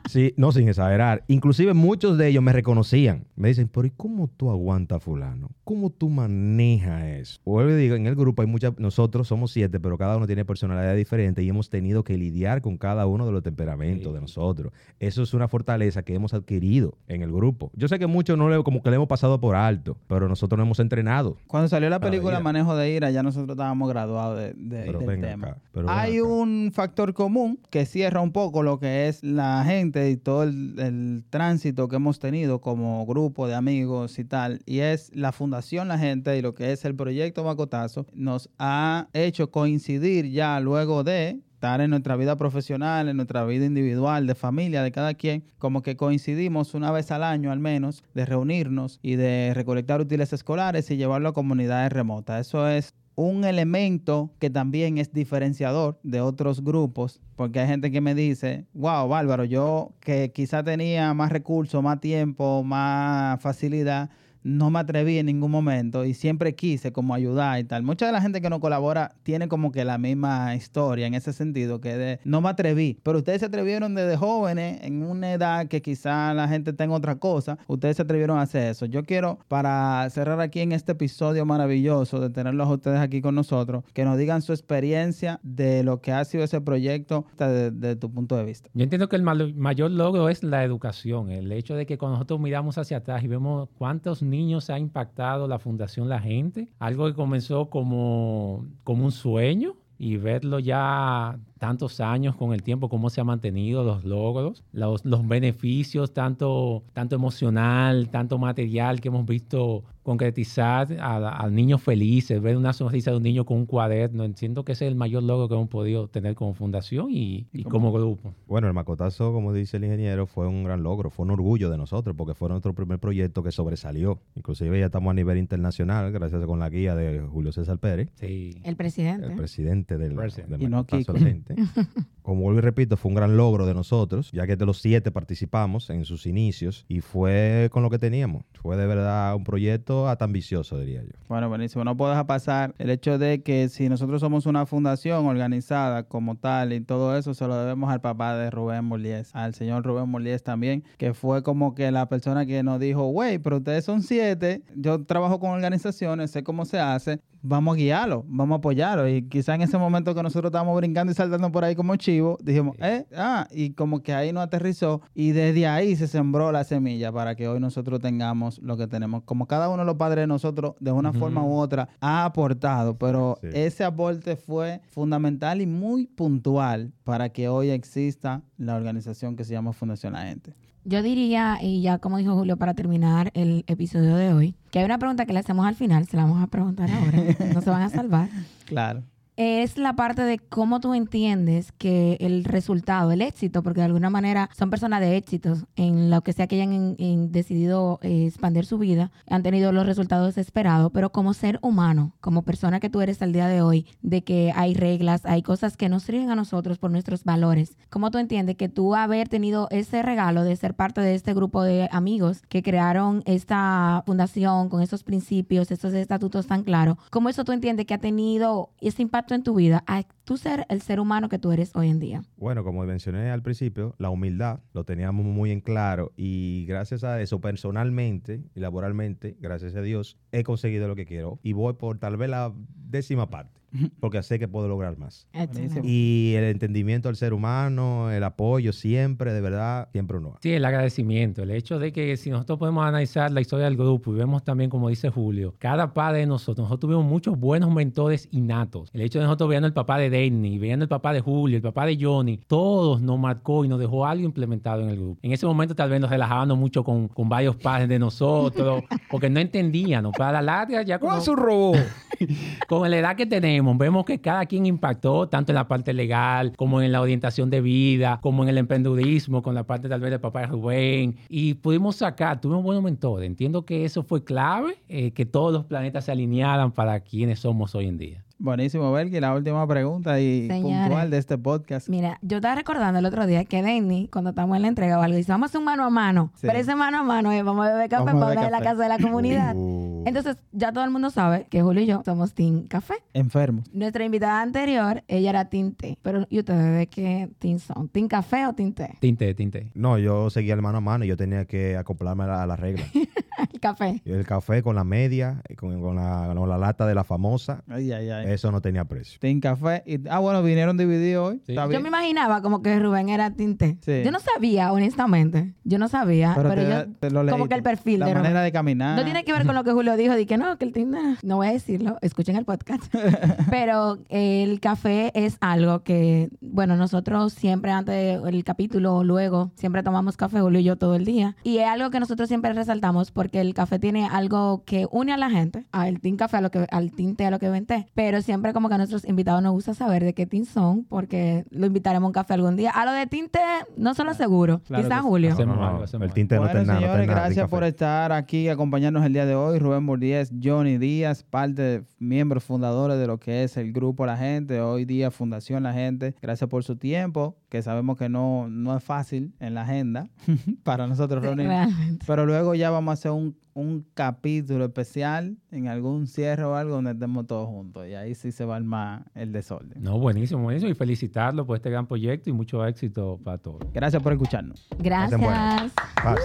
Sí, 0.08 0.34
no 0.38 0.52
sin 0.52 0.70
exagerar. 0.70 1.24
Inclusive 1.28 1.74
muchos 1.74 2.18
de 2.18 2.28
ellos 2.28 2.44
me 2.44 2.54
reconocían. 2.54 3.26
Me 3.36 3.50
dicen, 3.50 3.68
pero 3.68 3.88
¿y 3.88 3.92
cómo 3.92 4.28
tú 4.28 4.52
aguantas 4.52 5.02
fulano? 5.04 5.50
¿Cómo 5.64 5.90
tú 5.90 6.10
manejas 6.10 6.85
eso? 6.86 7.40
O 7.44 7.62
yo 7.62 7.68
le 7.68 7.76
digo, 7.78 7.96
en 7.96 8.08
el 8.08 8.16
grupo 8.16 8.42
hay 8.42 8.48
muchas, 8.48 8.74
nosotros 8.78 9.28
somos 9.28 9.52
siete, 9.52 9.80
pero 9.80 9.98
cada 9.98 10.18
uno 10.18 10.28
tiene 10.28 10.46
personalidad 10.46 10.96
diferente 10.96 11.44
y 11.44 11.50
hemos 11.50 11.70
tenido 11.70 12.04
que 12.04 12.18
lidiar 12.18 12.62
con 12.62 12.78
cada 12.78 13.06
uno 13.08 13.26
de 13.26 13.32
los 13.32 13.44
temperamentos 13.44 14.14
de 14.14 14.22
nosotros. 14.22 14.72
Eso 15.00 15.24
es 15.24 15.34
una 15.34 15.48
fortaleza 15.48 16.04
que 16.04 16.14
hemos 16.16 16.34
adquirido 16.34 16.98
en 17.08 17.22
el 17.22 17.32
grupo. 17.32 17.72
Yo 17.76 17.88
sé 17.88 18.00
que 18.00 18.08
muchos 18.08 18.38
no 18.38 18.50
le, 18.50 18.64
como 18.64 18.82
que 18.84 18.90
le 18.90 18.96
hemos 18.98 19.08
pasado 19.08 19.40
por 19.40 19.56
alto, 19.56 19.98
pero 20.08 20.28
nosotros 20.28 20.58
nos 20.58 20.66
hemos 20.66 20.80
entrenado. 20.80 21.38
Cuando 21.48 21.68
salió 21.68 21.90
la 21.90 22.00
película. 22.00 22.40
Manejo 22.40 22.76
de 22.76 22.92
Ira, 22.92 23.12
ya 23.12 23.24
nosotros 23.24 23.52
estábamos 23.56 23.90
graduados 23.90 24.38
de, 24.40 24.54
de- 24.54 24.84
Pero 24.86 25.00
del 25.00 25.08
venga 25.08 25.28
tema. 25.30 25.48
acá, 25.48 25.58
pero 25.72 25.88
venga 25.88 26.02
Hay 26.02 26.18
acá. 26.18 26.24
un 26.28 26.72
factor 26.74 27.14
común 27.14 27.60
que 27.70 27.86
cierra 27.86 28.22
un 28.22 28.32
poco 28.32 28.62
lo 28.64 28.80
que 28.80 29.08
es 29.08 29.24
la 29.24 29.64
gente 29.66 30.10
y 30.12 30.18
todo 30.18 30.44
el, 30.44 30.76
el 30.80 31.24
tránsito 31.30 31.88
que 31.88 31.96
hemos 31.96 32.20
tenido 32.20 32.60
como 32.62 33.06
grupo 33.06 33.48
de 33.48 33.56
amigos 33.56 34.20
y 34.20 34.26
tal, 34.26 34.62
y 34.66 34.80
es 34.80 35.12
la 35.16 35.32
Fundación 35.32 35.88
La 35.88 35.98
Gente 35.98 36.38
y 36.38 36.42
lo 36.42 36.54
que 36.54 36.72
es 36.72 36.75
el 36.84 36.96
proyecto 36.96 37.44
Macotazo, 37.44 38.06
nos 38.14 38.50
ha 38.60 39.08
hecho 39.14 39.52
coincidir 39.52 40.30
ya 40.32 40.60
luego 40.60 41.04
de 41.04 41.40
estar 41.54 41.80
en 41.80 41.90
nuestra 41.90 42.16
vida 42.18 42.36
profesional, 42.36 43.08
en 43.08 43.16
nuestra 43.16 43.46
vida 43.46 43.66
individual, 43.66 44.28
de 44.28 44.36
familia, 44.36 44.84
de 44.84 44.92
cada 44.92 45.14
quien, 45.14 45.46
como 45.58 45.82
que 45.82 45.96
coincidimos 45.96 46.74
una 46.74 46.92
vez 46.92 47.12
al 47.12 47.24
año 47.24 47.52
al 47.52 47.60
menos 47.60 48.04
de 48.14 48.26
reunirnos 48.26 49.00
y 49.02 49.16
de 49.16 49.54
recolectar 49.56 50.02
útiles 50.02 50.34
escolares 50.34 50.92
y 50.92 50.98
llevarlo 50.98 51.30
a 51.30 51.34
comunidades 51.34 51.94
remotas. 51.94 52.48
Eso 52.48 52.68
es 52.68 52.94
un 53.16 53.46
elemento 53.46 54.32
que 54.40 54.50
también 54.50 54.98
es 54.98 55.14
diferenciador 55.14 56.00
de 56.04 56.22
otros 56.22 56.64
grupos, 56.64 57.22
porque 57.36 57.62
hay 57.62 57.68
gente 57.68 57.90
que 57.90 58.02
me 58.02 58.14
dice, 58.14 58.66
wow, 58.74 59.08
bárbaro, 59.08 59.46
yo 59.46 59.94
que 60.02 60.32
quizá 60.34 60.64
tenía 60.64 61.14
más 61.14 61.32
recursos, 61.32 61.82
más 61.82 62.00
tiempo, 62.02 62.64
más 62.64 63.42
facilidad, 63.42 64.10
no 64.46 64.70
me 64.70 64.78
atreví 64.78 65.18
en 65.18 65.26
ningún 65.26 65.50
momento 65.50 66.06
y 66.06 66.14
siempre 66.14 66.54
quise 66.54 66.94
como 66.94 67.16
ayudar 67.16 67.60
y 67.60 67.64
tal. 67.64 67.82
Mucha 67.82 68.06
de 68.06 68.12
la 68.12 68.22
gente 68.22 68.42
que 68.42 68.50
nos 68.50 68.60
colabora 68.60 69.16
tiene 69.24 69.48
como 69.48 69.72
que 69.72 69.84
la 69.84 69.98
misma 69.98 70.54
historia 70.54 71.08
en 71.08 71.16
ese 71.16 71.34
sentido, 71.34 71.82
que 71.82 71.98
de 71.98 72.20
no 72.24 72.42
me 72.42 72.50
atreví, 72.50 73.00
pero 73.02 73.18
ustedes 73.18 73.40
se 73.40 73.48
atrevieron 73.48 73.96
desde 73.96 74.16
jóvenes, 74.18 74.84
en 74.84 75.02
una 75.02 75.34
edad 75.34 75.68
que 75.68 75.82
quizá 75.82 76.32
la 76.36 76.48
gente 76.48 76.74
tenga 76.74 76.94
otra 76.94 77.16
cosa, 77.16 77.58
ustedes 77.68 77.96
se 77.96 78.04
atrevieron 78.04 78.38
a 78.38 78.44
hacer 78.44 78.70
eso. 78.70 78.86
Yo 78.86 79.04
quiero, 79.04 79.40
para 79.48 80.08
cerrar 80.12 80.40
aquí 80.40 80.60
en 80.60 80.74
este 80.74 80.92
episodio 80.92 81.44
maravilloso 81.48 82.20
de 82.20 82.30
tenerlos 82.30 82.68
a 82.68 82.74
ustedes 82.74 83.00
aquí 83.00 83.22
con 83.22 83.34
nosotros, 83.34 83.84
que 83.94 84.06
nos 84.06 84.16
digan 84.16 84.44
su 84.44 84.54
experiencia 84.54 85.40
de 85.42 85.84
lo 85.84 86.02
que 86.02 86.12
ha 86.12 86.24
sido 86.24 86.44
ese 86.44 86.62
proyecto 86.62 87.26
desde, 87.40 87.72
desde 87.72 87.96
tu 87.96 88.12
punto 88.12 88.38
de 88.38 88.46
vista. 88.46 88.70
Yo 88.76 88.84
entiendo 88.84 89.10
que 89.10 89.16
el 89.16 89.24
mayor 89.24 89.90
logro 89.90 90.30
es 90.30 90.44
la 90.44 90.64
educación, 90.64 91.32
el 91.32 91.52
hecho 91.52 91.76
de 91.76 91.88
que 91.88 91.98
cuando 91.98 92.18
nosotros 92.18 92.40
miramos 92.40 92.78
hacia 92.78 92.98
atrás 92.98 93.24
y 93.24 93.28
vemos 93.28 93.70
cuántos 93.80 94.22
niños 94.22 94.35
ha 94.70 94.80
impactado 94.80 95.48
la 95.48 95.60
Fundación 95.60 96.10
La 96.10 96.20
Gente, 96.20 96.70
algo 96.80 97.08
que 97.08 97.14
comenzó 97.14 97.70
como, 97.70 98.66
como 98.84 99.06
un 99.06 99.12
sueño 99.12 99.76
y 99.98 100.18
verlo 100.18 100.60
ya 100.60 101.40
tantos 101.60 102.00
años 102.00 102.36
con 102.36 102.54
el 102.54 102.64
tiempo, 102.64 102.90
cómo 102.90 103.10
se 103.10 103.22
ha 103.22 103.24
mantenido, 103.24 103.84
los 103.84 104.04
logros, 104.06 104.64
los, 104.72 105.06
los 105.06 105.28
beneficios, 105.28 106.14
tanto, 106.14 106.84
tanto 106.94 107.16
emocional, 107.16 108.10
tanto 108.10 108.38
material 108.38 109.02
que 109.02 109.08
hemos 109.08 109.26
visto 109.26 109.84
concretizar 110.04 110.96
a, 111.00 111.44
a 111.44 111.50
niños 111.50 111.82
felices, 111.82 112.40
ver 112.40 112.58
una 112.58 112.74
sonrisa 112.74 113.10
de 113.10 113.18
un 113.18 113.24
niño 113.24 113.44
con 113.44 113.58
un 113.58 113.66
cuaderno. 113.66 114.24
Entiendo 114.24 114.64
que 114.64 114.74
ese 114.74 114.86
es 114.86 114.92
el 114.92 114.96
mayor 114.96 115.24
logro 115.24 115.48
que 115.48 115.56
hemos 115.56 115.68
podido 115.68 116.08
tener 116.08 116.36
como 116.36 116.54
fundación 116.54 117.08
y, 117.10 117.48
y 117.52 117.64
como 117.64 117.92
grupo. 117.92 118.34
Bueno, 118.46 118.68
el 118.68 118.74
Macotazo, 118.74 119.34
como 119.34 119.52
dice 119.52 119.78
el 119.78 119.86
ingeniero, 119.86 120.28
fue 120.28 120.48
un 120.48 120.64
gran 120.64 120.84
logro, 120.84 121.10
fue 121.10 121.26
un 121.26 121.32
orgullo 121.32 121.72
de 121.72 121.78
nosotros, 121.78 122.16
porque 122.16 122.36
fue 122.36 122.50
nuestro 122.50 122.74
primer 122.74 123.00
proyecto 123.00 123.42
que 123.42 123.52
sobresalió. 123.52 124.20
Inclusive 124.36 124.80
ya 124.80 124.86
estamos 124.88 125.10
a 125.10 125.16
nivel 125.16 125.40
internacional, 125.40 126.12
gracias 126.12 126.46
con 126.46 126.60
la 126.60 126.70
guía 126.70 126.96
de 126.96 127.22
Julio 127.22 127.52
César 127.52 127.80
Pérez, 127.80 128.10
Sí. 128.14 128.62
El 128.64 128.76
presidente. 128.76 129.26
el 129.26 129.36
presidente 129.36 129.98
del, 129.98 130.14
Presidente. 130.14 130.54
del 130.54 130.62
Y 130.62 130.68
no 130.68 130.78
Macotazo 130.78 131.14
Kiko. 131.14 131.26
Como 132.22 132.42
vuelvo 132.42 132.58
y 132.58 132.62
repito, 132.64 132.98
fue 132.98 133.10
un 133.10 133.16
gran 133.16 133.38
logro 133.38 133.68
de 133.68 133.76
nosotros, 133.76 134.32
ya 134.32 134.48
que 134.48 134.56
de 134.56 134.66
los 134.66 134.80
siete 134.82 135.12
participamos 135.12 135.92
en 135.92 136.06
sus 136.06 136.26
inicios 136.26 136.84
y 136.88 137.02
fue 137.02 137.70
con 137.72 137.84
lo 137.84 137.92
que 137.92 138.00
teníamos. 138.00 138.46
Fue 138.56 138.76
de 138.78 138.88
verdad 138.88 139.36
un 139.36 139.44
proyecto 139.44 140.10
hasta 140.10 140.26
ambicioso, 140.26 140.80
diría 140.80 141.04
yo. 141.04 141.12
Bueno, 141.28 141.50
buenísimo. 141.50 141.84
No 141.84 141.96
puedo 141.96 142.10
dejar 142.10 142.26
pasar 142.26 142.74
el 142.80 142.90
hecho 142.90 143.20
de 143.20 143.44
que 143.44 143.70
si 143.70 143.90
nosotros 143.90 144.22
somos 144.22 144.48
una 144.48 144.66
fundación 144.66 145.28
organizada 145.28 146.04
como 146.04 146.36
tal 146.36 146.74
y 146.74 146.82
todo 146.82 147.16
eso, 147.16 147.36
se 147.36 147.46
lo 147.46 147.56
debemos 147.58 147.92
al 147.92 148.02
papá 148.02 148.36
de 148.36 148.50
Rubén 148.50 148.86
Moliés, 148.86 149.30
al 149.36 149.54
señor 149.54 149.86
Rubén 149.86 150.10
Moliés 150.10 150.42
también, 150.42 150.84
que 150.98 151.14
fue 151.14 151.44
como 151.44 151.76
que 151.76 151.92
la 151.92 152.10
persona 152.10 152.48
que 152.48 152.64
nos 152.64 152.80
dijo, 152.80 153.06
güey, 153.06 153.38
pero 153.38 153.58
ustedes 153.58 153.86
son 153.86 154.02
siete, 154.02 154.64
yo 154.76 155.06
trabajo 155.06 155.40
con 155.40 155.52
organizaciones, 155.52 156.32
sé 156.32 156.44
cómo 156.44 156.66
se 156.66 156.80
hace, 156.80 157.20
vamos 157.42 157.76
a 157.76 157.78
guiarlo, 157.78 158.26
vamos 158.28 158.56
a 158.56 158.58
apoyarlo. 158.58 159.08
Y 159.08 159.22
quizá 159.24 159.56
en 159.56 159.62
ese 159.62 159.78
momento 159.78 160.16
que 160.16 160.24
nosotros 160.24 160.50
estábamos 160.50 160.76
brincando 160.78 161.12
y 161.12 161.16
saltando 161.16 161.35
por 161.52 161.64
ahí 161.64 161.76
como 161.76 161.96
chivo, 161.96 162.38
dijimos, 162.44 162.76
eh, 162.80 163.06
ah, 163.16 163.48
y 163.52 163.72
como 163.72 164.02
que 164.02 164.14
ahí 164.14 164.32
nos 164.34 164.44
aterrizó 164.44 165.02
y 165.14 165.32
desde 165.32 165.68
ahí 165.68 165.96
se 165.96 166.08
sembró 166.08 166.52
la 166.52 166.64
semilla 166.64 167.12
para 167.12 167.36
que 167.36 167.48
hoy 167.48 167.60
nosotros 167.60 168.00
tengamos 168.00 168.60
lo 168.60 168.78
que 168.78 168.88
tenemos. 168.88 169.24
Como 169.24 169.46
cada 169.48 169.70
uno 169.70 169.80
de 169.84 169.86
los 169.86 169.96
padres 169.96 170.24
de 170.24 170.28
nosotros, 170.28 170.76
de 170.80 170.92
una 170.92 171.14
forma 171.14 171.44
u 171.44 171.54
otra, 171.56 171.90
ha 172.02 172.26
aportado, 172.26 172.98
pero 172.98 173.38
Sí. 173.42 173.50
ese 173.54 173.84
aporte 173.84 174.36
fue 174.36 174.82
fundamental 174.90 175.62
y 175.62 175.66
muy 175.68 176.08
puntual 176.08 176.92
para 177.04 177.30
que 177.30 177.48
hoy 177.50 177.70
exista 177.70 178.42
la 178.58 178.76
organización 178.76 179.36
que 179.36 179.44
se 179.44 179.54
llama 179.54 179.74
Fundación 179.74 180.14
La 180.14 180.24
Gente. 180.24 180.54
Yo 180.88 181.02
diría, 181.02 181.58
y 181.62 181.82
ya 181.82 181.98
como 181.98 182.18
dijo 182.20 182.36
Julio, 182.36 182.58
para 182.58 182.76
terminar 182.76 183.32
el 183.34 183.64
episodio 183.66 184.16
de 184.18 184.32
hoy, 184.34 184.56
que 184.70 184.78
hay 184.80 184.86
una 184.86 185.00
pregunta 185.00 185.26
que 185.26 185.34
le 185.34 185.40
hacemos 185.40 185.66
al 185.66 185.74
final, 185.74 186.06
se 186.08 186.16
la 186.16 186.24
vamos 186.26 186.44
a 186.44 186.48
preguntar 186.48 186.90
ahora, 186.92 187.24
no 187.56 187.62
se 187.62 187.70
van 187.72 187.82
a 187.82 187.90
salvar. 187.90 188.30
Claro. 188.66 189.04
Es 189.38 189.78
la 189.78 189.98
parte 189.98 190.22
de 190.22 190.40
cómo 190.40 190.80
tú 190.80 190.94
entiendes 190.94 191.74
que 191.74 192.16
el 192.22 192.46
resultado, 192.46 193.12
el 193.12 193.22
éxito, 193.22 193.64
porque 193.64 193.82
de 193.82 193.88
alguna 193.88 194.10
manera 194.10 194.50
son 194.58 194.70
personas 194.70 195.02
de 195.02 195.18
éxitos 195.18 195.66
en 195.76 196.10
lo 196.10 196.22
que 196.22 196.32
sea 196.32 196.48
que 196.48 196.62
hayan 196.62 196.96
decidido 197.34 198.00
eh, 198.02 198.28
expandir 198.28 198.66
su 198.66 198.78
vida, 198.78 199.12
han 199.30 199.44
tenido 199.44 199.74
los 199.74 199.86
resultados 199.86 200.38
esperados, 200.38 200.90
pero 200.94 201.12
como 201.12 201.34
ser 201.34 201.60
humano, 201.62 202.14
como 202.22 202.44
persona 202.44 202.80
que 202.80 202.90
tú 202.90 203.02
eres 203.02 203.22
al 203.22 203.34
día 203.34 203.48
de 203.48 203.62
hoy, 203.62 203.88
de 204.02 204.24
que 204.24 204.54
hay 204.56 204.74
reglas, 204.74 205.26
hay 205.26 205.42
cosas 205.42 205.76
que 205.76 205.90
nos 205.90 206.04
sirven 206.04 206.30
a 206.30 206.36
nosotros 206.36 206.78
por 206.78 206.92
nuestros 206.92 207.26
valores. 207.26 207.78
¿Cómo 207.90 208.12
tú 208.12 208.20
entiendes 208.20 208.56
que 208.56 208.70
tú 208.70 208.96
haber 208.96 209.28
tenido 209.28 209.68
ese 209.70 210.02
regalo 210.02 210.46
de 210.46 210.56
ser 210.56 210.76
parte 210.76 211.02
de 211.02 211.14
este 211.14 211.34
grupo 211.34 211.62
de 211.62 211.90
amigos 211.92 212.42
que 212.48 212.64
crearon 212.64 213.22
esta 213.26 214.02
fundación 214.06 214.70
con 214.70 214.82
esos 214.82 215.04
principios, 215.04 215.72
esos 215.72 215.94
estatutos 215.94 216.48
tan 216.48 216.64
claros, 216.64 216.98
cómo 217.10 217.28
eso 217.28 217.44
tú 217.44 217.52
entiendes 217.52 217.86
que 217.86 217.96
ha 217.96 218.00
tenido 218.00 218.70
ese 218.80 219.02
impacto 219.02 219.25
en 219.34 219.44
tu 219.44 219.56
vida 219.56 219.84
a 219.88 220.04
tú 220.24 220.38
ser 220.38 220.66
el 220.70 220.82
ser 220.82 221.00
humano 221.00 221.30
que 221.30 221.40
tú 221.40 221.52
eres 221.52 221.76
hoy 221.76 221.90
en 221.90 222.00
día? 222.00 222.24
Bueno, 222.38 222.64
como 222.64 222.86
mencioné 222.86 223.32
al 223.32 223.42
principio, 223.42 223.96
la 223.98 224.10
humildad 224.10 224.60
lo 224.74 224.84
teníamos 224.84 225.26
muy 225.26 225.52
en 225.52 225.62
claro 225.62 226.12
y 226.16 226.66
gracias 226.68 227.04
a 227.04 227.22
eso, 227.22 227.42
personalmente 227.42 228.44
y 228.54 228.60
laboralmente, 228.60 229.38
gracias 229.40 229.76
a 229.76 229.82
Dios, 229.82 230.18
he 230.32 230.44
conseguido 230.44 230.88
lo 230.88 230.96
que 230.96 231.06
quiero 231.06 231.40
y 231.42 231.54
voy 231.54 231.74
por 231.74 231.98
tal 231.98 232.18
vez 232.18 232.30
la 232.30 232.54
décima 232.76 233.30
parte, 233.30 233.60
porque 234.00 234.22
sé 234.24 234.40
que 234.40 234.48
puedo 234.48 234.68
lograr 234.68 234.98
más. 234.98 235.28
Excelente. 235.34 235.82
Y 235.84 236.34
el 236.36 236.46
entendimiento 236.46 237.10
del 237.10 237.16
ser 237.16 237.34
humano, 237.34 238.12
el 238.12 238.24
apoyo 238.24 238.74
siempre, 238.74 239.34
de 239.34 239.42
verdad, 239.42 239.90
siempre 239.92 240.18
uno. 240.18 240.38
Sí, 240.42 240.52
el 240.52 240.66
agradecimiento, 240.66 241.44
el 241.44 241.52
hecho 241.52 241.80
de 241.80 241.92
que 241.92 242.18
si 242.18 242.30
nosotros 242.30 242.60
podemos 242.60 242.86
analizar 242.86 243.32
la 243.32 243.42
historia 243.42 243.66
del 243.66 243.78
grupo 243.78 244.14
y 244.14 244.18
vemos 244.18 244.44
también, 244.44 244.70
como 244.70 244.90
dice 244.90 245.10
Julio, 245.10 245.54
cada 245.60 245.94
padre 245.94 246.20
de 246.20 246.26
nosotros, 246.26 246.66
nosotros 246.66 246.80
tuvimos 246.80 247.06
muchos 247.06 247.40
buenos 247.40 247.74
mentores 247.74 248.28
innatos. 248.32 248.90
El 248.94 249.02
hecho 249.02 249.20
de 249.20 249.26
nosotros 249.26 249.50
viendo 249.50 249.68
el 249.68 249.74
papá 249.74 249.98
de 249.98 250.10
Danny, 250.10 250.58
viendo 250.58 250.84
el 250.84 250.90
papá 250.90 251.14
de 251.14 251.22
Julio, 251.22 251.58
el 251.58 251.64
papá 251.64 251.86
de 251.86 251.98
Johnny, 252.00 252.38
todos 252.48 253.02
nos 253.02 253.20
marcó 253.20 253.66
y 253.66 253.68
nos 253.68 253.80
dejó 253.80 254.06
algo 254.06 254.26
implementado 254.26 254.82
en 254.82 254.90
el 254.90 254.98
grupo. 254.98 255.20
En 255.22 255.32
ese 255.32 255.46
momento 255.46 255.76
tal 255.76 255.90
vez 255.90 256.00
nos 256.00 256.10
relajábamos 256.10 256.58
mucho 256.58 256.84
con, 256.84 257.08
con 257.08 257.30
varios 257.30 257.56
padres 257.56 257.90
de 257.90 258.00
nosotros, 258.00 258.84
porque 259.10 259.30
no 259.30 259.40
entendían, 259.40 260.04
¿no? 260.04 260.12
Para 260.12 260.34
la 260.34 260.42
larga 260.42 260.82
ya 260.84 261.00
como 261.00 261.20
robot? 261.36 261.78
con 262.68 262.90
la 262.90 262.98
edad 262.98 263.16
que 263.16 263.26
tenemos, 263.26 263.65
vemos 263.74 264.06
que 264.06 264.20
cada 264.20 264.46
quien 264.46 264.66
impactó 264.66 265.28
tanto 265.28 265.52
en 265.52 265.56
la 265.56 265.68
parte 265.68 265.94
legal, 265.94 266.54
como 266.56 266.82
en 266.82 266.92
la 266.92 267.02
orientación 267.02 267.50
de 267.50 267.62
vida, 267.62 268.20
como 268.22 268.44
en 268.44 268.50
el 268.50 268.58
emprendedurismo, 268.58 269.42
con 269.42 269.56
la 269.56 269.64
parte 269.64 269.90
tal 269.90 270.02
vez 270.02 270.12
del 270.12 270.20
papá 270.20 270.42
de 270.42 270.48
Rubén. 270.48 271.18
Y 271.30 271.56
pudimos 271.56 271.98
sacar, 271.98 272.42
tuvimos 272.42 272.64
buenos 272.64 272.84
mentores. 272.84 273.28
Entiendo 273.28 273.66
que 273.66 273.86
eso 273.86 274.04
fue 274.04 274.24
clave, 274.24 274.78
eh, 274.90 275.12
que 275.12 275.26
todos 275.26 275.54
los 275.54 275.66
planetas 275.66 276.06
se 276.06 276.12
alinearan 276.12 276.72
para 276.72 277.00
quienes 277.00 277.40
somos 277.40 277.76
hoy 277.76 277.88
en 277.88 277.98
día. 277.98 278.25
Buenísimo, 278.38 278.92
Belki. 278.92 279.20
La 279.22 279.34
última 279.34 279.66
pregunta 279.66 280.20
y 280.20 280.48
Señores. 280.48 280.88
puntual 280.88 281.10
de 281.10 281.18
este 281.18 281.38
podcast. 281.38 281.88
Mira, 281.88 282.20
yo 282.22 282.38
estaba 282.38 282.56
recordando 282.56 283.00
el 283.00 283.06
otro 283.06 283.26
día 283.26 283.46
que 283.46 283.64
Denny, 283.64 284.10
cuando 284.12 284.32
estamos 284.32 284.56
en 284.58 284.64
la 284.64 284.68
entrega 284.68 285.00
o 285.00 285.02
algo, 285.02 285.16
dice, 285.16 285.32
vamos 285.32 285.48
a 285.48 285.50
hacer 285.50 285.60
un 285.60 285.66
mano 285.66 285.86
a 285.86 285.90
mano. 285.90 286.32
Sí. 286.36 286.46
Pero 286.48 286.60
ese 286.60 286.76
mano 286.76 287.00
a 287.00 287.04
mano 287.04 287.32
es, 287.32 287.44
vamos 287.44 287.66
a 287.66 287.72
beber 287.72 287.90
café 287.90 288.04
Vamos 288.04 288.22
a 288.22 288.26
para 288.26 288.30
beber 288.32 288.46
hablar 288.46 288.60
de 288.60 288.66
la 288.66 288.72
casa 288.72 288.84
de 288.84 288.90
la 288.90 289.00
comunidad. 289.00 289.56
Uh, 289.56 290.04
Entonces, 290.06 290.38
ya 290.52 290.74
todo 290.74 290.84
el 290.84 290.92
mundo 290.92 291.10
sabe 291.12 291.48
que 291.50 291.62
Julio 291.62 291.84
y 291.84 291.86
yo 291.86 292.02
somos 292.04 292.34
Team 292.34 292.68
Café. 292.68 292.96
Enfermos. 293.14 293.74
Nuestra 293.74 294.04
invitada 294.04 294.42
anterior, 294.42 295.04
ella 295.08 295.30
era 295.30 295.46
Team 295.46 295.72
Té. 295.72 295.98
Pero, 296.02 296.28
¿y 296.30 296.40
ustedes 296.40 296.78
de 296.78 296.88
qué 296.88 297.30
Team 297.40 297.60
son? 297.60 297.88
¿Team 297.88 298.08
Café 298.10 298.48
o 298.48 298.54
Team 298.54 298.74
Té? 298.74 298.96
Tinte, 299.00 299.34
tinte. 299.34 299.72
no, 299.76 299.98
yo 299.98 300.30
seguía 300.30 300.54
el 300.56 300.62
mano 300.62 300.80
a 300.80 300.82
mano 300.82 301.06
y 301.06 301.08
yo 301.08 301.16
tenía 301.16 301.46
que 301.46 301.78
acoplarme 301.78 302.26
a 302.26 302.28
la, 302.28 302.44
a 302.44 302.48
la 302.48 302.56
regla. 302.58 302.84
El 303.54 303.60
café. 303.60 304.02
El 304.06 304.26
café 304.26 304.62
con 304.64 304.76
la 304.76 304.84
media, 304.84 305.42
y 305.50 305.56
con, 305.56 305.80
con 305.82 305.96
la, 305.96 306.32
con 306.36 306.50
la 306.50 306.58
lata 306.58 306.86
de 306.86 306.96
la 306.96 307.04
famosa, 307.04 307.64
Ay, 307.70 307.92
ay, 307.92 308.10
ay. 308.10 308.26
eso 308.32 308.52
no 308.52 308.62
tenía 308.62 308.86
precio. 308.86 309.20
Team 309.20 309.40
Café. 309.40 309.84
Y, 309.86 310.08
ah, 310.10 310.20
bueno, 310.20 310.42
vinieron 310.44 310.78
divididos 310.78 311.32
hoy. 311.32 311.42
Sí. 311.46 311.54
Yo 311.56 311.80
me 311.82 311.88
imaginaba 311.88 312.42
como 312.42 312.62
que 312.62 312.80
Rubén 312.80 313.10
era 313.10 313.32
tinte. 313.32 313.78
Sí. 313.82 314.02
Yo 314.04 314.12
no 314.12 314.20
sabía, 314.20 314.72
honestamente. 314.72 315.54
Yo 315.64 315.80
no 315.80 315.88
sabía. 315.88 316.34
Pero, 316.36 316.54
te- 316.56 316.64
yo, 316.70 316.86
te 317.00 317.10
lo 317.12 317.26
como 317.32 317.48
que 317.48 317.56
el 317.56 317.64
perfil 317.64 318.00
La 318.00 318.08
de 318.08 318.14
manera 318.14 318.30
Rubén. 318.34 318.44
de 318.46 318.52
caminar. 318.52 318.98
No 318.98 319.04
tiene 319.04 319.24
que 319.24 319.32
ver 319.34 319.46
con 319.46 319.56
lo 319.56 319.64
que 319.64 319.72
Julio 319.72 319.96
dijo, 319.98 320.14
que 320.28 320.38
no, 320.38 320.58
que 320.58 320.66
el 320.66 320.74
tinte, 320.74 320.98
no 321.24 321.36
voy 321.38 321.48
a 321.48 321.52
decirlo, 321.52 321.98
escuchen 322.02 322.36
el 322.36 322.46
podcast. 322.46 322.84
Pero 323.50 324.00
el 324.10 324.60
café 324.60 325.12
es 325.14 325.38
algo 325.42 325.84
que, 325.84 326.30
bueno, 326.42 326.76
nosotros 326.78 327.34
siempre 327.34 327.72
antes 327.72 328.22
del 328.24 328.44
capítulo 328.44 328.96
o 328.98 329.04
luego, 329.04 329.52
siempre 329.56 329.84
tomamos 329.84 330.18
café, 330.18 330.40
Julio 330.42 330.60
y 330.60 330.64
yo 330.64 330.76
todo 330.78 330.96
el 330.96 331.06
día. 331.06 331.36
Y 331.44 331.58
es 331.60 331.68
algo 331.68 331.90
que 331.90 332.00
nosotros 332.00 332.28
siempre 332.28 332.54
resaltamos 332.54 333.12
porque 333.26 333.42
el 333.42 333.56
café 333.56 333.80
tiene 333.80 334.06
algo 334.08 334.64
que 334.66 334.88
une 334.92 335.12
a 335.12 335.18
la 335.18 335.32
gente, 335.32 335.66
al 335.72 336.00
team 336.00 336.16
café, 336.16 336.38
a 336.38 336.42
lo 336.42 336.52
que, 336.52 336.68
al 336.70 336.92
tinte, 336.92 337.26
a 337.26 337.32
lo 337.32 337.40
que 337.40 337.50
vente. 337.50 337.88
Pero 337.96 338.22
siempre 338.22 338.54
como 338.54 338.70
que 338.70 338.76
a 338.76 338.78
nuestros 338.78 339.04
invitados 339.06 339.42
nos 339.42 339.52
gusta 339.54 339.74
saber 339.74 340.04
de 340.04 340.14
qué 340.14 340.28
team 340.28 340.46
son 340.46 340.84
porque 340.84 341.44
lo 341.50 341.66
invitaremos 341.66 342.06
a 342.06 342.08
un 342.10 342.14
café 342.14 342.36
algún 342.36 342.56
día. 342.56 342.70
A 342.70 342.86
lo 342.86 342.92
de 342.92 343.08
tinte, 343.08 343.40
no 343.78 343.96
se 343.96 344.04
lo 344.04 344.12
aseguro. 344.12 344.62
Claro 344.68 344.84
Quizá 344.84 344.96
que 344.98 345.02
sí. 345.02 345.08
Julio. 345.08 345.34
Hacemos 345.34 345.56
No, 345.58 345.62
no, 345.62 345.68
algo, 345.68 346.06
el 346.06 346.14
tinte 346.14 346.36
no 346.36 346.42
Bueno, 346.42 346.60
está 346.62 346.74
nada. 346.74 346.80
no 346.80 346.86
está 346.86 346.86
señores, 346.86 346.88
nada 346.88 346.98
de 347.00 347.06
gracias 347.08 347.44
café. 347.46 347.50
por 347.50 347.64
estar 347.64 348.12
aquí, 348.12 348.48
acompañarnos 348.48 349.04
el 349.04 349.14
día 349.14 349.26
de 349.26 349.34
hoy. 349.34 349.58
Rubén 349.58 349.88
Bordiez, 349.88 350.32
Johnny 350.44 350.78
Díaz, 350.78 351.24
parte 351.24 351.62
de 351.64 351.84
miembros 351.98 352.44
fundadores 352.44 353.00
de 353.00 353.08
lo 353.08 353.20
que 353.20 353.44
es 353.44 353.58
el 353.58 353.74
grupo 353.74 354.06
La 354.06 354.18
Gente, 354.18 354.62
hoy 354.62 354.86
día 354.86 355.10
Fundación 355.10 355.64
La 355.64 355.74
Gente. 355.74 356.14
Gracias 356.22 356.48
por 356.48 356.64
su 356.64 356.76
tiempo, 356.76 357.38
que 357.50 357.64
sabemos 357.64 357.98
que 357.98 358.08
no, 358.10 358.48
no 358.50 358.78
es 358.78 358.84
fácil 358.84 359.34
en 359.40 359.56
la 359.56 359.62
agenda 359.64 360.10
para 360.64 360.86
nosotros 360.86 361.22
Sí, 361.22 361.28
reunirnos. 361.28 361.56
realmente. 361.56 362.06
Pero 362.06 362.26
luego 362.26 362.54
ya 362.56 362.70
vamos 362.70 362.92
a 362.92 362.94
hacer 362.94 363.12
un, 363.16 363.36
un 363.54 363.86
capítulo 363.94 364.66
especial 364.66 365.38
en 365.52 365.68
algún 365.68 366.08
cierre 366.08 366.44
o 366.44 366.56
algo 366.56 366.76
donde 366.76 366.92
estemos 366.92 367.26
todos 367.26 367.48
juntos. 367.48 367.88
Y 367.88 367.96
ahí 367.96 368.16
sí 368.16 368.32
se 368.32 368.46
va 368.46 368.56
a 368.56 368.58
armar 368.58 369.06
el 369.16 369.32
desorden. 369.32 369.82
No, 369.82 369.98
buenísimo, 369.98 370.44
buenísimo. 370.44 370.72
Y 370.72 370.76
felicitarlo 370.76 371.46
por 371.46 371.58
este 371.58 371.70
gran 371.70 371.88
proyecto 371.88 372.30
y 372.30 372.34
mucho 372.34 372.66
éxito 372.66 373.20
para 373.24 373.38
todos. 373.38 373.62
Gracias 373.74 374.02
por 374.02 374.14
escucharnos. 374.14 374.68
Gracias. 374.78 375.74
Paz. 375.96 376.20